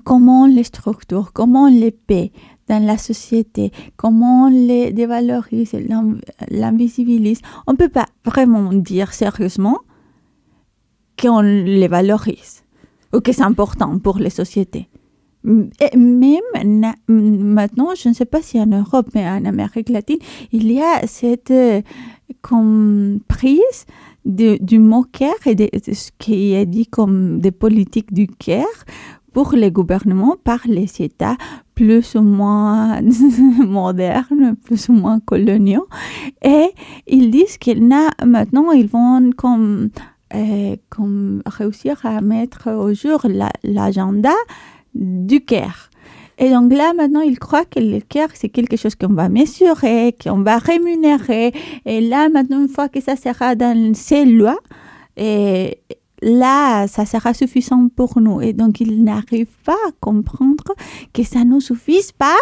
comment 0.03 0.47
les 0.47 0.65
structure, 0.65 1.33
comment 1.33 1.69
les 1.69 1.93
paie 1.93 2.33
dans 2.69 2.85
la 2.85 2.99
société, 2.99 3.71
comment 3.97 4.47
on 4.47 4.49
les 4.49 4.93
dévalorise, 4.93 5.73
l'invisibilise. 6.51 7.41
On 7.69 7.73
ne 7.73 7.77
peut 7.77 7.89
pas 7.89 8.07
vraiment 8.25 8.73
dire 8.73 9.13
sérieusement 9.13 9.79
qu'on 11.17 11.43
les 11.43 11.89
valorise 11.89 12.65
ou 13.13 13.21
que 13.21 13.33
c'est 13.33 13.43
important 13.43 13.99
pour 14.01 14.19
les 14.19 14.31
sociétés. 14.31 14.89
Même 15.43 16.41
maintenant, 17.09 17.95
je 17.97 18.09
ne 18.09 18.15
sais 18.15 18.27
pas 18.27 18.43
si 18.43 18.61
en 18.61 18.67
Europe, 18.67 19.09
mais 19.15 19.27
en 19.27 19.45
Amérique 19.45 19.89
latine, 19.89 20.19
il 20.53 20.71
y 20.71 20.81
a 20.81 21.07
cette 21.07 21.51
euh, 21.51 21.81
comprise 22.43 23.87
du 24.25 24.79
mot 24.79 25.05
care 25.11 25.47
et 25.47 25.55
de, 25.55 25.69
ce 25.93 26.11
qui 26.19 26.53
est 26.53 26.67
dit 26.67 26.87
comme 26.87 27.41
des 27.41 27.53
politiques 27.53 28.13
du 28.13 28.27
care 28.27 28.67
pour 29.33 29.53
les 29.53 29.71
gouvernements 29.71 30.37
par 30.43 30.61
les 30.67 30.91
États 31.01 31.37
plus 31.75 32.15
ou 32.17 32.23
moins 32.23 33.01
modernes, 33.59 34.57
plus 34.63 34.89
ou 34.91 34.93
moins 34.93 35.21
coloniaux. 35.21 35.87
Et 36.43 36.69
ils 37.07 37.31
disent 37.31 37.57
qu'ils 37.57 37.87
maintenant, 37.87 38.73
ils 38.73 38.89
vont 38.89 39.31
euh, 40.35 40.77
comme 40.91 41.43
réussir 41.47 42.05
à 42.05 42.21
mettre 42.21 42.71
au 42.71 42.93
jour 42.93 43.27
l'agenda 43.63 44.35
du 44.95 45.41
CARE. 45.45 45.91
Et 46.39 46.51
donc 46.51 46.73
là, 46.73 46.95
maintenant, 46.95 47.21
ils 47.21 47.39
croient 47.39 47.67
que 47.67 47.81
le 47.81 48.01
CARE, 48.01 48.31
c'est 48.35 48.49
quelque 48.49 48.77
chose 48.77 48.95
qu'on 48.95 49.13
va 49.13 49.29
mesurer, 49.29 50.17
qu'on 50.23 50.43
va 50.43 50.57
rémunérer. 50.57 51.53
Et 51.85 52.01
là, 52.01 52.31
maintenant, 52.31 52.63
une 52.63 52.69
fois 52.69 52.89
que 52.89 53.01
ça 53.01 53.15
sera 53.15 53.55
dans 53.55 53.95
ces 53.95 54.25
lois, 54.25 54.59
et 55.19 55.81
là, 56.23 56.87
ça 56.87 57.05
sera 57.05 57.35
suffisant 57.35 57.89
pour 57.95 58.21
nous. 58.21 58.41
Et 58.41 58.53
donc, 58.53 58.81
ils 58.81 59.03
n'arrivent 59.03 59.47
pas 59.65 59.77
à 59.89 59.93
comprendre 60.01 60.65
que 61.13 61.23
ça 61.23 61.45
ne 61.45 61.61
suffise 61.61 62.13
pas. 62.13 62.37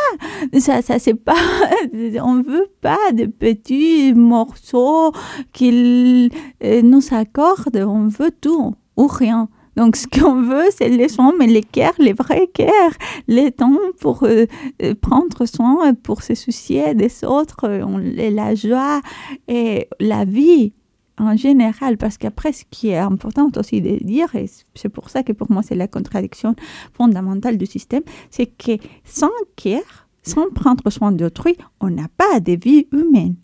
Ça, 0.59 0.83
ça 0.83 0.99
c'est 0.99 1.15
pas, 1.15 1.35
on 2.23 2.43
veut 2.43 2.71
pas 2.81 3.13
de 3.13 3.27
petits 3.27 4.15
morceaux 4.15 5.13
qu'ils 5.53 6.31
euh, 6.63 6.83
nous 6.83 7.03
accordent. 7.11 7.85
On 7.85 8.07
veut 8.07 8.33
tout 8.41 8.75
ou 8.97 9.07
rien. 9.07 9.49
Donc, 9.79 9.95
ce 9.95 10.09
qu'on 10.09 10.43
veut, 10.43 10.71
c'est 10.77 10.89
les 10.89 11.09
soins, 11.09 11.33
mais 11.39 11.47
les 11.47 11.63
cœurs, 11.63 11.95
les 12.01 12.13
vrais 12.13 12.49
cœurs, 12.53 12.95
les 13.29 13.53
temps 13.53 13.79
pour 14.01 14.25
euh, 14.25 14.47
euh, 14.83 14.95
prendre 15.01 15.47
soin, 15.47 15.95
pour 15.95 16.25
se 16.25 16.35
soucier 16.35 16.97
des 16.97 17.25
autres, 17.25 17.69
la 17.69 18.57
joie 18.57 19.01
et 19.47 19.87
la 20.01 20.25
vie 20.25 20.73
en 21.17 21.37
général, 21.37 21.97
parce 21.97 22.19
qu'après, 22.19 22.53
ce 22.53 22.65
qui 22.69 22.89
est 22.89 22.97
important 22.97 23.51
aussi 23.57 23.81
de 23.81 24.03
dire, 24.03 24.35
et 24.35 24.51
c'est 24.75 24.89
pour 24.89 25.11
ça 25.11 25.23
que 25.23 25.33
pour 25.33 25.49
moi 25.49 25.63
c'est 25.63 25.77
la 25.77 25.87
contradiction 25.87 26.57
fondamentale 26.93 27.57
du 27.57 27.67
système, 27.67 28.03
c'est 28.31 28.47
que 28.47 28.83
sans 29.05 29.31
care, 29.55 30.09
sans 30.25 30.51
prendre 30.51 30.91
soin 30.91 31.13
d'autrui, 31.13 31.57
on 31.81 31.91
n'a 31.91 32.09
pas 32.17 32.41
de 32.41 32.59
vie 32.61 32.89
humaine 32.91 33.37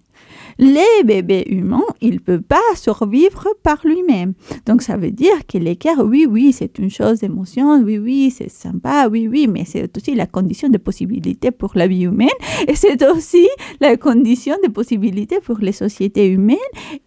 les 0.59 1.05
bébés 1.05 1.45
humains, 1.49 1.83
il 2.01 2.15
ne 2.15 2.19
peut 2.19 2.41
pas 2.41 2.57
survivre 2.75 3.49
par 3.63 3.79
lui-même. 3.85 4.35
Donc 4.67 4.83
ça 4.83 4.97
veut 4.97 5.11
dire 5.11 5.47
que 5.47 5.59
l'équerre, 5.59 6.01
oui, 6.05 6.27
oui, 6.29 6.53
c'est 6.53 6.79
une 6.79 6.91
chose 6.91 7.21
d'émotion, 7.21 7.83
oui, 7.83 7.99
oui, 7.99 8.33
c'est 8.37 8.51
sympa, 8.51 9.09
oui, 9.11 9.29
oui, 9.29 9.47
mais 9.49 9.65
c'est 9.65 9.97
aussi 9.97 10.15
la 10.15 10.27
condition 10.27 10.69
de 10.69 10.79
possibilité 10.79 11.51
pour 11.51 11.73
la 11.75 11.87
vie 11.87 12.03
humaine 12.03 12.29
et 12.69 12.75
c'est 12.75 13.03
aussi 13.09 13.47
la 13.81 13.97
condition 13.97 14.57
de 14.65 14.71
possibilité 14.71 15.41
pour 15.41 15.59
les 15.59 15.73
sociétés 15.73 16.29
humaines 16.29 16.57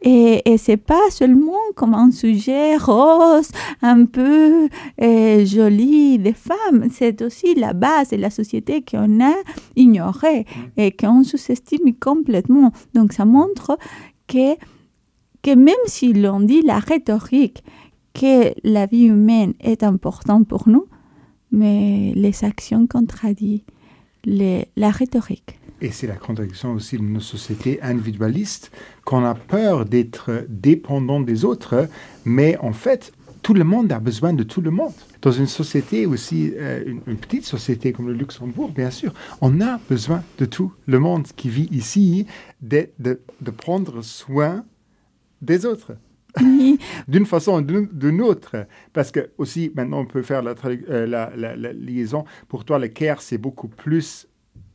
et, 0.01 0.41
et 0.45 0.57
c'est 0.57 0.77
pas 0.77 1.09
seulement 1.09 1.53
comme 1.75 1.93
un 1.93 2.11
sujet 2.11 2.77
rose, 2.77 3.49
un 3.81 4.05
peu 4.05 4.67
euh, 5.01 5.45
joli 5.45 6.19
des 6.19 6.33
femmes, 6.33 6.87
c'est 6.91 7.21
aussi 7.21 7.55
la 7.55 7.73
base 7.73 8.09
de 8.09 8.17
la 8.17 8.29
société 8.29 8.83
qu'on 8.83 9.23
a 9.23 9.33
ignorée 9.75 10.45
et 10.75 10.91
qu'on 10.91 11.23
sous-estime 11.23 11.93
complètement. 11.99 12.71
Donc 12.93 13.13
ça 13.13 13.25
montre 13.25 13.36
que, 14.27 14.55
que 15.41 15.55
même 15.55 15.75
si 15.85 16.13
l'on 16.13 16.39
dit 16.39 16.61
la 16.61 16.79
rhétorique, 16.79 17.63
que 18.13 18.53
la 18.63 18.85
vie 18.85 19.05
humaine 19.05 19.53
est 19.59 19.83
importante 19.83 20.47
pour 20.47 20.67
nous, 20.67 20.87
mais 21.51 22.13
les 22.15 22.43
actions 22.43 22.87
contredisent 22.87 23.63
la 24.25 24.91
rhétorique. 24.91 25.59
Et 25.79 25.91
c'est 25.91 26.07
la 26.07 26.15
contradiction 26.15 26.73
aussi 26.73 26.97
de 26.97 27.03
nos 27.03 27.19
sociétés 27.19 27.79
individualistes, 27.81 28.71
qu'on 29.05 29.23
a 29.23 29.35
peur 29.35 29.85
d'être 29.85 30.45
dépendant 30.49 31.21
des 31.21 31.45
autres, 31.45 31.87
mais 32.25 32.57
en 32.57 32.73
fait, 32.73 33.13
tout 33.47 33.53
le 33.53 33.63
monde 33.63 33.93
a 33.93 33.99
besoin 34.01 34.33
de 34.33 34.43
tout 34.43 34.59
le 34.59 34.71
monde. 34.71 34.91
Dans 35.21 35.31
une 35.31 35.47
société 35.47 36.05
aussi, 36.05 36.51
euh, 36.57 36.83
une, 37.07 37.15
petite 37.15 37.45
société 37.45 37.93
comme 37.93 38.07
le 38.07 38.13
Luxembourg, 38.13 38.71
bien 38.71 38.91
sûr, 38.91 39.13
on 39.39 39.61
a 39.61 39.79
besoin 39.89 40.21
de 40.37 40.43
tout 40.43 40.73
le 40.85 40.99
monde 40.99 41.27
qui 41.27 41.47
vit 41.47 41.69
ici, 41.71 42.27
de, 42.61 42.89
de, 42.99 43.51
prendre 43.51 44.01
soin 44.01 44.65
des 45.41 45.65
autres. 45.65 45.93
d'une 47.07 47.25
façon 47.25 47.63
ou 47.63 47.85
d'une 47.85 48.21
autre. 48.21 48.67
Parce 48.91 49.11
que 49.11 49.29
aussi, 49.37 49.71
maintenant, 49.73 50.01
on 50.01 50.05
peut 50.05 50.23
faire 50.23 50.41
la, 50.41 50.53
euh, 50.65 51.07
la, 51.07 51.31
la, 51.33 51.71
liaison. 51.71 52.25
Pour 52.49 52.65
toi, 52.65 52.77
le 52.79 52.89
care, 52.89 53.21
c'est 53.21 53.37
beaucoup 53.37 53.69
plus 53.69 54.27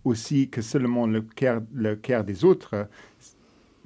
aussi 0.03 0.49
que 0.49 0.63
seulement 0.63 1.07
le 1.07 1.21
care, 1.21 1.61
le 1.75 1.95
care 1.95 2.25
des 2.25 2.43
autres 2.43 2.89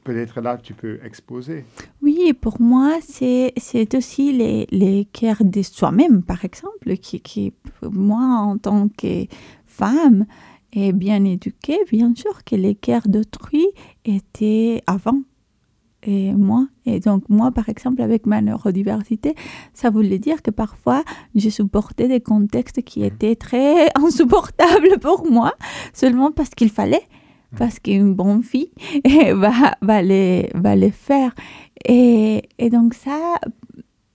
peut-être 0.07 0.41
là 0.41 0.57
tu 0.57 0.73
peux 0.73 0.99
exposer. 1.05 1.65
Oui, 2.01 2.33
pour 2.33 2.61
moi, 2.61 2.99
c'est, 3.03 3.53
c'est 3.57 3.95
aussi 3.95 4.33
les, 4.33 4.67
les 4.71 5.07
cœurs 5.13 5.45
de 5.45 5.63
soi-même, 5.63 6.23
par 6.23 6.45
exemple, 6.45 6.97
qui, 6.97 7.21
qui, 7.21 7.53
moi, 7.83 8.23
en 8.23 8.57
tant 8.57 8.89
que 8.89 9.27
femme, 9.67 10.27
et 10.73 10.93
bien 10.93 11.25
éduquée, 11.25 11.79
bien 11.91 12.15
sûr 12.15 12.45
que 12.45 12.55
les 12.55 12.75
cœurs 12.75 13.09
d'autrui 13.09 13.67
étaient 14.05 14.83
avant 14.87 15.21
et 16.03 16.33
moi. 16.35 16.69
Et 16.85 17.01
donc 17.01 17.25
moi, 17.29 17.51
par 17.51 17.69
exemple, 17.69 18.01
avec 18.03 18.27
ma 18.27 18.41
neurodiversité, 18.41 19.35
ça 19.75 19.91
voulait 19.91 20.19
dire 20.19 20.43
que 20.43 20.51
parfois, 20.51 21.03
je 21.35 21.49
supportais 21.49 22.09
des 22.09 22.21
contextes 22.21 22.83
qui 22.83 23.03
étaient 23.05 23.37
très 23.37 23.89
insupportables 23.97 24.99
pour 25.01 25.29
moi, 25.29 25.53
seulement 25.93 26.31
parce 26.31 26.51
qu'il 26.51 26.71
fallait 26.71 27.03
parce 27.57 27.79
qu'une 27.79 28.15
bonne 28.15 28.43
fille 28.43 28.71
va, 29.35 29.77
va, 29.81 30.03
les, 30.03 30.51
va 30.55 30.77
les 30.77 30.91
faire. 30.91 31.35
Et, 31.85 32.43
et 32.59 32.71
donc 32.71 32.95
ça, 32.95 33.39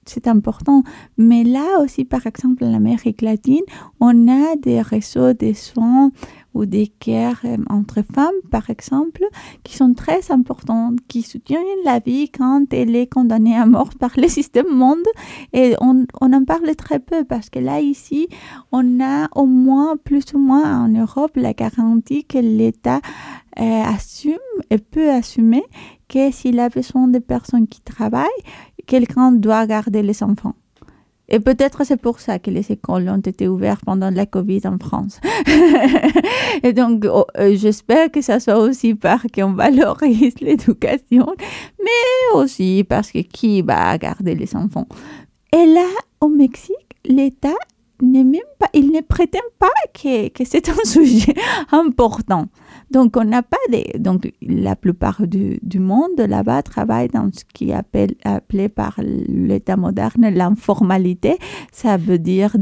c'est 0.05 0.27
important. 0.27 0.83
Mais 1.17 1.43
là 1.43 1.79
aussi, 1.81 2.05
par 2.05 2.25
exemple, 2.27 2.63
en 2.63 2.73
Amérique 2.73 3.21
latine, 3.21 3.63
on 3.99 4.27
a 4.27 4.55
des 4.55 4.81
réseaux 4.81 5.33
de 5.33 5.53
soins 5.53 6.11
ou 6.53 6.65
des 6.65 6.91
guerres 6.99 7.41
euh, 7.45 7.57
entre 7.69 8.01
femmes, 8.01 8.33
par 8.49 8.69
exemple, 8.69 9.23
qui 9.63 9.75
sont 9.75 9.93
très 9.93 10.31
importantes, 10.31 10.99
qui 11.07 11.21
soutiennent 11.21 11.61
la 11.85 11.99
vie 11.99 12.29
quand 12.29 12.65
elle 12.73 12.95
est 12.95 13.07
condamnée 13.07 13.55
à 13.55 13.65
mort 13.65 13.91
par 13.99 14.11
le 14.17 14.27
système 14.27 14.69
monde. 14.69 15.05
Et 15.53 15.75
on, 15.79 16.05
en 16.21 16.43
parle 16.45 16.75
très 16.75 16.99
peu 16.99 17.23
parce 17.23 17.49
que 17.49 17.59
là, 17.59 17.79
ici, 17.79 18.27
on 18.71 19.01
a 19.01 19.27
au 19.35 19.45
moins, 19.45 19.97
plus 19.97 20.23
ou 20.33 20.39
moins 20.39 20.85
en 20.85 20.89
Europe, 20.89 21.31
la 21.35 21.53
garantie 21.53 22.25
que 22.25 22.37
l'État 22.37 23.01
euh, 23.59 23.83
assume 23.83 24.37
et 24.69 24.77
peut 24.77 25.09
assumer 25.09 25.63
que 26.07 26.31
s'il 26.31 26.59
a 26.59 26.69
besoin 26.69 27.07
de 27.07 27.19
personnes 27.19 27.67
qui 27.67 27.81
travaillent, 27.81 28.27
quelqu'un 28.85 29.31
doit 29.31 29.65
garder 29.65 30.01
les 30.01 30.23
enfants. 30.23 30.55
Et 31.33 31.39
peut-être 31.39 31.85
c'est 31.85 31.99
pour 31.99 32.19
ça 32.19 32.39
que 32.39 32.51
les 32.51 32.73
écoles 32.73 33.07
ont 33.07 33.17
été 33.17 33.47
ouvertes 33.47 33.83
pendant 33.85 34.11
la 34.11 34.25
Covid 34.25 34.61
en 34.65 34.77
France. 34.77 35.19
et 36.63 36.73
donc, 36.73 37.05
oh, 37.09 37.25
euh, 37.37 37.55
j'espère 37.55 38.11
que 38.11 38.21
ça 38.21 38.41
soit 38.41 38.59
aussi 38.59 38.95
parce 38.95 39.25
qu'on 39.33 39.53
valorise 39.53 40.35
l'éducation, 40.41 41.33
mais 41.79 42.37
aussi 42.37 42.85
parce 42.87 43.11
que 43.11 43.19
qui 43.19 43.61
va 43.61 43.97
garder 43.97 44.35
les 44.35 44.53
enfants. 44.57 44.87
Et 45.53 45.65
là, 45.65 45.87
au 46.19 46.27
Mexique, 46.27 46.75
l'État 47.05 47.55
n'est 48.01 48.25
même 48.25 48.41
pas, 48.59 48.67
il 48.73 48.91
ne 48.91 48.99
prétend 48.99 49.39
pas 49.57 49.67
que, 49.93 50.27
que 50.29 50.43
c'est 50.43 50.67
un 50.67 50.75
sujet 50.83 51.33
important. 51.71 52.47
Donc, 52.91 53.15
on 53.15 53.23
n'a 53.23 53.41
pas 53.41 53.57
des. 53.69 53.93
Donc, 53.99 54.31
la 54.41 54.75
plupart 54.75 55.25
du, 55.25 55.59
du 55.63 55.79
monde 55.79 56.17
là-bas 56.17 56.61
travaille 56.61 57.07
dans 57.07 57.29
ce 57.31 57.45
qui 57.53 57.69
est 57.69 58.17
appelé 58.25 58.69
par 58.69 58.99
l'État 58.99 59.77
moderne 59.77 60.29
l'informalité. 60.29 61.37
Ça 61.71 61.95
veut 61.95 62.19
dire 62.19 62.57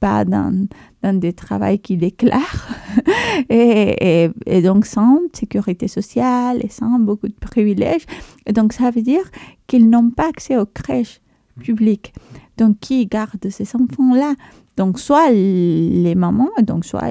pas 0.00 0.24
dans, 0.24 0.66
dans 1.02 1.18
des 1.18 1.32
travaux 1.32 1.78
qui 1.80 1.96
déclarent. 1.96 2.74
et, 3.48 4.30
et, 4.46 4.62
donc, 4.62 4.84
sans 4.84 5.20
sécurité 5.32 5.86
sociale 5.86 6.58
et 6.64 6.68
sans 6.68 6.98
beaucoup 6.98 7.28
de 7.28 7.38
privilèges. 7.40 8.06
Et 8.46 8.52
donc, 8.52 8.72
ça 8.72 8.90
veut 8.90 9.02
dire 9.02 9.30
qu'ils 9.68 9.88
n'ont 9.88 10.10
pas 10.10 10.28
accès 10.28 10.56
aux 10.56 10.66
crèches 10.66 11.20
publiques. 11.60 12.12
Donc, 12.56 12.80
qui 12.80 13.06
garde 13.06 13.48
ces 13.48 13.76
enfants-là? 13.76 14.34
Donc, 14.76 14.98
soit 14.98 15.30
les 15.30 16.14
mamans, 16.16 16.50
donc 16.62 16.84
soit 16.84 17.10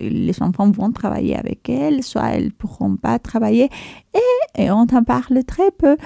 les 0.00 0.42
enfants 0.42 0.70
vont 0.70 0.92
travailler 0.92 1.36
avec 1.36 1.68
elles, 1.68 2.02
soit 2.02 2.30
elles 2.30 2.46
ne 2.46 2.50
pourront 2.50 2.96
pas 2.96 3.18
travailler. 3.18 3.68
Et, 4.14 4.62
et 4.62 4.70
on 4.70 4.86
en 4.92 5.04
parle 5.04 5.44
très 5.44 5.70
peu. 5.70 5.96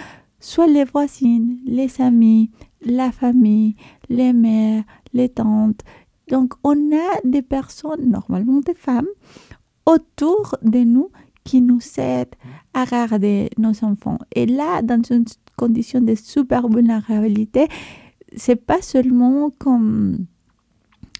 Soit 0.41 0.67
les 0.67 0.85
voisines, 0.85 1.59
les 1.65 2.01
amis, 2.01 2.51
la 2.85 3.13
famille, 3.13 3.77
les 4.09 4.33
mères, 4.33 4.83
les 5.13 5.29
tantes. 5.29 5.83
Donc, 6.29 6.55
on 6.65 6.75
a 6.97 7.21
des 7.25 7.43
personnes, 7.43 8.11
normalement 8.11 8.61
des 8.61 8.75
femmes, 8.75 9.07
autour 9.87 10.57
de 10.63 10.79
nous 10.81 11.11
qui 11.45 11.61
nous 11.61 11.81
aident 11.99 12.35
à 12.75 12.85
garder 12.87 13.51
nos 13.59 13.85
enfants. 13.85 14.19
Et 14.35 14.47
là, 14.47 14.83
dans 14.83 15.03
une 15.11 15.25
condition 15.57 16.01
de 16.01 16.15
super 16.15 16.69
vulnérabilité, 16.69 17.69
c'est 18.37 18.57
pas 18.57 18.81
seulement 18.81 19.51
comme 19.59 20.27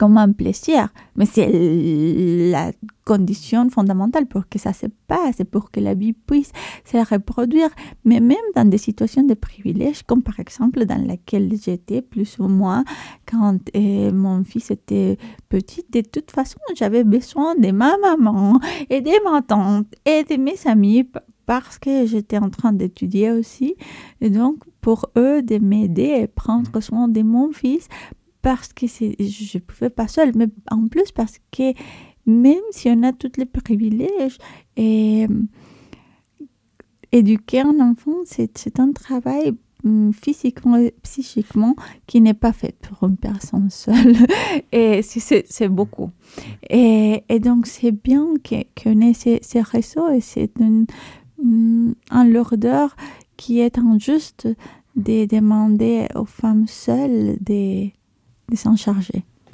comme 0.03 0.19
un 0.19 0.33
plaisir, 0.33 0.89
mais 1.15 1.27
c'est 1.27 1.49
la 2.51 2.73
condition 3.05 3.71
fondamentale 3.71 4.27
pour 4.27 4.49
que 4.49 4.59
ça 4.59 4.73
se 4.73 4.87
passe, 5.07 5.37
pour 5.49 5.71
que 5.71 5.79
la 5.79 5.95
vie 5.95 6.13
puisse 6.13 6.51
se 6.85 6.97
reproduire, 6.97 7.69
mais 8.05 8.19
même 8.19 8.49
dans 8.57 8.69
des 8.69 8.79
situations 8.79 9.23
de 9.23 9.35
privilège, 9.35 10.03
comme 10.03 10.25
par 10.25 10.41
exemple 10.41 10.87
dans 10.87 11.01
laquelle 11.07 11.53
j'étais 11.65 12.03
plus 12.03 12.41
ou 12.41 12.49
moins 12.49 12.83
quand 13.31 13.61
euh, 13.77 14.11
mon 14.11 14.43
fils 14.43 14.73
était 14.73 15.19
petit. 15.49 15.85
De 15.93 16.01
toute 16.01 16.33
façon, 16.33 16.59
j'avais 16.75 17.05
besoin 17.05 17.55
de 17.55 17.71
ma 17.71 17.97
maman 17.99 18.59
et 18.91 19.03
de 19.03 19.31
ma 19.31 19.41
tante 19.41 19.87
et 20.05 20.25
de 20.25 20.37
mes 20.37 20.57
amis 20.65 21.09
parce 21.47 21.79
que 21.79 22.07
j'étais 22.07 22.39
en 22.39 22.51
train 22.51 22.73
d'étudier 22.73 23.31
aussi. 23.31 23.77
Et 24.21 24.31
donc, 24.31 24.57
pour 24.81 25.11
eux, 25.17 25.43
de 25.43 25.59
m'aider 25.59 26.23
et 26.23 26.27
prendre 26.27 26.81
soin 26.81 27.07
de 27.07 27.23
mon 27.23 27.53
fils 27.53 27.89
parce 28.43 28.73
que 28.73 28.87
je 28.87 29.57
ne 29.57 29.61
pouvais 29.61 29.91
pas 29.91 30.09
seule, 30.09 30.33
mais 30.35 30.49
en 30.71 30.89
plus 30.89 31.13
parce 31.13 31.39
que 31.51 31.73
même 32.27 32.63
si 32.71 32.89
on 32.89 33.03
a 33.03 33.13
tous 33.13 33.33
les 33.37 33.47
privilèges, 33.47 34.39
et, 34.77 35.27
éduquer 37.13 37.61
un 37.61 37.79
enfant, 37.81 38.17
c'est 38.25 38.81
un 38.81 38.93
travail 38.93 39.53
hum, 39.85 40.13
physiquement 40.13 40.77
et 40.77 40.95
psychiquement 41.03 41.77
qui 42.07 42.21
n'est 42.21 42.35
pas 42.35 42.53
fait 42.53 42.75
pour 42.81 43.09
une 43.09 43.19
personne 43.19 43.71
seule. 43.71 44.17
et 44.73 45.03
c'est 45.03 45.69
beaucoup. 45.69 46.11
Et, 46.69 47.23
et 47.29 47.39
donc, 47.39 47.67
c'est 47.67 47.93
bien 47.93 48.27
qu'on 48.83 49.01
ait 49.03 49.15
ces, 49.15 49.41
ces, 49.43 49.61
réseaux 49.61 50.09
et 50.11 50.21
c'est 50.21 50.53
un, 50.61 50.85
un 52.11 52.25
lourdeur 52.25 52.97
qui 53.37 53.61
est 53.61 53.79
injuste 53.79 54.49
de 54.97 55.27
demander 55.27 56.07
aux 56.15 56.25
femmes 56.25 56.67
seules 56.67 57.37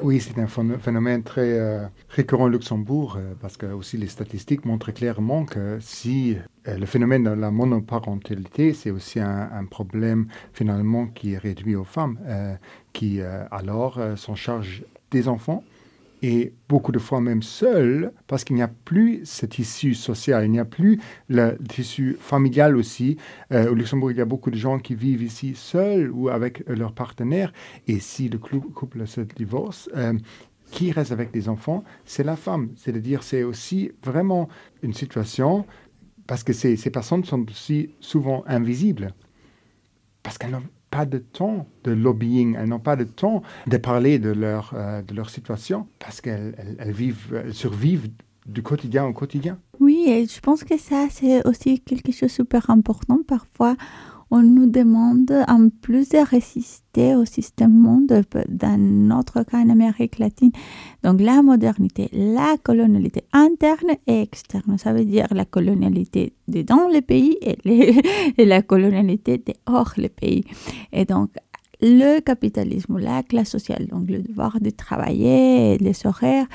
Oui, 0.00 0.20
c'est 0.20 0.38
un 0.38 0.46
phénomène 0.46 1.24
très 1.24 1.58
euh, 1.58 1.84
récurrent 2.08 2.44
au 2.44 2.48
Luxembourg 2.48 3.16
euh, 3.18 3.34
parce 3.40 3.56
que 3.56 3.66
aussi 3.66 3.96
les 3.96 4.06
statistiques 4.06 4.64
montrent 4.64 4.92
clairement 4.92 5.44
que 5.44 5.78
si 5.80 6.36
euh, 6.68 6.78
le 6.78 6.86
phénomène 6.86 7.24
de 7.24 7.30
la 7.30 7.50
monoparentalité, 7.50 8.74
c'est 8.74 8.92
aussi 8.92 9.18
un, 9.18 9.50
un, 9.52 9.64
problème 9.64 10.28
finalement 10.52 11.08
qui 11.08 11.32
est 11.32 11.38
réduit 11.38 11.74
aux 11.74 11.84
femmes 11.84 12.18
qui 12.92 13.20
alors 13.50 14.00
s'en 14.16 14.34
chargent 14.34 14.82
des 15.10 15.28
enfants 15.28 15.62
et 16.22 16.52
beaucoup 16.68 16.92
de 16.92 16.98
fois 16.98 17.20
même 17.20 17.42
seul, 17.42 18.12
parce 18.26 18.44
qu'il 18.44 18.56
n'y 18.56 18.62
a 18.62 18.68
plus 18.68 19.20
ce 19.24 19.46
tissu 19.46 19.94
social, 19.94 20.44
il 20.44 20.50
n'y 20.50 20.58
a 20.58 20.64
plus 20.64 21.00
le 21.28 21.56
tissu 21.68 22.16
familial 22.18 22.76
aussi. 22.76 23.16
Euh, 23.52 23.70
au 23.70 23.74
Luxembourg, 23.74 24.10
il 24.10 24.18
y 24.18 24.20
a 24.20 24.24
beaucoup 24.24 24.50
de 24.50 24.56
gens 24.56 24.78
qui 24.78 24.94
vivent 24.94 25.22
ici 25.22 25.54
seuls 25.54 26.10
ou 26.10 26.28
avec 26.28 26.64
leur 26.68 26.92
partenaire, 26.92 27.52
et 27.86 28.00
si 28.00 28.28
le 28.28 28.38
couple 28.38 29.06
se 29.06 29.20
divorce, 29.20 29.88
euh, 29.96 30.14
qui 30.70 30.92
reste 30.92 31.12
avec 31.12 31.34
les 31.34 31.48
enfants, 31.48 31.84
c'est 32.04 32.24
la 32.24 32.36
femme. 32.36 32.70
C'est-à-dire, 32.76 33.22
c'est 33.22 33.42
aussi 33.42 33.90
vraiment 34.04 34.48
une 34.82 34.92
situation, 34.92 35.66
parce 36.26 36.42
que 36.42 36.52
ces, 36.52 36.76
personnes 36.90 37.24
sont 37.24 37.46
aussi 37.48 37.90
souvent 38.00 38.44
invisibles, 38.46 39.14
parce 40.22 40.36
qu'elles 40.36 40.50
n'ont 40.50 40.62
pas 40.90 41.06
de 41.06 41.18
temps 41.18 41.66
de 41.84 41.92
lobbying, 41.92 42.56
elles 42.58 42.68
n'ont 42.68 42.78
pas 42.78 42.96
de 42.96 43.04
temps 43.04 43.42
de 43.66 43.76
parler 43.76 44.18
de 44.18 44.30
leur, 44.30 44.72
euh, 44.74 45.02
de 45.02 45.14
leur 45.14 45.30
situation 45.30 45.86
parce 45.98 46.20
qu'elles 46.20 46.76
elles, 46.78 46.92
vivent, 46.92 47.42
elles 47.44 47.54
survivent 47.54 48.08
du 48.46 48.62
quotidien 48.62 49.04
au 49.04 49.12
quotidien. 49.12 49.58
Oui, 49.78 50.04
et 50.08 50.26
je 50.26 50.40
pense 50.40 50.64
que 50.64 50.78
ça, 50.78 51.06
c'est 51.10 51.46
aussi 51.46 51.80
quelque 51.80 52.12
chose 52.12 52.30
de 52.30 52.34
super 52.34 52.70
important. 52.70 53.18
Parfois, 53.26 53.76
on 54.30 54.42
nous 54.42 54.66
demande 54.66 55.32
en 55.48 55.68
plus 55.68 56.10
de 56.10 56.18
résister 56.18 57.14
au 57.14 57.24
système 57.24 57.72
monde 57.72 58.22
dans 58.48 58.78
notre 58.78 59.42
cas 59.42 59.58
en 59.58 59.70
Amérique 59.70 60.18
latine. 60.18 60.52
Donc 61.02 61.20
la 61.20 61.42
modernité, 61.42 62.08
la 62.12 62.56
colonialité 62.62 63.24
interne 63.32 63.96
et 64.06 64.22
externe, 64.22 64.76
ça 64.78 64.92
veut 64.92 65.04
dire 65.04 65.28
la 65.30 65.44
colonialité 65.44 66.34
dans 66.46 66.88
le 66.92 67.00
pays 67.00 67.36
et, 67.40 67.58
et 68.38 68.44
la 68.44 68.62
colonialité 68.62 69.38
de 69.38 69.54
hors 69.66 69.92
le 69.96 70.08
pays. 70.08 70.44
Et 70.92 71.04
donc 71.04 71.30
le 71.80 72.20
capitalisme, 72.20 72.98
la 72.98 73.22
classe 73.22 73.50
sociale, 73.50 73.86
donc 73.86 74.10
le 74.10 74.20
devoir 74.20 74.60
de 74.60 74.70
travailler, 74.70 75.78
les 75.78 76.06
horaires 76.06 76.46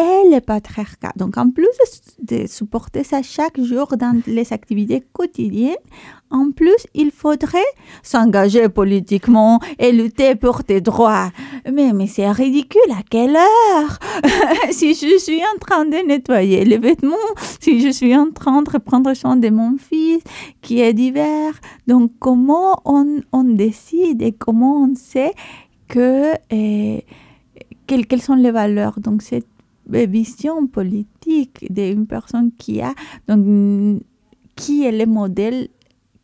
et 0.00 0.30
le 0.34 0.40
patriarcat. 0.40 1.12
Donc, 1.16 1.36
en 1.36 1.50
plus 1.50 1.68
de, 2.22 2.46
supporter 2.46 3.04
ça 3.04 3.22
chaque 3.22 3.60
jour 3.60 3.96
dans 3.98 4.20
les 4.26 4.52
activités 4.52 5.02
quotidiennes, 5.12 5.84
en 6.30 6.52
plus, 6.52 6.86
il 6.94 7.10
faudrait 7.10 7.58
s'engager 8.02 8.68
politiquement 8.68 9.60
et 9.78 9.92
lutter 9.92 10.36
pour 10.36 10.64
tes 10.64 10.80
droits. 10.80 11.30
Mais, 11.70 11.92
mais 11.92 12.06
c'est 12.06 12.30
ridicule, 12.30 12.92
à 12.98 13.02
quelle 13.08 13.36
heure? 13.36 13.98
Si 14.70 14.94
je 14.94 15.18
suis 15.18 15.42
en 15.42 15.58
train 15.58 15.84
de 15.84 16.06
nettoyer 16.06 16.64
les 16.64 16.78
vêtements, 16.78 17.30
si 17.60 17.80
je 17.80 17.90
suis 17.90 18.16
en 18.16 18.30
train 18.30 18.62
de 18.62 18.78
prendre 18.78 19.12
soin 19.14 19.36
de 19.36 19.50
mon 19.50 19.76
fils 19.76 20.22
qui 20.62 20.80
est 20.80 20.94
d'hiver, 20.94 21.60
donc 21.86 22.12
comment 22.18 22.80
on, 22.84 23.20
on, 23.32 23.44
décide 23.44 24.22
et 24.22 24.32
comment 24.32 24.84
on 24.84 24.94
sait 24.94 25.34
que... 25.88 26.32
Eh, 26.50 27.04
quelles 27.86 28.22
sont 28.22 28.36
les 28.36 28.52
valeurs? 28.52 29.00
Donc, 29.00 29.22
c'est 29.22 29.44
vision 29.98 30.66
politique 30.66 31.72
d'une 31.72 32.06
personne 32.06 32.52
qui 32.58 32.80
a, 32.80 32.94
donc, 33.28 34.02
qui 34.56 34.84
est 34.84 34.92
le 34.92 35.06
modèle 35.06 35.68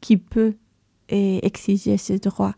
qui 0.00 0.16
peut 0.16 0.54
eh, 1.08 1.44
exiger 1.44 1.96
ses 1.96 2.18
droits, 2.18 2.54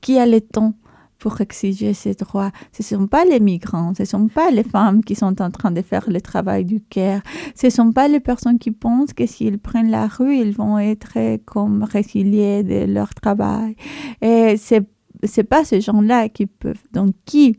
qui 0.00 0.18
a 0.18 0.26
le 0.26 0.40
temps 0.40 0.74
pour 1.18 1.40
exiger 1.40 1.94
ses 1.94 2.14
droits? 2.14 2.52
Ce 2.72 2.82
ne 2.82 3.00
sont 3.00 3.06
pas 3.08 3.24
les 3.24 3.40
migrants, 3.40 3.92
ce 3.96 4.02
ne 4.02 4.06
sont 4.06 4.28
pas 4.28 4.50
les 4.50 4.62
femmes 4.62 5.02
qui 5.02 5.14
sont 5.14 5.40
en 5.42 5.50
train 5.50 5.70
de 5.70 5.82
faire 5.82 6.08
le 6.08 6.20
travail 6.20 6.64
du 6.64 6.80
care, 6.80 7.22
ce 7.54 7.66
ne 7.66 7.70
sont 7.70 7.92
pas 7.92 8.08
les 8.08 8.20
personnes 8.20 8.58
qui 8.58 8.70
pensent 8.70 9.12
que 9.12 9.26
s'ils 9.26 9.58
prennent 9.58 9.90
la 9.90 10.06
rue, 10.06 10.36
ils 10.36 10.52
vont 10.52 10.78
être 10.78 11.38
comme 11.44 11.82
résiliés 11.82 12.62
de 12.62 12.84
leur 12.84 13.14
travail. 13.14 13.74
Et 14.22 14.56
c'est 14.56 14.86
c'est 15.24 15.44
pas 15.44 15.64
ces 15.64 15.80
gens-là 15.80 16.28
qui 16.28 16.46
peuvent. 16.46 16.82
Donc, 16.92 17.14
qui 17.24 17.58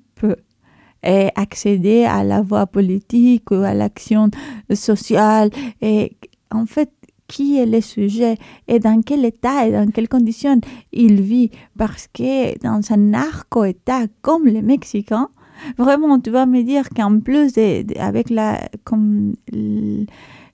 eh, 1.04 1.30
accéder 1.36 2.06
à 2.06 2.24
la 2.24 2.42
voie 2.42 2.68
politique 2.68 3.52
ou 3.52 3.56
à 3.56 3.74
l'action 3.74 4.30
sociale 4.74 5.50
Et 5.82 6.16
en 6.52 6.66
fait, 6.66 6.92
qui 7.28 7.60
est 7.60 7.66
le 7.66 7.80
sujet 7.80 8.38
et 8.68 8.80
dans 8.80 9.02
quel 9.02 9.24
état 9.24 9.68
et 9.68 9.72
dans 9.72 9.90
quelles 9.92 10.10
conditions 10.10 10.60
il 10.92 11.22
vit? 11.22 11.52
Parce 11.78 12.08
que 12.08 12.58
dans 12.62 12.82
un 12.92 12.98
narco-état 12.98 14.08
comme 14.22 14.46
le 14.46 14.62
Mexicain, 14.62 15.30
vraiment, 15.78 16.20
tu 16.20 16.32
vas 16.32 16.46
me 16.46 16.64
dire 16.64 16.90
qu'en 16.90 17.20
plus, 17.20 17.54
avec 17.98 18.30
la, 18.30 18.60
comme, 18.84 19.36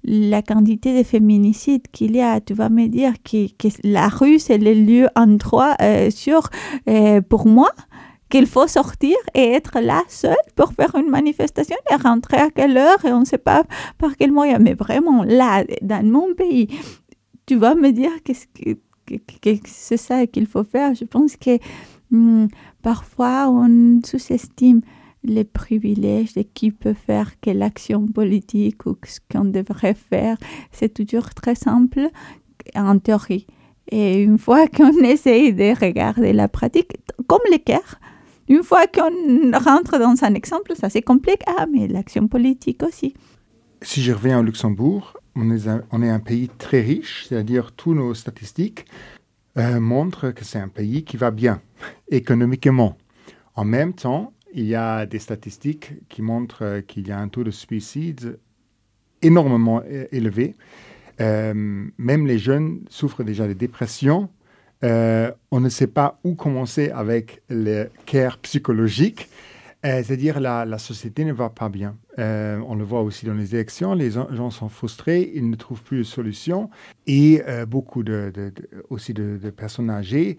la 0.04 0.42
quantité 0.42 0.98
de 0.98 1.04
féminicides 1.04 1.88
qu'il 1.92 2.16
y 2.16 2.22
a, 2.22 2.40
tu 2.42 2.54
vas 2.54 2.70
me 2.70 2.88
dire 2.88 3.14
que, 3.24 3.48
la 3.84 4.10
rue, 4.10 4.40
c'est 4.40 4.58
le 4.58 4.74
lieu 4.74 5.08
en 5.16 5.38
trois 5.38 5.76
euh, 5.82 6.10
sûr 6.10 6.50
euh, 6.90 7.22
pour 7.22 7.48
moi 7.48 7.72
qu'il 8.36 8.48
faut 8.48 8.68
sortir 8.68 9.16
et 9.34 9.54
être 9.54 9.80
là 9.80 10.04
seul 10.10 10.36
pour 10.58 10.74
faire 10.74 10.94
une 10.96 11.10
manifestation 11.10 11.78
et 11.90 11.96
rentrer 11.96 12.36
à 12.36 12.50
quelle 12.50 12.76
heure 12.76 13.06
et 13.06 13.14
on 13.14 13.22
ne 13.22 13.26
sait 13.26 13.38
pas 13.38 13.64
par 13.98 14.18
quel 14.18 14.34
moyen. 14.34 14.60
Mais 14.60 14.74
vraiment, 14.74 15.24
là, 15.24 15.64
dans 15.82 16.06
mon 16.06 16.34
pays, 16.34 16.68
tu 17.46 17.56
vas 17.56 17.76
me 17.76 17.92
dire 17.92 18.12
que, 18.26 18.74
que, 19.42 19.60
c'est 19.64 19.96
ça 19.96 20.28
qu'il 20.28 20.48
faut 20.48 20.66
faire. 20.66 20.94
Je 20.96 21.06
pense 21.06 21.38
que 21.38 21.60
hmm, 22.12 22.48
parfois 22.82 23.50
on 23.50 24.02
sous-estime 24.04 24.82
les 25.24 25.46
privilèges 25.46 26.34
de 26.34 26.42
qui 26.42 26.72
peut 26.72 26.94
faire 26.94 27.40
quelle 27.40 27.62
action 27.62 28.06
politique 28.06 28.86
ou 28.86 28.98
ce 29.06 29.22
qu'on 29.32 29.46
devrait 29.46 29.94
faire. 29.94 30.36
C'est 30.74 30.94
toujours 30.94 31.34
très 31.34 31.56
simple 31.56 32.10
en 32.76 33.00
théorie. 33.00 33.48
Et 33.90 34.22
une 34.22 34.38
fois 34.38 34.68
qu'on 34.76 34.98
essaye 35.06 35.54
de 35.54 35.80
regarder 35.80 36.34
la 36.34 36.50
pratique, 36.50 36.98
comme 37.28 37.40
l'équerre, 37.50 37.98
une 38.48 38.64
fois 38.64 38.88
qu'on 38.88 39.52
rentre 39.54 39.98
dans 40.00 40.24
un 40.24 40.34
exemple, 40.34 40.74
ça 40.76 40.90
c'est 40.90 41.02
compliqué. 41.02 41.44
Ah, 41.48 41.66
mais 41.72 41.88
l'action 41.88 42.28
politique 42.28 42.84
aussi. 42.84 43.14
Si 43.82 44.02
je 44.02 44.12
reviens 44.12 44.40
au 44.40 44.44
Luxembourg, 44.44 45.18
on 45.36 45.52
est 45.52 46.10
un, 46.10 46.20
pays 46.20 46.50
très 46.58 46.82
riche, 46.82 47.26
c'est-à-dire 47.28 47.72
tous 47.74 47.94
nos 47.94 48.14
statistiques 48.14 48.86
euh, 49.58 49.80
montrent 49.80 50.32
que 50.32 50.46
c'est 50.46 50.60
un 50.60 50.70
pays 50.70 51.04
qui 51.04 51.18
va 51.18 51.32
bien 51.32 51.62
économiquement. 52.10 52.98
En 53.56 53.66
même 53.66 53.94
temps, 53.94 54.34
il 54.54 54.66
y 54.66 54.76
a 54.76 55.06
des 55.06 55.20
statistiques 55.20 55.94
qui 56.08 56.22
montrent 56.22 56.64
euh, 56.64 56.82
qu'il 56.82 57.08
y 57.08 57.12
a 57.12 57.20
un 57.20 57.28
taux 57.28 57.44
de 57.44 57.52
suicide 57.52 58.40
énormément 59.22 59.82
élevé. 60.12 60.56
Euh, 61.22 61.54
même 61.98 62.28
les 62.28 62.38
jeunes 62.38 62.82
souffrent 62.90 63.24
déjà 63.24 63.48
de 63.48 63.54
dépression 63.54 64.30
euh, 64.84 65.32
on 65.52 65.60
ne 65.60 65.70
sait 65.70 65.88
pas 65.88 66.20
où 66.24 66.36
commencer 66.36 66.90
avec 66.90 67.42
le 67.50 67.90
care 68.06 68.38
psychologique. 68.40 69.30
Euh, 69.86 70.02
c'est-à-dire 70.04 70.40
la, 70.40 70.66
la 70.66 70.80
société 70.80 71.26
ne 71.26 71.34
va 71.34 71.50
pas 71.50 71.70
bien. 71.70 71.96
Euh, 72.18 72.60
on 72.68 72.76
le 72.76 72.84
voit 72.84 73.02
aussi 73.02 73.26
dans 73.26 73.36
les 73.36 73.54
élections, 73.54 73.94
les 73.94 74.12
gens 74.12 74.50
sont 74.50 74.70
frustrés, 74.70 75.32
ils 75.36 75.48
ne 75.48 75.56
trouvent 75.56 75.84
plus 75.84 76.00
de 76.00 76.04
solution. 76.04 76.70
Et 77.06 77.42
beaucoup 77.68 78.04
de, 78.04 78.34
aussi 78.90 79.14
de, 79.14 79.38
personnes 79.52 79.92
âgées 79.92 80.38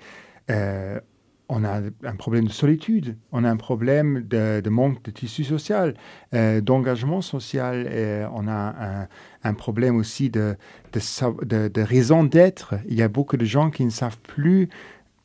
on 1.48 1.64
a 1.64 1.80
un 2.04 2.16
problème 2.16 2.46
de 2.46 2.52
solitude, 2.52 3.16
on 3.32 3.44
a 3.44 3.50
un 3.50 3.56
problème 3.56 4.22
de, 4.22 4.68
manque 4.68 5.02
de 5.04 5.10
tissu 5.10 5.44
social, 5.44 5.94
euh, 6.34 6.60
d'engagement 6.60 7.20
social, 7.20 7.86
et 7.86 8.26
on 8.32 8.48
a 8.48 9.06
un, 9.44 9.54
problème 9.54 9.96
aussi 9.96 10.28
de, 10.28 10.56
de, 10.92 11.80
raison 11.80 12.24
d'être. 12.24 12.74
Il 12.88 12.94
y 12.94 13.02
a 13.02 13.08
beaucoup 13.08 13.36
de 13.36 13.44
gens 13.44 13.70
qui 13.70 13.84
ne 13.84 13.90
savent 13.90 14.18
plus 14.18 14.68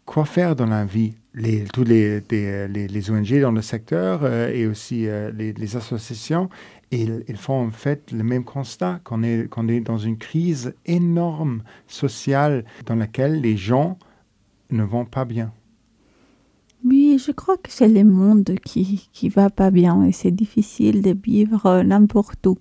quoi 0.05 0.25
faire 0.25 0.55
dans 0.55 0.67
la 0.67 0.85
vie. 0.85 1.15
Tous 1.73 1.85
les, 1.85 2.21
ONG 3.09 3.39
dans 3.39 3.53
le 3.53 3.61
secteur 3.61 4.19
euh, 4.23 4.51
et 4.53 4.67
aussi 4.67 5.07
euh, 5.07 5.31
les, 5.31 5.75
associations, 5.77 6.49
ils, 6.91 7.23
font 7.37 7.67
en 7.67 7.71
fait 7.71 8.11
le 8.11 8.23
même 8.23 8.43
constat 8.43 8.99
qu'on 9.05 9.23
est 9.23 9.79
dans 9.79 9.97
une 9.97 10.17
crise 10.17 10.73
énorme 10.85 11.63
sociale 11.87 12.65
dans 12.85 12.95
laquelle 12.95 13.39
les 13.39 13.55
gens 13.55 13.97
ne 14.71 14.83
vont 14.83 15.05
pas 15.05 15.23
bien. 15.23 15.53
Oui, 16.83 17.21
je 17.23 17.31
crois 17.31 17.57
que 17.57 17.71
c'est 17.71 17.87
le 17.87 18.03
monde 18.03 18.55
qui 18.65 19.07
qui 19.13 19.29
va 19.29 19.49
pas 19.49 19.69
bien 19.71 20.03
et 20.03 20.11
c'est 20.11 20.31
difficile 20.31 21.01
de 21.01 21.15
vivre 21.23 21.83
n'importe 21.83 22.45
où. 22.47 22.57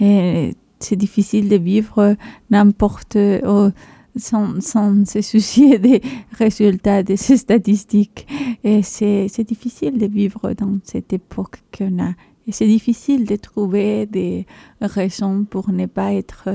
Et 0.00 0.54
c'est 0.78 0.96
difficile 0.96 1.48
de 1.48 1.56
vivre 1.56 2.16
n'importe 2.50 3.16
où 3.16 3.70
sans, 4.18 4.60
sans 4.60 5.06
se 5.06 5.22
soucier 5.22 5.78
des 5.78 6.02
résultats 6.32 7.02
de 7.02 7.16
ces 7.16 7.36
statistiques. 7.46 8.26
Et 8.64 8.82
c'est 8.82 9.44
difficile 9.44 9.98
de 9.98 10.06
vivre 10.06 10.52
dans 10.52 10.78
cette 10.84 11.12
époque 11.12 11.62
qu'on 11.76 12.02
a. 12.02 12.10
Et 12.46 12.52
c'est 12.52 12.66
difficile 12.66 13.24
de 13.26 13.36
trouver 13.36 14.06
des 14.06 14.46
raisons 14.80 15.44
pour 15.44 15.70
ne 15.70 15.86
pas 15.86 16.14
être 16.14 16.48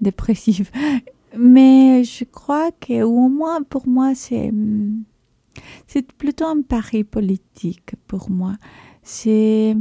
dépressif. 0.00 0.70
Mais 1.38 2.02
je 2.04 2.24
crois 2.24 2.70
que, 2.72 3.02
au 3.02 3.28
moins 3.28 3.62
pour 3.62 3.86
moi, 3.86 4.14
c'est 4.14 4.52
c'est 5.86 6.12
plutôt 6.12 6.46
un 6.46 6.62
pari 6.62 7.04
politique 7.04 7.94
pour 8.06 8.30
moi. 8.30 8.54
C'est 9.02 9.76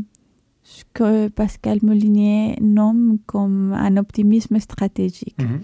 ce 0.63 0.84
que 0.93 1.28
Pascal 1.30 1.80
Molinier 1.82 2.55
nomme 2.61 3.17
comme 3.26 3.74
un 3.74 3.97
optimisme 3.97 4.59
stratégique. 4.59 5.39
Mhm. 5.39 5.61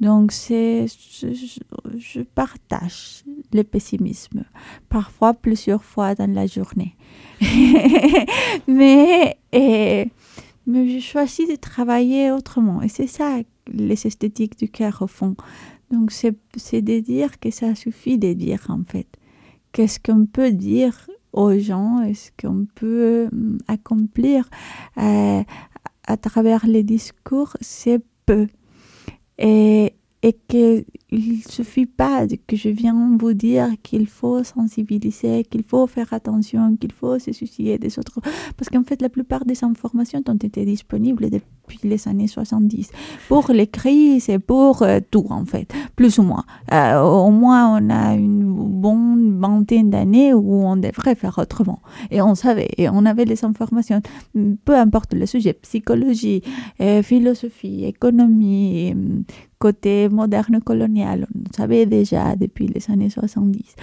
Donc, 0.00 0.32
c'est, 0.32 0.86
je, 1.16 2.20
partage 2.20 3.24
le 3.52 3.62
pessimisme, 3.62 4.44
parfois 4.88 5.32
plusieurs 5.32 5.84
fois 5.84 6.14
dans 6.14 6.30
la 6.30 6.46
journée. 6.46 6.94
mais, 8.68 9.38
et, 9.52 10.10
mais 10.66 10.88
je 10.88 10.98
choisis 10.98 11.48
de 11.48 11.56
travailler 11.56 12.32
autrement. 12.32 12.82
Et 12.82 12.88
c'est 12.88 13.06
ça, 13.06 13.38
les 13.72 14.06
esthétiques 14.06 14.58
du 14.58 14.68
cœur 14.68 14.98
au 15.00 15.06
fond. 15.06 15.36
Donc, 15.90 16.10
c'est, 16.10 16.36
c'est 16.56 16.82
de 16.82 16.98
dire 16.98 17.38
que 17.38 17.50
ça 17.50 17.74
suffit 17.74 18.18
de 18.18 18.32
dire, 18.32 18.66
en 18.68 18.82
fait 18.86 19.08
qu'est-ce 19.74 19.98
qu'on 19.98 20.24
peut 20.24 20.52
dire 20.52 21.10
aux 21.32 21.58
gens, 21.58 22.00
est-ce 22.00 22.30
qu'on 22.40 22.66
peut 22.76 23.28
hum, 23.32 23.58
accomplir 23.66 24.48
euh, 24.98 25.42
à 26.06 26.16
travers 26.16 26.64
les 26.66 26.84
discours, 26.84 27.56
c'est 27.60 28.00
peu. 28.24 28.46
Et, 29.38 29.94
et 30.22 30.32
qu'il 30.48 30.84
ne 31.16 31.40
suffit 31.48 31.86
pas 31.86 32.26
que 32.46 32.56
je 32.56 32.68
vienne 32.68 33.16
vous 33.18 33.32
dire 33.34 33.68
qu'il 33.82 34.06
faut 34.06 34.42
sensibiliser, 34.44 35.44
qu'il 35.44 35.62
faut 35.62 35.86
faire 35.86 36.12
attention, 36.12 36.76
qu'il 36.76 36.92
faut 36.92 37.18
se 37.18 37.32
soucier 37.32 37.78
des 37.78 37.98
autres. 37.98 38.20
Parce 38.56 38.68
qu'en 38.70 38.84
fait, 38.84 39.00
la 39.02 39.08
plupart 39.08 39.44
des 39.44 39.64
informations 39.64 40.22
ont 40.26 40.34
été 40.34 40.64
disponibles 40.64 41.30
depuis 41.30 41.78
les 41.84 42.08
années 42.08 42.26
70 42.26 42.90
pour 43.28 43.50
les 43.50 43.66
crises 43.66 44.28
et 44.28 44.38
pour 44.38 44.82
euh, 44.82 45.00
tout, 45.10 45.26
en 45.30 45.44
fait, 45.44 45.72
plus 45.96 46.18
ou 46.18 46.22
moins. 46.22 46.44
Euh, 46.72 47.00
au 47.00 47.30
moins, 47.30 47.78
on 47.80 47.90
a 47.90 48.14
une 48.14 48.52
bonne 48.80 49.38
vingtaine 49.40 49.90
d'années 49.90 50.34
où 50.34 50.64
on 50.64 50.76
devrait 50.76 51.14
faire 51.14 51.38
autrement. 51.38 51.80
Et 52.10 52.20
on 52.22 52.34
savait, 52.34 52.70
et 52.76 52.88
on 52.88 53.04
avait 53.06 53.24
les 53.24 53.44
informations, 53.44 54.00
peu 54.64 54.76
importe 54.76 55.14
le 55.14 55.26
sujet, 55.26 55.52
psychologie, 55.54 56.42
euh, 56.80 57.02
philosophie, 57.02 57.84
économie, 57.84 58.94
côté 59.58 60.08
moderne 60.10 60.60
colonial. 60.60 61.03
On 61.06 61.56
savait 61.56 61.86
déjà 61.86 62.36
depuis 62.36 62.66
les 62.66 62.90
années 62.90 63.10
70. 63.10 63.76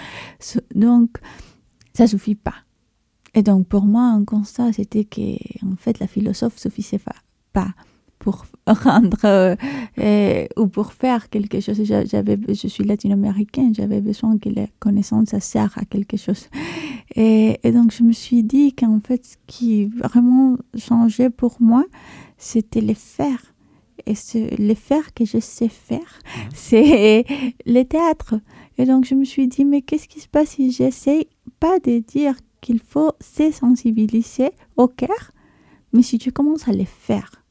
Donc, 0.74 1.18
ça 1.94 2.06
suffit 2.06 2.34
pas. 2.34 2.54
Et 3.34 3.42
donc, 3.42 3.66
pour 3.66 3.84
moi, 3.84 4.02
un 4.02 4.24
constat, 4.24 4.72
c'était 4.72 5.04
que, 5.04 5.36
en 5.64 5.76
fait, 5.76 5.98
la 6.00 6.06
philosophe 6.06 6.58
suffisait 6.58 7.00
pas 7.52 7.74
pour 8.22 8.46
rendre 8.66 9.56
euh, 9.98 10.46
ou 10.56 10.66
pour 10.68 10.92
faire 10.92 11.28
quelque 11.28 11.60
chose. 11.60 11.82
J'avais, 11.84 12.38
je 12.48 12.68
suis 12.68 12.84
latino-américaine, 12.84 13.74
j'avais 13.74 14.00
besoin 14.00 14.38
que 14.38 14.48
la 14.48 14.66
connaissance 14.78 15.30
ça 15.30 15.40
sert 15.40 15.76
à 15.76 15.84
quelque 15.84 16.16
chose. 16.16 16.48
Et, 17.16 17.58
et 17.64 17.72
donc 17.72 17.92
je 17.92 18.04
me 18.04 18.12
suis 18.12 18.44
dit 18.44 18.74
qu'en 18.74 19.00
fait, 19.00 19.24
ce 19.24 19.36
qui 19.46 19.86
vraiment 19.86 20.56
changeait 20.76 21.30
pour 21.30 21.56
moi, 21.60 21.84
c'était 22.38 22.80
les 22.80 22.94
faire 22.94 23.51
et 24.06 24.14
ce, 24.14 24.38
le 24.60 24.74
faire 24.74 25.14
que 25.14 25.24
je 25.24 25.38
sais 25.38 25.68
faire, 25.68 26.20
c'est 26.54 27.24
le 27.66 27.82
théâtre. 27.82 28.34
Et 28.78 28.84
donc 28.84 29.04
je 29.04 29.14
me 29.14 29.24
suis 29.24 29.48
dit, 29.48 29.64
mais 29.64 29.82
qu'est-ce 29.82 30.08
qui 30.08 30.20
se 30.20 30.28
passe 30.28 30.50
si 30.50 30.70
j'essaie 30.70 31.28
pas 31.60 31.78
de 31.80 31.98
dire 31.98 32.36
qu'il 32.60 32.80
faut 32.80 33.12
se 33.20 33.50
sensibiliser 33.50 34.50
au 34.76 34.88
cœur, 34.88 35.32
mais 35.92 36.02
si 36.02 36.18
je 36.22 36.30
commence 36.30 36.68
à 36.68 36.72
le 36.72 36.84
faire? 36.84 37.44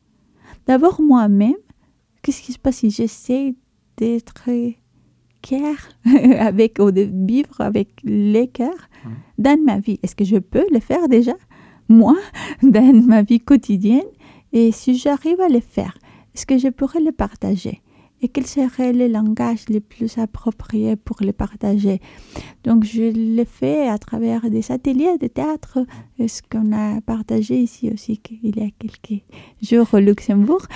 D'abord 0.66 1.02
moi-même, 1.02 1.56
qu'est-ce 2.22 2.42
qui 2.42 2.54
se 2.54 2.60
passe 2.60 2.78
si 2.78 2.90
j'essaie 2.90 3.56
d'être 3.98 4.50
cœur 5.42 5.76
avec 6.40 6.80
ou 6.80 6.92
de 6.92 7.02
vivre 7.02 7.62
avec 7.62 7.90
les 8.04 8.48
cœurs 8.48 8.90
dans 9.38 9.60
ma 9.64 9.80
vie? 9.80 10.00
Est-ce 10.04 10.16
que 10.16 10.26
je 10.26 10.38
peux 10.38 10.66
le 10.72 10.80
faire 10.80 11.08
déjà? 11.08 11.34
Moi 11.90 12.16
dans 12.64 12.94
ma 13.06 13.22
vie 13.22 13.40
quotidienne? 13.40 14.08
Et 14.54 14.72
si 14.72 14.98
j'arrive 14.98 15.40
à 15.40 15.48
le 15.48 15.62
faire 15.62 15.98
est-ce 16.34 16.46
que 16.46 16.58
je 16.58 16.70
pourrais 16.70 17.02
le 17.02 17.12
partager? 17.12 17.82
Et 18.24 18.28
quels 18.28 18.46
seraient 18.46 18.94
les 18.94 19.10
langages 19.10 19.68
les 19.68 19.80
plus 19.80 20.20
appropriés 20.20 20.96
pour 20.96 21.18
les 21.22 21.34
partager? 21.34 22.00
Donc, 22.64 22.84
je 22.84 23.02
l'ai 23.02 23.46
fait 23.46 23.88
à 23.88 23.98
travers 23.98 24.48
des 24.50 24.72
ateliers 24.72 25.18
de 25.20 25.26
théâtre, 25.26 25.80
ce 26.20 26.42
qu'on 26.44 26.72
a 26.72 27.02
partagé 27.02 27.58
ici 27.58 27.90
aussi 27.92 28.22
il 28.44 28.60
y 28.60 28.62
a 28.62 28.70
quelques 28.78 29.24
jours 29.62 29.88
au 29.94 29.98
Luxembourg. 29.98 30.68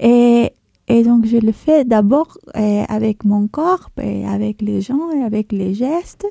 Et, 0.00 0.52
et 0.88 1.02
donc, 1.02 1.26
je 1.26 1.36
le 1.36 1.52
fais 1.52 1.84
d'abord 1.84 2.38
euh, 2.56 2.84
avec 2.88 3.24
mon 3.24 3.48
corps, 3.48 3.90
et 4.00 4.26
avec 4.26 4.62
les 4.62 4.80
gens, 4.80 5.10
et 5.10 5.22
avec 5.22 5.52
les 5.52 5.74
gestes. 5.74 6.26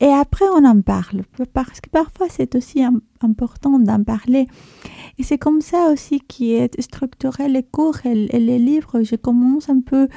Et 0.00 0.06
après, 0.06 0.44
on 0.54 0.64
en 0.64 0.80
parle, 0.80 1.22
parce 1.52 1.80
que 1.80 1.90
parfois, 1.90 2.28
c'est 2.30 2.54
aussi 2.54 2.84
important 3.20 3.80
d'en 3.80 4.04
parler. 4.04 4.46
Et 5.18 5.24
c'est 5.24 5.38
comme 5.38 5.60
ça 5.60 5.88
aussi 5.90 6.20
qui 6.20 6.52
est 6.52 6.80
structuré 6.80 7.48
les 7.48 7.64
cours 7.64 7.96
et, 8.04 8.14
les 8.14 8.58
livres. 8.58 9.02
Je 9.02 9.16
commence 9.16 9.68
un 9.68 9.80
peu 9.80 10.08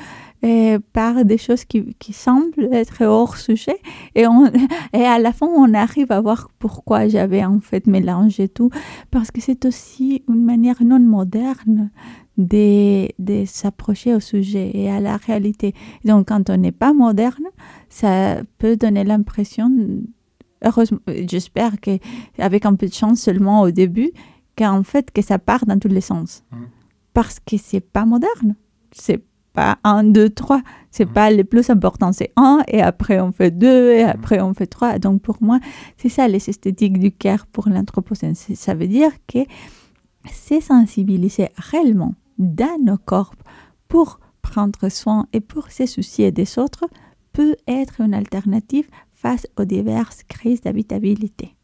euh, 0.43 0.77
par 0.93 1.25
des 1.25 1.39
choses 1.39 1.65
qui, 1.65 1.95
qui, 1.95 2.13
semblent 2.13 2.69
être 2.71 3.03
hors 3.03 3.37
sujet 3.37 3.79
et, 4.15 4.27
on, 4.27 4.45
et 4.93 5.03
à 5.03 5.19
la 5.19 5.33
fin 5.33 5.45
on 5.45 5.73
arrive 5.75 6.11
à 6.11 6.19
voir 6.19 6.49
pourquoi 6.57 7.07
j'avais 7.07 7.45
en 7.45 7.59
fait 7.59 7.85
mélangé 7.85 8.49
tout 8.49 8.71
parce 9.11 9.29
que 9.29 9.39
c'est 9.39 9.65
aussi 9.65 10.23
une 10.27 10.43
manière 10.43 10.83
non 10.83 10.99
moderne 10.99 11.91
de, 12.37 13.07
de 13.19 13.45
s'approcher 13.45 14.15
au 14.15 14.19
sujet 14.19 14.71
et 14.73 14.89
à 14.89 14.99
la 14.99 15.17
réalité. 15.17 15.73
Donc 16.05 16.29
quand 16.29 16.49
on 16.49 16.57
n'est 16.57 16.71
pas 16.71 16.93
moderne, 16.93 17.45
ça 17.89 18.41
peut 18.57 18.75
donner 18.75 19.03
l'impression 19.03 19.69
heureusement, 20.63 20.99
j'espère 21.07 21.73
qu'avec 21.79 22.65
un 22.65 22.75
peu 22.75 22.87
de 22.87 22.93
chance 22.93 23.21
seulement 23.21 23.61
au 23.61 23.71
début, 23.71 24.11
qu'en 24.57 24.83
fait, 24.83 25.11
que 25.11 25.21
ça 25.21 25.39
part 25.39 25.65
dans 25.65 25.79
tous 25.79 25.87
les 25.87 26.01
sens. 26.01 26.43
Mmh. 26.51 26.55
Parce 27.13 27.39
que 27.39 27.57
c'est 27.57 27.81
pas 27.81 28.05
moderne. 28.05 28.55
C'est 28.91 29.23
pas 29.53 29.79
un, 29.83 30.03
deux, 30.03 30.29
trois. 30.29 30.61
C'est 30.91 31.05
mmh. 31.05 31.13
pas 31.13 31.31
le 31.31 31.43
plus 31.43 31.69
important. 31.69 32.11
C'est 32.13 32.31
un, 32.35 32.61
et 32.67 32.81
après 32.81 33.19
on 33.19 33.31
fait 33.31 33.51
deux, 33.51 33.91
et 33.91 34.05
mmh. 34.05 34.09
après 34.09 34.41
on 34.41 34.53
fait 34.53 34.67
trois. 34.67 34.99
Donc 34.99 35.21
pour 35.21 35.37
moi, 35.41 35.59
c'est 35.97 36.09
ça 36.09 36.27
les 36.27 36.49
esthétiques 36.49 36.99
du 36.99 37.11
cœur 37.11 37.45
pour 37.47 37.67
l'anthropocène. 37.69 38.35
Ça 38.35 38.73
veut 38.73 38.87
dire 38.87 39.11
que 39.27 39.39
c'est 40.31 40.61
sensibiliser 40.61 41.49
réellement 41.57 42.13
dans 42.41 42.77
nos 42.83 42.97
corps 42.97 43.33
pour 43.87 44.19
prendre 44.41 44.89
soin 44.89 45.27
et 45.31 45.39
pour 45.39 45.71
se 45.71 45.85
soucier 45.85 46.31
des 46.31 46.59
autres 46.59 46.85
peut 47.33 47.55
être 47.67 48.01
une 48.01 48.13
alternative 48.13 48.89
face 49.13 49.47
aux 49.57 49.65
diverses 49.65 50.23
crises 50.27 50.61
d'habitabilité. 50.61 51.55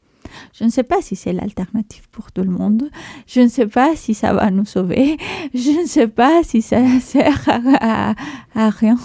Je 0.54 0.64
ne 0.64 0.70
sais 0.70 0.84
pas 0.84 1.02
si 1.02 1.16
c'est 1.16 1.34
l'alternative 1.34 2.08
pour 2.10 2.32
tout 2.32 2.44
le 2.44 2.52
monde. 2.52 2.90
Je 3.26 3.42
ne 3.42 3.48
sais 3.48 3.66
pas 3.68 3.96
si 3.96 4.14
ça 4.14 4.34
va 4.34 4.52
nous 4.52 4.66
sauver. 4.66 5.18
Je 5.54 5.82
ne 5.82 5.88
sais 5.88 6.08
pas 6.08 6.44
si 6.44 6.62
ça 6.62 6.82
sert 7.00 7.48
à, 7.48 8.14
rien. 8.56 8.98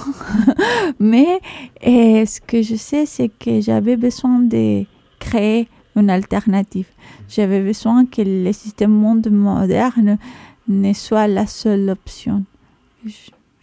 Mais 0.99 1.41
ce 1.83 2.41
que 2.41 2.63
je 2.63 2.75
sais, 2.75 3.07
c'est 3.07 3.29
que 3.29 3.61
j'avais 3.61 3.97
besoin 3.97 4.41
de 4.41 4.85
créer 5.21 5.69
une 5.95 6.11
alternative. 6.11 6.89
J'avais 7.29 7.63
besoin 7.63 8.07
que 8.07 8.23
le 8.23 8.53
système 8.53 8.93
monde 8.93 9.29
moderne 9.31 10.19
ne 10.69 10.93
soit 10.93 11.27
la 11.27 11.47
seule 11.47 11.91
option. 11.91 12.45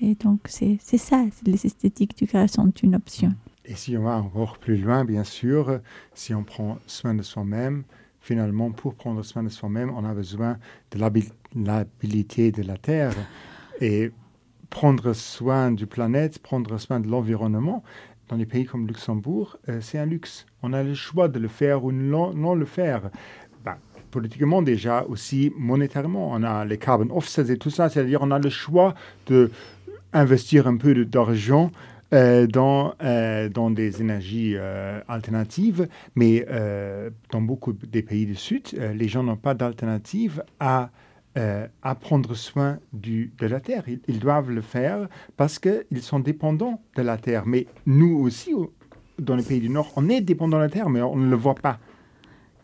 Et 0.01 0.15
donc, 0.15 0.41
c'est 0.47 0.79
ça, 0.97 1.23
les 1.45 1.65
esthétiques 1.65 2.17
du 2.17 2.25
grec 2.25 2.49
sont 2.49 2.71
une 2.83 2.95
option. 2.95 3.33
Et 3.65 3.75
si 3.75 3.95
on 3.97 4.03
va 4.03 4.17
encore 4.17 4.57
plus 4.57 4.77
loin, 4.77 5.05
bien 5.05 5.23
sûr, 5.23 5.79
si 6.13 6.33
on 6.33 6.43
prend 6.43 6.77
soin 6.87 7.13
de 7.13 7.21
soi-même, 7.21 7.83
finalement, 8.21 8.71
pour 8.71 8.95
prendre 8.95 9.23
soin 9.23 9.43
de 9.43 9.49
soi-même, 9.49 9.91
on 9.95 10.05
a 10.05 10.13
besoin 10.13 10.57
de 10.91 10.99
l'habilité 11.55 12.51
de 12.51 12.63
la 12.63 12.77
Terre. 12.77 13.13
Et 13.81 14.11
prendre 14.69 15.13
soin 15.13 15.71
du 15.71 15.87
planète, 15.87 16.39
prendre 16.39 16.77
soin 16.77 16.99
de 16.99 17.07
l'environnement, 17.07 17.83
dans 18.29 18.35
les 18.35 18.45
pays 18.45 18.65
comme 18.65 18.87
Luxembourg, 18.87 19.57
euh, 19.69 19.79
c'est 19.81 19.97
un 19.97 20.05
luxe. 20.05 20.45
On 20.61 20.71
a 20.73 20.83
le 20.83 20.93
choix 20.93 21.27
de 21.27 21.39
le 21.39 21.47
faire 21.47 21.83
ou 21.83 21.91
non 21.91 22.53
le 22.53 22.65
faire. 22.65 23.09
Politiquement 24.11 24.61
déjà, 24.61 25.05
aussi 25.07 25.51
monétairement, 25.57 26.31
on 26.31 26.43
a 26.43 26.65
les 26.65 26.77
carbon 26.77 27.15
offsets 27.15 27.51
et 27.51 27.57
tout 27.57 27.69
ça, 27.69 27.89
c'est-à-dire 27.89 28.21
on 28.21 28.31
a 28.31 28.39
le 28.39 28.49
choix 28.49 28.95
de 29.27 29.51
investir 30.13 30.67
un 30.67 30.77
peu 30.77 31.05
d'argent 31.05 31.71
euh, 32.11 32.47
dans, 32.47 32.95
euh, 33.03 33.49
dans 33.49 33.69
des 33.69 34.01
énergies 34.01 34.53
euh, 34.55 34.99
alternatives, 35.07 35.87
mais 36.15 36.45
dans 37.31 37.41
beaucoup 37.41 37.73
des 37.73 38.01
pays 38.01 38.25
du 38.25 38.35
Sud, 38.35 38.63
les 38.95 39.07
gens 39.07 39.23
n'ont 39.23 39.37
pas 39.37 39.53
d'alternative 39.53 40.43
à, 40.59 40.89
à 41.35 41.95
prendre 41.95 42.33
soin 42.33 42.79
du, 42.91 43.31
de 43.37 43.45
la 43.47 43.59
terre. 43.59 43.83
Ils, 43.87 43.99
ils 44.07 44.19
doivent 44.19 44.49
le 44.49 44.61
faire 44.61 45.07
parce 45.37 45.59
qu'ils 45.59 46.01
sont 46.01 46.19
dépendants 46.19 46.81
de 46.95 47.01
la 47.03 47.17
terre. 47.17 47.43
Mais 47.45 47.67
nous 47.85 48.19
aussi, 48.19 48.53
dans 49.19 49.35
les 49.35 49.43
pays 49.43 49.59
du 49.59 49.69
Nord, 49.69 49.93
on 49.95 50.09
est 50.09 50.21
dépendants 50.21 50.57
de 50.57 50.63
la 50.63 50.69
terre, 50.69 50.89
mais 50.89 51.01
on 51.01 51.15
ne 51.15 51.29
le 51.29 51.35
voit 51.35 51.55
pas. 51.55 51.79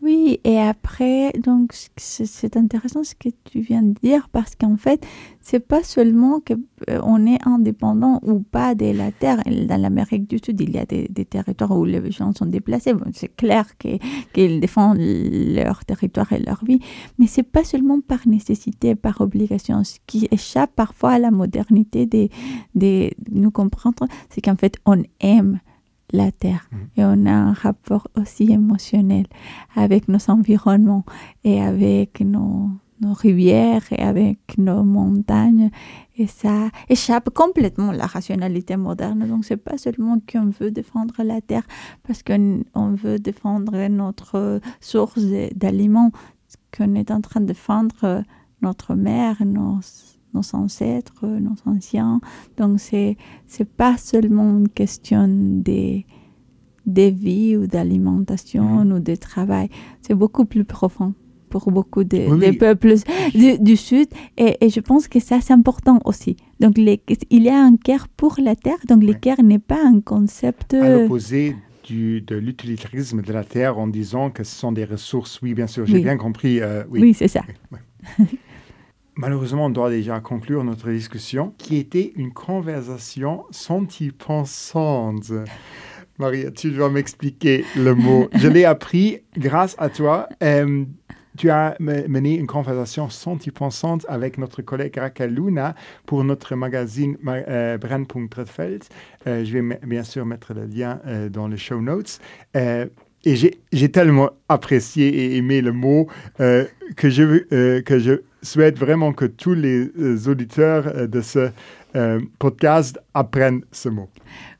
Oui, 0.02 0.40
et 0.44 0.58
après, 0.58 1.32
donc 1.32 1.72
c'est 1.96 2.56
intéressant 2.56 3.02
ce 3.02 3.14
que 3.14 3.30
tu 3.44 3.60
viens 3.60 3.82
de 3.82 3.94
dire 4.02 4.28
parce 4.28 4.54
qu'en 4.54 4.76
fait, 4.76 5.06
c'est 5.40 5.66
pas 5.66 5.82
seulement 5.82 6.40
que 6.40 6.52
euh, 6.90 7.26
est 7.26 7.38
indépendant 7.46 8.20
ou 8.22 8.40
pas 8.40 8.74
de 8.74 8.90
la 8.92 9.10
terre. 9.10 9.42
Dans 9.46 9.80
l'Amérique 9.80 10.28
du 10.28 10.38
Sud, 10.38 10.60
il 10.60 10.70
y 10.70 10.78
a 10.78 10.84
des, 10.84 11.08
territoires 11.24 11.76
où 11.76 11.84
les 11.86 12.10
gens 12.10 12.32
sont 12.34 12.44
déplacés. 12.44 12.92
c'est 13.14 13.34
clair 13.34 13.66
qu'ils 13.78 14.60
défendent 14.60 14.98
leur 14.98 15.84
territoire 15.86 16.30
et 16.32 16.40
leur 16.40 16.62
vie, 16.62 16.80
mais 17.18 17.26
c'est 17.26 17.42
pas 17.42 17.64
seulement 17.64 18.00
par 18.00 18.28
nécessité, 18.28 18.94
par 18.94 19.22
obligation. 19.22 19.82
Ce 19.82 19.96
qui 20.06 20.28
échappe 20.30 20.74
parfois 20.76 21.12
à 21.12 21.18
la 21.18 21.30
modernité 21.30 22.04
de, 22.04 22.28
de 22.74 23.10
nous 23.32 23.50
comprendre, 23.50 24.06
c'est 24.28 24.42
qu'en 24.42 24.56
fait, 24.56 24.76
on 24.84 25.02
aime 25.20 25.58
la 26.12 26.30
terre 26.30 26.68
mm. 26.70 26.76
et 26.96 27.04
on 27.04 27.26
a 27.26 27.32
un 27.32 27.52
rapport 27.52 28.08
aussi 28.16 28.52
émotionnel 28.52 29.26
avec 29.74 30.08
nos 30.08 30.30
environnements 30.30 31.04
et 31.44 31.60
avec 31.60 32.20
nos, 32.20 32.70
nos 33.00 33.12
rivières 33.12 33.82
et 33.90 34.02
avec 34.02 34.58
nos 34.58 34.82
montagnes 34.84 35.70
et 36.16 36.26
ça 36.26 36.70
échappe 36.88 37.30
complètement 37.30 37.90
à 37.90 37.94
la 37.94 38.06
rationalité 38.06 38.76
moderne. 38.76 39.26
Donc 39.26 39.44
c'est 39.44 39.56
pas 39.56 39.76
seulement 39.76 40.18
qu'on 40.30 40.50
veut 40.50 40.70
défendre 40.70 41.14
la 41.22 41.40
terre 41.40 41.66
parce 42.06 42.22
qu'on 42.22 42.94
veut 42.94 43.18
défendre 43.18 43.88
notre 43.88 44.60
source 44.80 45.24
d'aliments, 45.54 46.10
qu'on 46.76 46.94
est 46.94 47.10
en 47.10 47.20
train 47.20 47.40
de 47.40 47.46
défendre 47.46 48.24
notre 48.62 48.94
mère, 48.94 49.44
nos 49.44 49.80
nos 50.34 50.42
ancêtres, 50.54 51.26
nos 51.26 51.56
anciens. 51.66 52.20
Donc, 52.56 52.80
c'est 52.80 53.16
n'est 53.58 53.64
pas 53.64 53.96
seulement 53.96 54.58
une 54.58 54.68
question 54.68 55.26
de, 55.28 56.02
de 56.86 57.02
vie 57.02 57.56
ou 57.56 57.66
d'alimentation 57.66 58.84
mhm. 58.84 58.92
ou 58.92 58.98
de 59.00 59.14
travail. 59.14 59.68
C'est 60.02 60.14
beaucoup 60.14 60.44
plus 60.44 60.64
profond 60.64 61.14
pour 61.48 61.70
beaucoup 61.70 62.04
de, 62.04 62.38
des 62.38 62.52
peuples 62.52 62.94
du, 63.34 63.76
Sud. 63.76 64.08
Et, 64.36 64.56
et, 64.60 64.68
je 64.68 64.80
pense 64.80 65.08
que 65.08 65.20
ça, 65.20 65.40
c'est 65.40 65.52
important 65.52 66.00
aussi. 66.04 66.36
Donc, 66.60 66.76
les, 66.76 67.00
il 67.30 67.44
y 67.44 67.48
a 67.48 67.58
un 67.58 67.76
cœur 67.76 68.08
pour 68.08 68.36
la 68.42 68.56
terre. 68.56 68.78
Donc, 68.88 69.02
le 69.02 69.14
cœur 69.14 69.42
n'est 69.42 69.60
pas 69.60 69.82
un 69.82 70.00
concept... 70.00 70.74
À 70.74 70.90
l'opposé 70.90 71.54
du, 71.86 72.20
de 72.20 72.36
l'utilitarisme 72.36 73.22
de 73.22 73.32
la 73.32 73.44
terre 73.44 73.78
en 73.78 73.86
disant 73.86 74.30
que 74.30 74.44
ce 74.44 74.54
sont 74.54 74.72
des 74.72 74.84
ressources. 74.84 75.40
Oui, 75.40 75.54
bien 75.54 75.66
sûr, 75.66 75.86
j'ai 75.86 76.00
bien 76.00 76.16
compris. 76.16 76.60
Euh, 76.60 76.84
oui 76.90 77.14
c'est 77.14 77.28
ça. 77.28 77.42
Malheureusement, 79.18 79.66
on 79.66 79.70
doit 79.70 79.88
déjà 79.88 80.20
conclure 80.20 80.62
notre 80.62 80.90
discussion, 80.90 81.54
qui 81.56 81.78
était 81.78 82.12
une 82.16 82.34
conversation 82.34 83.44
senti-pensante. 83.50 85.32
Maria, 86.18 86.50
tu 86.50 86.70
dois 86.70 86.90
m'expliquer 86.90 87.64
le 87.76 87.94
mot. 87.94 88.28
Je 88.34 88.46
l'ai 88.46 88.66
appris 88.66 89.22
grâce 89.38 89.74
à 89.78 89.88
toi. 89.88 90.28
Euh, 90.42 90.84
tu 91.38 91.48
as 91.48 91.76
mené 91.80 92.34
une 92.34 92.46
conversation 92.46 93.08
senti-pensante 93.08 94.04
avec 94.08 94.36
notre 94.36 94.60
collègue 94.60 94.96
Raquel 94.96 95.34
Luna 95.34 95.74
pour 96.04 96.22
notre 96.24 96.54
magazine 96.54 97.16
euh. 97.26 97.78
Euh, 97.78 99.44
je 99.44 99.58
vais 99.58 99.78
bien 99.86 100.02
sûr 100.02 100.26
mettre 100.26 100.54
le 100.54 100.64
lien 100.66 101.00
euh, 101.06 101.28
dans 101.28 101.48
les 101.48 101.56
show 101.56 101.80
notes. 101.80 102.20
et 102.54 103.34
j'ai 103.72 103.90
tellement 103.90 104.30
apprécié 104.48 105.08
et 105.08 105.36
aimé 105.36 105.60
le 105.60 105.72
mot 105.72 106.06
que 106.38 107.10
je, 107.10 107.80
que 107.80 107.98
je 107.98 108.22
souhaite 108.46 108.78
vraiment 108.78 109.12
que 109.12 109.24
tous 109.24 109.54
les 109.54 109.90
euh, 109.98 110.18
auditeurs 110.28 110.86
euh, 110.86 111.06
de 111.06 111.20
ce 111.20 111.50
euh, 111.94 112.20
podcast 112.38 112.98
apprennent 113.14 113.62
ce 113.72 113.88
mot. 113.88 114.08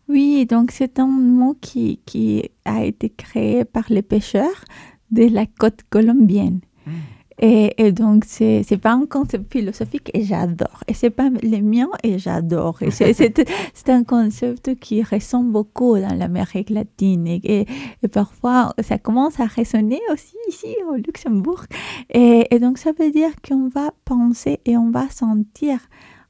Oui, 0.09 0.47
donc 0.47 0.71
c'est 0.71 0.99
un 0.99 1.07
mot 1.07 1.57
qui, 1.61 2.01
qui, 2.07 2.51
a 2.65 2.85
été 2.85 3.11
créé 3.11 3.65
par 3.65 3.85
les 3.89 4.03
pêcheurs 4.03 4.65
de 5.11 5.29
la 5.33 5.47
côte 5.47 5.81
colombienne. 5.91 6.61
Hmm. 6.87 7.16
Et, 7.39 7.93
donc, 7.93 8.25
c'est 8.27 8.63
n'est 8.71 8.79
pas 8.79 8.93
un 8.93 9.05
concept 9.05 9.53
philosophique 9.53 10.11
et 10.15 10.25
j'adore. 10.25 10.83
Et 10.89 10.95
c'est 10.95 11.11
pas 11.11 11.29
le 11.29 11.61
mien 11.61 11.89
et 12.03 12.19
j'adore. 12.19 12.79
C'est 12.91 13.91
un 13.91 14.05
concept 14.05 14.75
qui 14.77 15.03
résonne 15.03 15.53
beaucoup 15.53 15.99
dans 15.99 16.15
l'Amérique 16.15 16.71
latine. 16.71 17.27
Et, 17.27 17.67
et, 18.03 18.09
parfois, 18.09 18.75
ça 18.81 18.99
commence 18.99 19.39
à 19.39 19.45
résonner 19.45 20.01
aussi 20.13 20.37
ici 20.49 20.75
au 20.91 20.95
Luxembourg. 20.95 21.65
Et, 22.11 22.47
et 22.55 22.59
donc, 22.59 22.79
ça 22.79 22.93
veut 22.99 23.11
dire 23.11 23.31
qu'on 23.47 23.69
va 23.69 23.93
penser 24.05 24.61
et 24.65 24.77
on 24.77 24.91
va 24.91 25.09
sentir 25.11 25.79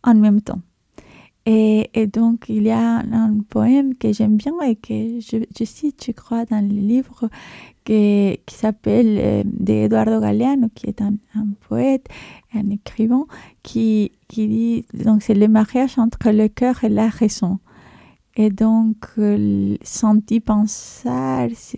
en 0.03 0.15
même 0.15 0.41
temps. 0.41 0.61
Et, 1.47 1.91
et, 1.95 2.09
donc, 2.09 2.47
il 2.49 2.65
y 2.65 2.71
a 2.71 2.99
un, 2.99 3.39
poème 3.49 3.95
que 3.95 4.13
j'aime 4.13 4.37
bien 4.37 4.61
et 4.63 4.75
que 4.75 5.21
je, 5.21 5.45
je, 5.57 5.65
cite, 5.65 6.05
je 6.05 6.11
crois, 6.11 6.45
dans 6.45 6.61
le 6.61 6.75
livre 6.75 7.29
qui 7.87 8.55
s'appelle 8.55 9.16
euh, 9.18 9.43
de 9.45 9.72
Eduardo 9.87 10.20
Galeano, 10.20 10.68
qui 10.74 10.87
est 10.87 11.01
un, 11.01 11.14
un, 11.34 11.47
poète, 11.68 12.07
un 12.55 12.68
écrivain, 12.70 13.26
qui, 13.62 14.12
qui 14.28 14.49
dit, 14.49 14.84
donc 14.93 15.22
c'est 15.22 15.34
le 15.34 15.49
mariage 15.49 15.99
entre 15.99 16.30
le 16.30 16.49
cœur 16.49 16.84
et 16.84 16.89
la 16.89 17.09
raison. 17.09 17.59
Et 18.34 18.51
donc, 18.51 19.07
euh, 19.18 19.76
senti 19.82 20.41
penser, 20.41 21.09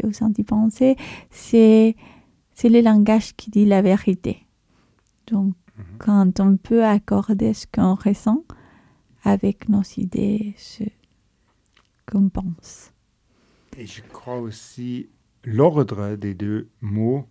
ou 0.02 0.12
senti 0.12 0.42
penser, 0.42 0.96
c'est, 1.30 1.94
c'est 2.54 2.68
le 2.68 2.80
langage 2.80 3.36
qui 3.36 3.50
dit 3.50 3.64
la 3.64 3.82
vérité. 3.82 4.44
Donc, 5.30 5.54
-hmm. 5.78 5.98
quand 5.98 6.40
on 6.40 6.56
peut 6.56 6.84
accorder 6.84 7.54
ce 7.54 7.66
qu'on 7.66 7.94
ressent 7.94 8.44
avec 9.22 9.68
nos 9.68 9.82
idées, 9.96 10.54
ce 10.56 10.84
qu'on 12.06 12.28
pense. 12.28 12.92
Et 13.76 13.86
je 13.86 14.02
crois 14.02 14.38
aussi 14.38 15.09
l'ordre 15.49 16.16
des 16.16 16.34
deux 16.34 16.68
mots 16.80 17.24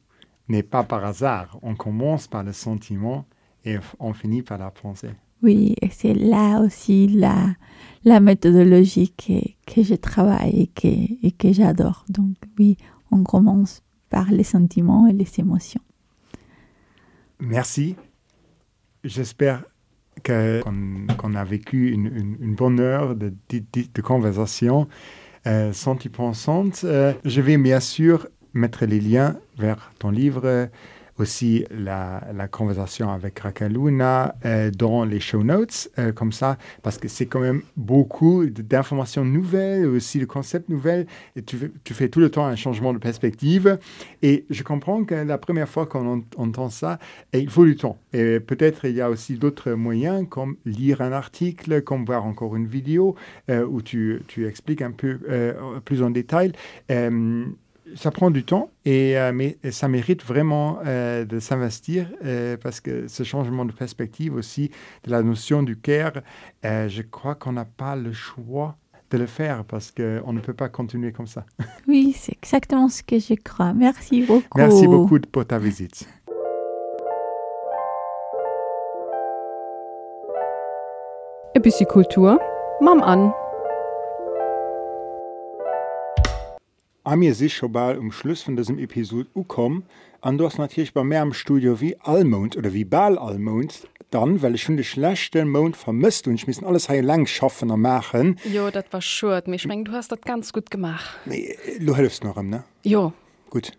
n'est 0.48 0.64
pas 0.64 0.84
par 0.84 1.06
hasard. 1.06 1.60
On 1.62 1.76
commence 1.76 2.28
par 2.28 2.44
le 2.44 2.54
sentiment 2.54 3.26
et 3.64 3.78
on 4.00 4.14
finit 4.14 4.42
par 4.42 4.58
la 4.58 4.72
pensée. 4.72 5.12
Oui, 5.44 5.76
et 5.82 5.90
c'est 5.90 6.16
là 6.16 6.62
aussi 6.62 7.08
la, 7.08 7.56
la 8.04 8.20
méthodologie 8.20 9.14
que, 9.14 9.40
que 9.72 9.84
je 9.84 9.94
travaille 9.94 10.62
et 10.62 10.68
que, 10.68 10.88
et 10.88 11.32
que 11.32 11.54
j'adore. 11.54 12.06
Donc 12.10 12.36
oui, 12.58 12.78
on 13.12 13.24
commence 13.24 13.84
par 14.10 14.32
les 14.32 14.44
sentiments 14.44 15.06
et 15.06 15.14
les 15.14 15.40
émotions. 15.40 15.82
Merci. 17.40 17.96
J'espère 19.04 19.64
qu'on 20.26 21.06
qu 21.08 21.38
a 21.38 21.44
vécu 21.44 21.92
une, 21.92 22.08
une, 22.08 22.38
une, 22.42 22.56
bonne 22.56 22.80
heure 22.80 23.16
de, 23.16 23.32
de, 23.50 23.64
de 23.94 24.02
conversation 24.02 24.88
euh, 25.46 25.74
senti-pensante. 25.74 26.82
Euh, 26.84 27.14
je 27.26 27.42
vais 27.42 27.58
bien 27.58 27.80
sûr 27.80 28.28
mettre 28.54 28.86
les 28.86 29.00
liens 29.00 29.38
vers 29.58 29.92
ton 30.00 30.10
livre, 30.10 30.70
aussi 31.20 31.66
la, 31.72 32.22
conversation 32.52 33.10
avec 33.10 33.40
Rakaluna 33.40 34.36
euh, 34.46 34.72
dans 34.72 35.04
les 35.04 35.20
show 35.20 35.44
notes, 35.44 35.90
euh, 36.00 36.12
comme 36.12 36.32
ça, 36.32 36.58
parce 36.82 36.98
que 36.98 37.08
c'est 37.08 37.26
quand 37.26 37.40
même 37.40 37.62
beaucoup 37.76 38.46
d'informations 38.46 39.26
nouvelles, 39.26 39.86
aussi 39.86 40.20
de 40.20 40.26
concepts 40.26 40.70
nouvelles, 40.70 41.08
et 41.36 41.42
tu, 41.42 41.72
tu, 41.84 41.94
fais 41.94 42.10
tout 42.10 42.20
le 42.20 42.30
temps 42.30 42.46
un 42.46 42.56
changement 42.56 42.94
de 42.94 43.00
perspective. 43.00 43.78
Et 44.22 44.46
je 44.50 44.64
comprends 44.64 45.04
que 45.04 45.16
la 45.16 45.38
première 45.38 45.68
fois 45.68 45.86
qu'on 45.86 46.24
entend 46.38 46.70
ça, 46.70 47.00
il 47.34 47.50
faut 47.50 47.66
du 47.66 47.76
temps. 47.76 47.98
Et 48.14 48.40
peut-être 48.40 48.86
il 48.86 48.96
y 48.96 49.02
a 49.02 49.10
aussi 49.10 49.36
d'autres 49.36 49.72
moyens, 49.72 50.26
comme 50.30 50.56
lire 50.66 51.02
un 51.02 51.12
article, 51.12 51.82
comme 51.82 52.06
voir 52.06 52.26
encore 52.26 52.56
une 52.56 52.68
vidéo, 52.68 53.16
euh, 53.50 53.66
où 53.66 53.82
tu, 53.82 54.22
tu, 54.28 54.48
expliques 54.48 54.82
un 54.82 54.92
peu 54.92 55.20
euh, 55.30 55.80
plus 55.84 56.02
en 56.02 56.10
détail. 56.10 56.52
Ça 57.96 58.12
prend 58.12 58.32
du 58.32 58.44
temps, 58.44 58.70
et, 58.86 59.18
euh, 59.18 59.32
mais 59.34 59.58
ça 59.72 59.88
mérite 59.88 60.24
vraiment 60.24 60.80
euh, 60.86 61.26
de 61.26 61.40
s'investir 61.40 62.08
euh, 62.26 62.58
parce 62.58 62.80
que 62.82 63.08
ce 63.08 63.24
changement 63.24 63.66
de 63.66 63.72
perspective 63.72 64.36
aussi 64.36 64.72
de 65.06 65.12
la 65.12 65.24
notion 65.24 65.64
du 65.64 65.78
care, 65.80 66.14
euh, 66.66 66.88
je 66.90 67.02
crois 67.02 67.36
qu'on 67.36 67.54
n'a 67.54 67.66
pas 67.66 67.96
le 67.96 68.12
choix 68.14 68.76
de 69.10 69.18
le 69.18 69.26
faire 69.26 69.64
parce 69.64 69.92
qu'on 69.92 70.34
ne 70.34 70.40
peut 70.42 70.54
pas 70.54 70.70
continuer 70.70 71.12
comme 71.12 71.28
ça. 71.28 71.46
Oui, 71.88 72.14
c'est 72.18 72.34
exactement 72.34 72.90
ce 72.90 73.02
que 73.04 73.18
je 73.20 73.36
crois. 73.36 73.74
Merci 73.74 74.24
beaucoup. 74.24 74.58
Merci 74.58 74.86
beaucoup 74.88 75.20
pour 75.32 75.46
ta 75.46 75.58
visite. 75.58 76.08
E 81.56 81.60
bisschen 81.60 81.88
Kultur, 81.88 82.38
Mam 82.82 83.02
an. 83.02 83.47
Mir 87.16 87.34
sich 87.34 87.56
schon 87.56 87.72
bald 87.72 87.98
um 87.98 88.12
Schluss 88.12 88.42
von 88.42 88.56
diesem 88.56 88.80
Episode 88.80 89.30
an 90.22 90.38
du 90.38 90.46
hast 90.46 90.58
natürlich 90.58 90.94
bei 90.94 91.04
mehr 91.04 91.22
am 91.22 91.34
Studio 91.34 91.80
wie 91.80 91.98
Almond 92.00 92.58
oder 92.58 92.74
wie 92.74 92.86
Ball 92.86 93.18
Almond 93.18 93.88
dann 94.10 94.42
weil 94.42 94.56
ich 94.56 94.64
schon 94.64 94.78
die 94.78 94.84
schlechten 94.84 95.50
Mond 95.50 95.76
vermisst 95.78 96.28
und 96.28 96.36
ich 96.36 96.48
müssen 96.48 96.66
alles 96.66 96.90
he 96.90 97.02
lang 97.02 97.26
schaffen 97.26 97.70
er 97.70 97.78
machen. 97.78 98.40
Jo 98.52 98.70
dat 98.72 98.92
war 98.94 99.02
schön. 99.02 99.42
mich 99.48 99.66
mein, 99.68 99.86
du 99.86 99.92
hast 99.92 100.12
das 100.12 100.22
ganz 100.22 100.54
gut 100.54 100.72
gemacht. 100.72 101.18
Nee, 101.26 101.56
du 101.80 101.96
hilfst 101.96 102.24
noch 102.24 102.42
ne? 102.42 102.64
Jo. 102.84 103.14
Gut. 103.50 103.72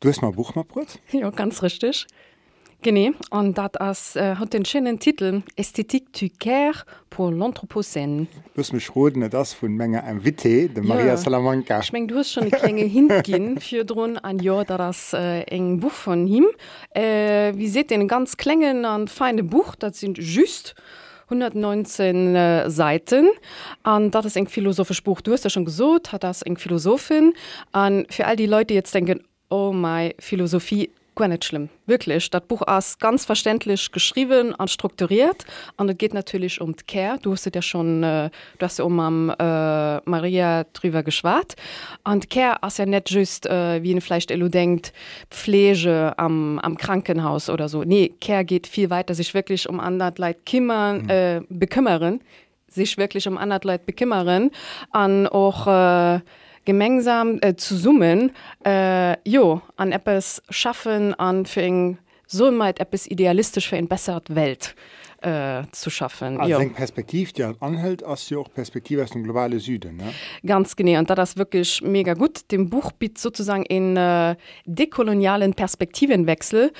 Du 0.00 0.08
hast 0.08 0.22
mal 0.22 0.32
Buch 0.32 0.54
mal 0.54 0.64
brot 0.64 0.98
Ja 1.12 1.30
ganz 1.30 1.62
richtig. 1.62 2.06
Genau, 2.84 3.12
und 3.30 3.56
das 3.56 4.14
äh, 4.14 4.34
hat 4.34 4.52
den 4.52 4.66
schönen 4.66 4.98
Titel 4.98 5.42
Ästhetik 5.56 6.12
du 6.12 6.28
Caire 6.38 6.84
pour 7.08 7.30
l'Anthropocène. 7.30 8.26
Du 8.52 8.60
hast 8.60 8.74
mich 8.74 8.94
roten, 8.94 9.26
das 9.30 9.54
von 9.54 9.72
Menge 9.72 10.04
ein 10.04 10.22
Witte, 10.22 10.68
der 10.68 10.82
ja. 10.84 10.88
Maria 10.94 11.16
Salamanca. 11.16 11.80
Ich 11.80 11.94
meine, 11.94 12.08
du 12.08 12.16
hast 12.16 12.32
schon 12.32 12.42
eine 12.42 12.50
kleine 12.52 12.82
Hintgen 12.82 13.58
für 13.58 13.86
drin 13.86 14.18
an 14.18 14.38
ja, 14.38 14.64
das 14.64 15.14
äh, 15.14 15.46
ein 15.50 15.80
Buch 15.80 15.92
von 15.92 16.26
ihm. 16.26 16.44
Äh, 16.90 17.54
wie 17.56 17.68
seht 17.68 17.90
ihr, 17.90 17.98
ein 17.98 18.06
ganz 18.06 18.36
kleinen 18.36 18.84
und 18.84 19.08
feines 19.08 19.48
Buch, 19.48 19.76
das 19.76 20.00
sind 20.00 20.18
just 20.18 20.74
119 21.30 22.36
äh, 22.36 22.70
Seiten. 22.70 23.30
Und 23.82 24.14
das 24.14 24.26
ist 24.26 24.36
ein 24.36 24.46
philosophisches 24.46 25.02
Buch. 25.02 25.22
Du 25.22 25.32
hast 25.32 25.44
ja 25.44 25.48
schon 25.48 25.64
gesagt, 25.64 26.12
hat 26.12 26.22
das 26.22 26.42
eine 26.42 26.56
Philosophin. 26.56 27.32
Und 27.72 28.12
für 28.12 28.26
all 28.26 28.36
die 28.36 28.44
Leute, 28.44 28.66
die 28.66 28.74
jetzt 28.74 28.94
denken, 28.94 29.24
oh 29.48 29.72
mein, 29.72 30.12
Philosophie, 30.18 30.90
gar 31.14 31.28
nicht 31.28 31.44
schlimm. 31.44 31.68
Wirklich. 31.86 32.30
Das 32.30 32.42
Buch 32.42 32.62
aus 32.66 32.98
ganz 32.98 33.24
verständlich 33.24 33.92
geschrieben 33.92 34.54
und 34.54 34.70
strukturiert. 34.70 35.44
Und 35.76 35.88
es 35.88 35.98
geht 35.98 36.14
natürlich 36.14 36.60
um 36.60 36.74
Care. 36.86 37.18
Du 37.20 37.32
hast 37.32 37.52
ja 37.52 37.62
schon 37.62 38.02
äh, 38.02 38.30
du 38.58 38.64
hast 38.64 38.78
ja 38.78 38.84
um 38.84 39.00
am 39.00 39.30
äh, 39.30 39.96
Maria 40.08 40.64
drüber 40.72 41.02
geschwar 41.02 41.42
und 42.04 42.30
Care 42.30 42.58
ist 42.66 42.78
ja 42.78 42.86
nicht 42.86 43.10
just 43.10 43.46
äh, 43.46 43.82
wie 43.82 43.94
ein 43.94 44.00
Fleisch 44.00 44.26
du 44.26 44.48
denkt 44.48 44.92
Pflege 45.30 46.14
am, 46.16 46.58
am 46.60 46.76
Krankenhaus 46.76 47.50
oder 47.50 47.68
so. 47.68 47.82
Nee 47.84 48.12
Care 48.20 48.44
geht 48.44 48.66
viel 48.66 48.90
weiter. 48.90 49.14
Sich 49.14 49.34
wirklich 49.34 49.68
um 49.68 49.80
andere 49.80 50.14
Leid 50.16 50.46
kümmern 50.46 51.02
mhm. 51.02 51.10
äh, 51.10 51.40
bekümmern. 51.48 52.20
Sich 52.68 52.96
wirklich 52.98 53.28
um 53.28 53.38
andere 53.38 53.60
Leid 53.64 53.86
bekümmern. 53.86 54.50
An 54.90 55.26
auch 55.28 56.20
gemengsam 56.64 57.38
äh, 57.40 57.56
zu 57.56 57.76
summen 57.76 58.32
äh, 58.64 59.16
jo 59.28 59.60
an 59.76 59.92
Apps 59.92 60.42
schaffen 60.50 61.14
an 61.14 61.46
für 61.46 61.62
eng 61.62 61.98
so 62.26 62.50
App 62.50 62.94
es 62.94 63.06
idealistisch 63.06 63.68
für 63.68 63.76
ein 63.76 63.88
bessert 63.88 64.34
Welt 64.34 64.74
äh, 65.22 65.62
zu 65.72 65.90
schaffen 65.90 66.38
Perspektiv 66.74 67.32
ja 67.36 67.54
anhält 67.60 68.02
als 68.02 68.28
ja 68.30 68.38
auch 68.38 68.52
Perspektive 68.52 69.02
aus 69.02 69.10
dem 69.10 69.24
globale 69.24 69.58
Süden 69.60 69.96
ne? 69.96 70.12
ganz 70.44 70.76
genau 70.76 70.98
und 70.98 71.10
da 71.10 71.14
das 71.14 71.36
wirklich 71.36 71.82
mega 71.82 72.14
gut 72.14 72.50
dem 72.50 72.70
Buch 72.70 72.92
bietet 72.92 73.18
sozusagen 73.18 73.64
in 73.64 73.96
äh, 73.96 74.36
dekolonialen 74.66 75.54
Perspektivenwechsel 75.54 76.72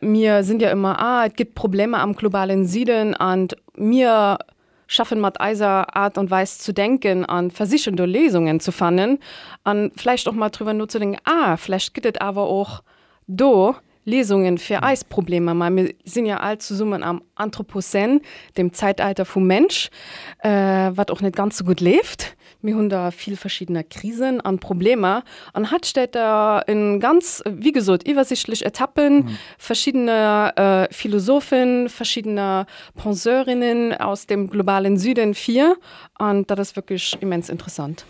mir 0.00 0.36
äh, 0.36 0.42
sind 0.42 0.62
ja 0.62 0.70
immer 0.70 0.98
ah, 0.98 1.26
es 1.26 1.34
gibt 1.34 1.54
Probleme 1.54 1.98
am 1.98 2.14
globalen 2.14 2.66
Süden 2.66 3.14
und 3.14 3.56
mir 3.76 4.38
schaffen 4.88 5.20
mat 5.20 5.40
eiser 5.40 5.94
Art 5.94 6.18
und 6.18 6.32
Weis 6.32 6.58
zu 6.58 6.72
denken 6.72 7.24
an 7.24 7.52
versichernde 7.52 8.06
Lesungen 8.06 8.58
zu 8.58 8.72
fannen 8.72 9.20
an 9.62 9.92
vielleicht 9.96 10.26
auch 10.28 10.32
mal 10.32 10.50
drüber 10.50 10.74
nur 10.74 10.88
zu 10.88 10.98
denken 10.98 11.18
ah 11.24 11.56
vielleicht 11.56 11.94
gittet 11.94 12.20
aber 12.20 12.48
auch 12.48 12.82
do 13.28 13.76
Lesungen 14.08 14.56
für 14.56 14.82
Eisprobleme. 14.82 15.52
Mal 15.52 15.76
wir 15.76 15.94
sind 16.04 16.24
ja 16.24 16.38
allzu 16.38 16.74
summen 16.74 17.02
am 17.02 17.22
Anthropocän 17.34 18.22
dem 18.56 18.72
Zeitalter 18.72 19.26
vom 19.26 19.46
Mensch 19.46 19.90
äh, 20.42 20.48
wat 20.94 21.10
auch 21.10 21.20
nicht 21.20 21.36
ganz 21.36 21.58
so 21.58 21.64
gut 21.64 21.80
lebt 21.80 22.34
mir 22.60 22.76
hun 22.76 22.92
viel 23.12 23.36
verschiedener 23.36 23.84
Krisen 23.84 24.40
an 24.40 24.58
Probleme 24.58 25.22
an 25.52 25.70
hat 25.70 25.86
steht 25.86 26.16
er 26.16 26.64
in 26.66 27.00
ganz 27.00 27.42
wie 27.46 27.72
gesagt 27.72 28.08
übersichtlich 28.08 28.64
Etappen 28.64 29.16
mhm. 29.16 29.38
verschiedene 29.58 30.52
äh, 30.56 30.92
Philosophen 30.92 31.88
verschiedene 31.88 32.66
Penseurinnen 32.96 33.94
aus 33.94 34.26
dem 34.26 34.50
globalen 34.50 34.96
Süden 34.96 35.34
4 35.34 35.76
und 36.18 36.50
das 36.50 36.58
ist 36.58 36.76
wirklich 36.76 37.16
immens 37.20 37.48
interessant. 37.48 38.04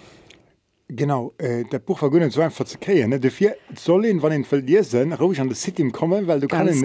Genau 0.90 1.34
äh, 1.36 1.64
der 1.64 1.80
Buch 1.80 2.01
war 2.01 2.30
so 2.30 2.40
einfach 2.40 2.64
zu 2.64 2.78
kreen 2.78 3.11
defir 3.20 3.57
soll 3.76 4.05
wann 4.22 4.30
den 4.30 4.44
verliersinn 4.44 5.12
ruhig 5.12 5.38
an 5.38 5.49
der 5.49 5.57
City 5.57 5.90
kommen, 5.90 6.26
weil 6.26 6.40
du 6.40 6.49
kannst 6.49 6.82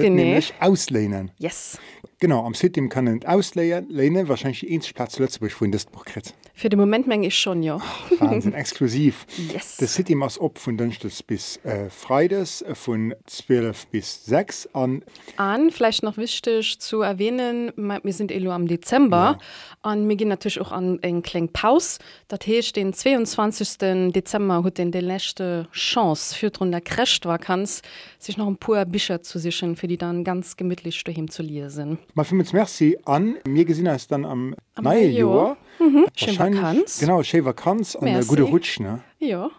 auslehnen. 0.59 1.31
Yes. 1.37 1.79
Genau 2.19 2.45
am 2.45 2.53
City 2.53 2.85
kann 2.89 3.23
ausleihen 3.25 3.87
lehne 3.89 4.27
wahrscheinlich 4.27 4.67
Insplatz 4.69 5.19
Lützburg 5.19 5.51
von 5.51 5.71
das 5.71 5.85
Buch 5.85 6.03
krit. 6.03 6.33
Für 6.55 6.69
den 6.69 6.79
Moment 6.79 7.07
meng 7.07 7.23
ich 7.23 7.37
schon 7.37 7.63
ja 7.63 7.79
Wahnsinn, 8.19 8.53
exklusiv 8.53 9.25
yes. 9.51 9.77
Der 9.77 9.87
City 9.87 10.15
mass 10.15 10.39
op 10.39 10.59
von 10.59 10.77
dünstes 10.77 11.23
bis 11.23 11.57
äh, 11.63 11.89
Freides 11.89 12.61
äh, 12.61 12.75
von 12.75 13.15
12 13.25 13.87
bis 13.87 14.25
6 14.25 14.69
an 14.73 15.03
an 15.37 15.71
vielleicht 15.71 16.03
noch 16.03 16.17
wichtig 16.17 16.79
zu 16.79 17.01
erwähnen 17.01 17.71
wir 17.75 18.13
sind 18.13 18.31
Elo 18.31 18.51
am 18.51 18.67
Dezember 18.67 19.39
ja. 19.83 19.95
mir 19.95 20.15
gehen 20.15 20.29
natürlich 20.29 20.61
auch 20.61 20.71
an 20.71 20.99
en 21.01 21.23
Kling 21.23 21.49
Paus 21.49 21.97
dat 22.27 22.45
hecht 22.45 22.75
den 22.75 22.93
22. 22.93 24.11
Dezember 24.13 24.63
hat 24.63 24.77
den 24.77 24.91
de 24.91 25.01
lechte 25.01 25.67
Chance 25.71 26.35
für 26.35 26.51
run 26.59 26.71
der 26.71 26.81
Cracht 26.81 27.25
war 27.25 27.39
kanns 27.39 27.81
sich 28.19 28.37
noch 28.37 28.47
ein 28.47 28.57
pur 28.57 28.85
Bücher 28.85 29.21
zu 29.21 29.39
sichern 29.39 29.75
für 29.75 29.87
die 29.87 29.97
dann 29.97 30.23
ganz 30.23 30.55
gemütlich 30.55 31.03
dahin 31.03 31.27
zu 31.29 31.41
lesen. 31.41 31.97
Ma 32.13 32.23
Merci 32.31 32.97
an 33.05 33.37
mir 33.47 33.65
gesinn 33.65 33.87
als 33.87 34.07
dann 34.07 34.25
Am 34.25 34.55
neue 34.81 35.07
Jahr. 35.07 35.57
Mhm. 35.79 36.05
Schön 36.15 36.39
Vakanz. 36.39 36.99
Genau, 36.99 37.23
schön 37.23 37.45
Vakanz 37.45 37.95
und 37.95 38.07
eine 38.07 38.25
gute 38.25 38.43
Rutsch. 38.43 38.79
Ne? 38.79 39.01
Ja. 39.19 39.49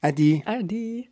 Adi. 0.00 0.42
Adi. 0.46 1.08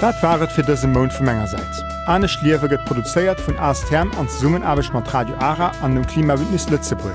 Das 0.00 0.20
war 0.20 0.40
es 0.42 0.52
für 0.52 0.64
diesen 0.64 0.92
Mond 0.92 1.12
von 1.12 1.26
meinerseits. 1.26 1.80
Anne 2.06 2.28
Schliefer 2.28 2.68
wird 2.68 2.84
produziert 2.86 3.40
von 3.40 3.56
Astherm 3.56 4.10
und 4.18 4.28
zusammen 4.28 4.64
arbeite 4.64 4.92
mit 4.92 5.14
Radio 5.14 5.36
ARA 5.36 5.70
an 5.80 5.94
dem 5.94 6.04
Klimabündnis 6.04 6.68
Lützeburg. 6.68 7.14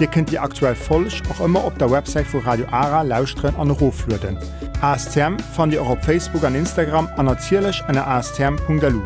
Ihr 0.00 0.08
könnt 0.08 0.32
die 0.32 0.40
aktuell 0.40 0.74
folg 0.74 1.12
auch 1.30 1.44
immer 1.44 1.62
auf 1.62 1.78
der 1.78 1.88
Website 1.92 2.26
von 2.26 2.40
Radio 2.40 2.66
ARA 2.72 3.02
lauschen 3.02 3.54
und 3.54 3.70
rufen. 3.70 4.36
ASTM 4.80 5.38
findet 5.54 5.74
ihr 5.74 5.82
auch 5.82 5.90
auf 5.90 6.02
Facebook 6.02 6.42
und 6.42 6.56
Instagram 6.56 7.08
und 7.16 7.26
natürlich 7.26 7.80
an 7.84 7.96
astherm.lu. 7.96 9.02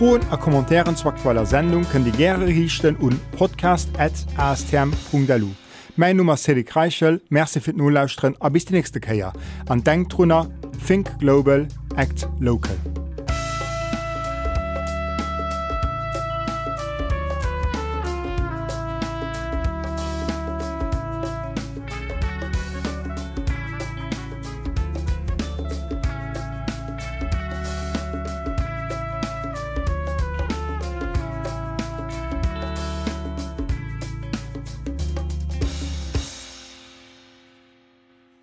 Froen 0.00 0.24
a 0.30 0.36
Kommentaren 0.38 0.96
zu 0.96 1.08
aktueller 1.08 1.44
Sendung 1.44 1.84
kën 1.84 2.04
die 2.04 2.12
Gerre 2.12 2.46
richten 2.46 2.96
un 3.02 3.20
podcast@astherm.lu. 3.36 5.48
Mein 5.96 6.16
Nummer 6.16 6.38
Sedi 6.38 6.64
Kreichel, 6.64 7.20
Merze 7.28 7.60
fir 7.60 7.74
Nolauusren 7.74 8.34
a 8.40 8.48
bis 8.48 8.64
die 8.64 8.72
nächste 8.72 8.98
Käier. 8.98 9.34
An 9.68 9.84
Denktrunner, 9.84 10.48
Think 10.86 11.18
Global, 11.18 11.68
Act 11.96 12.26
Local. 12.38 12.78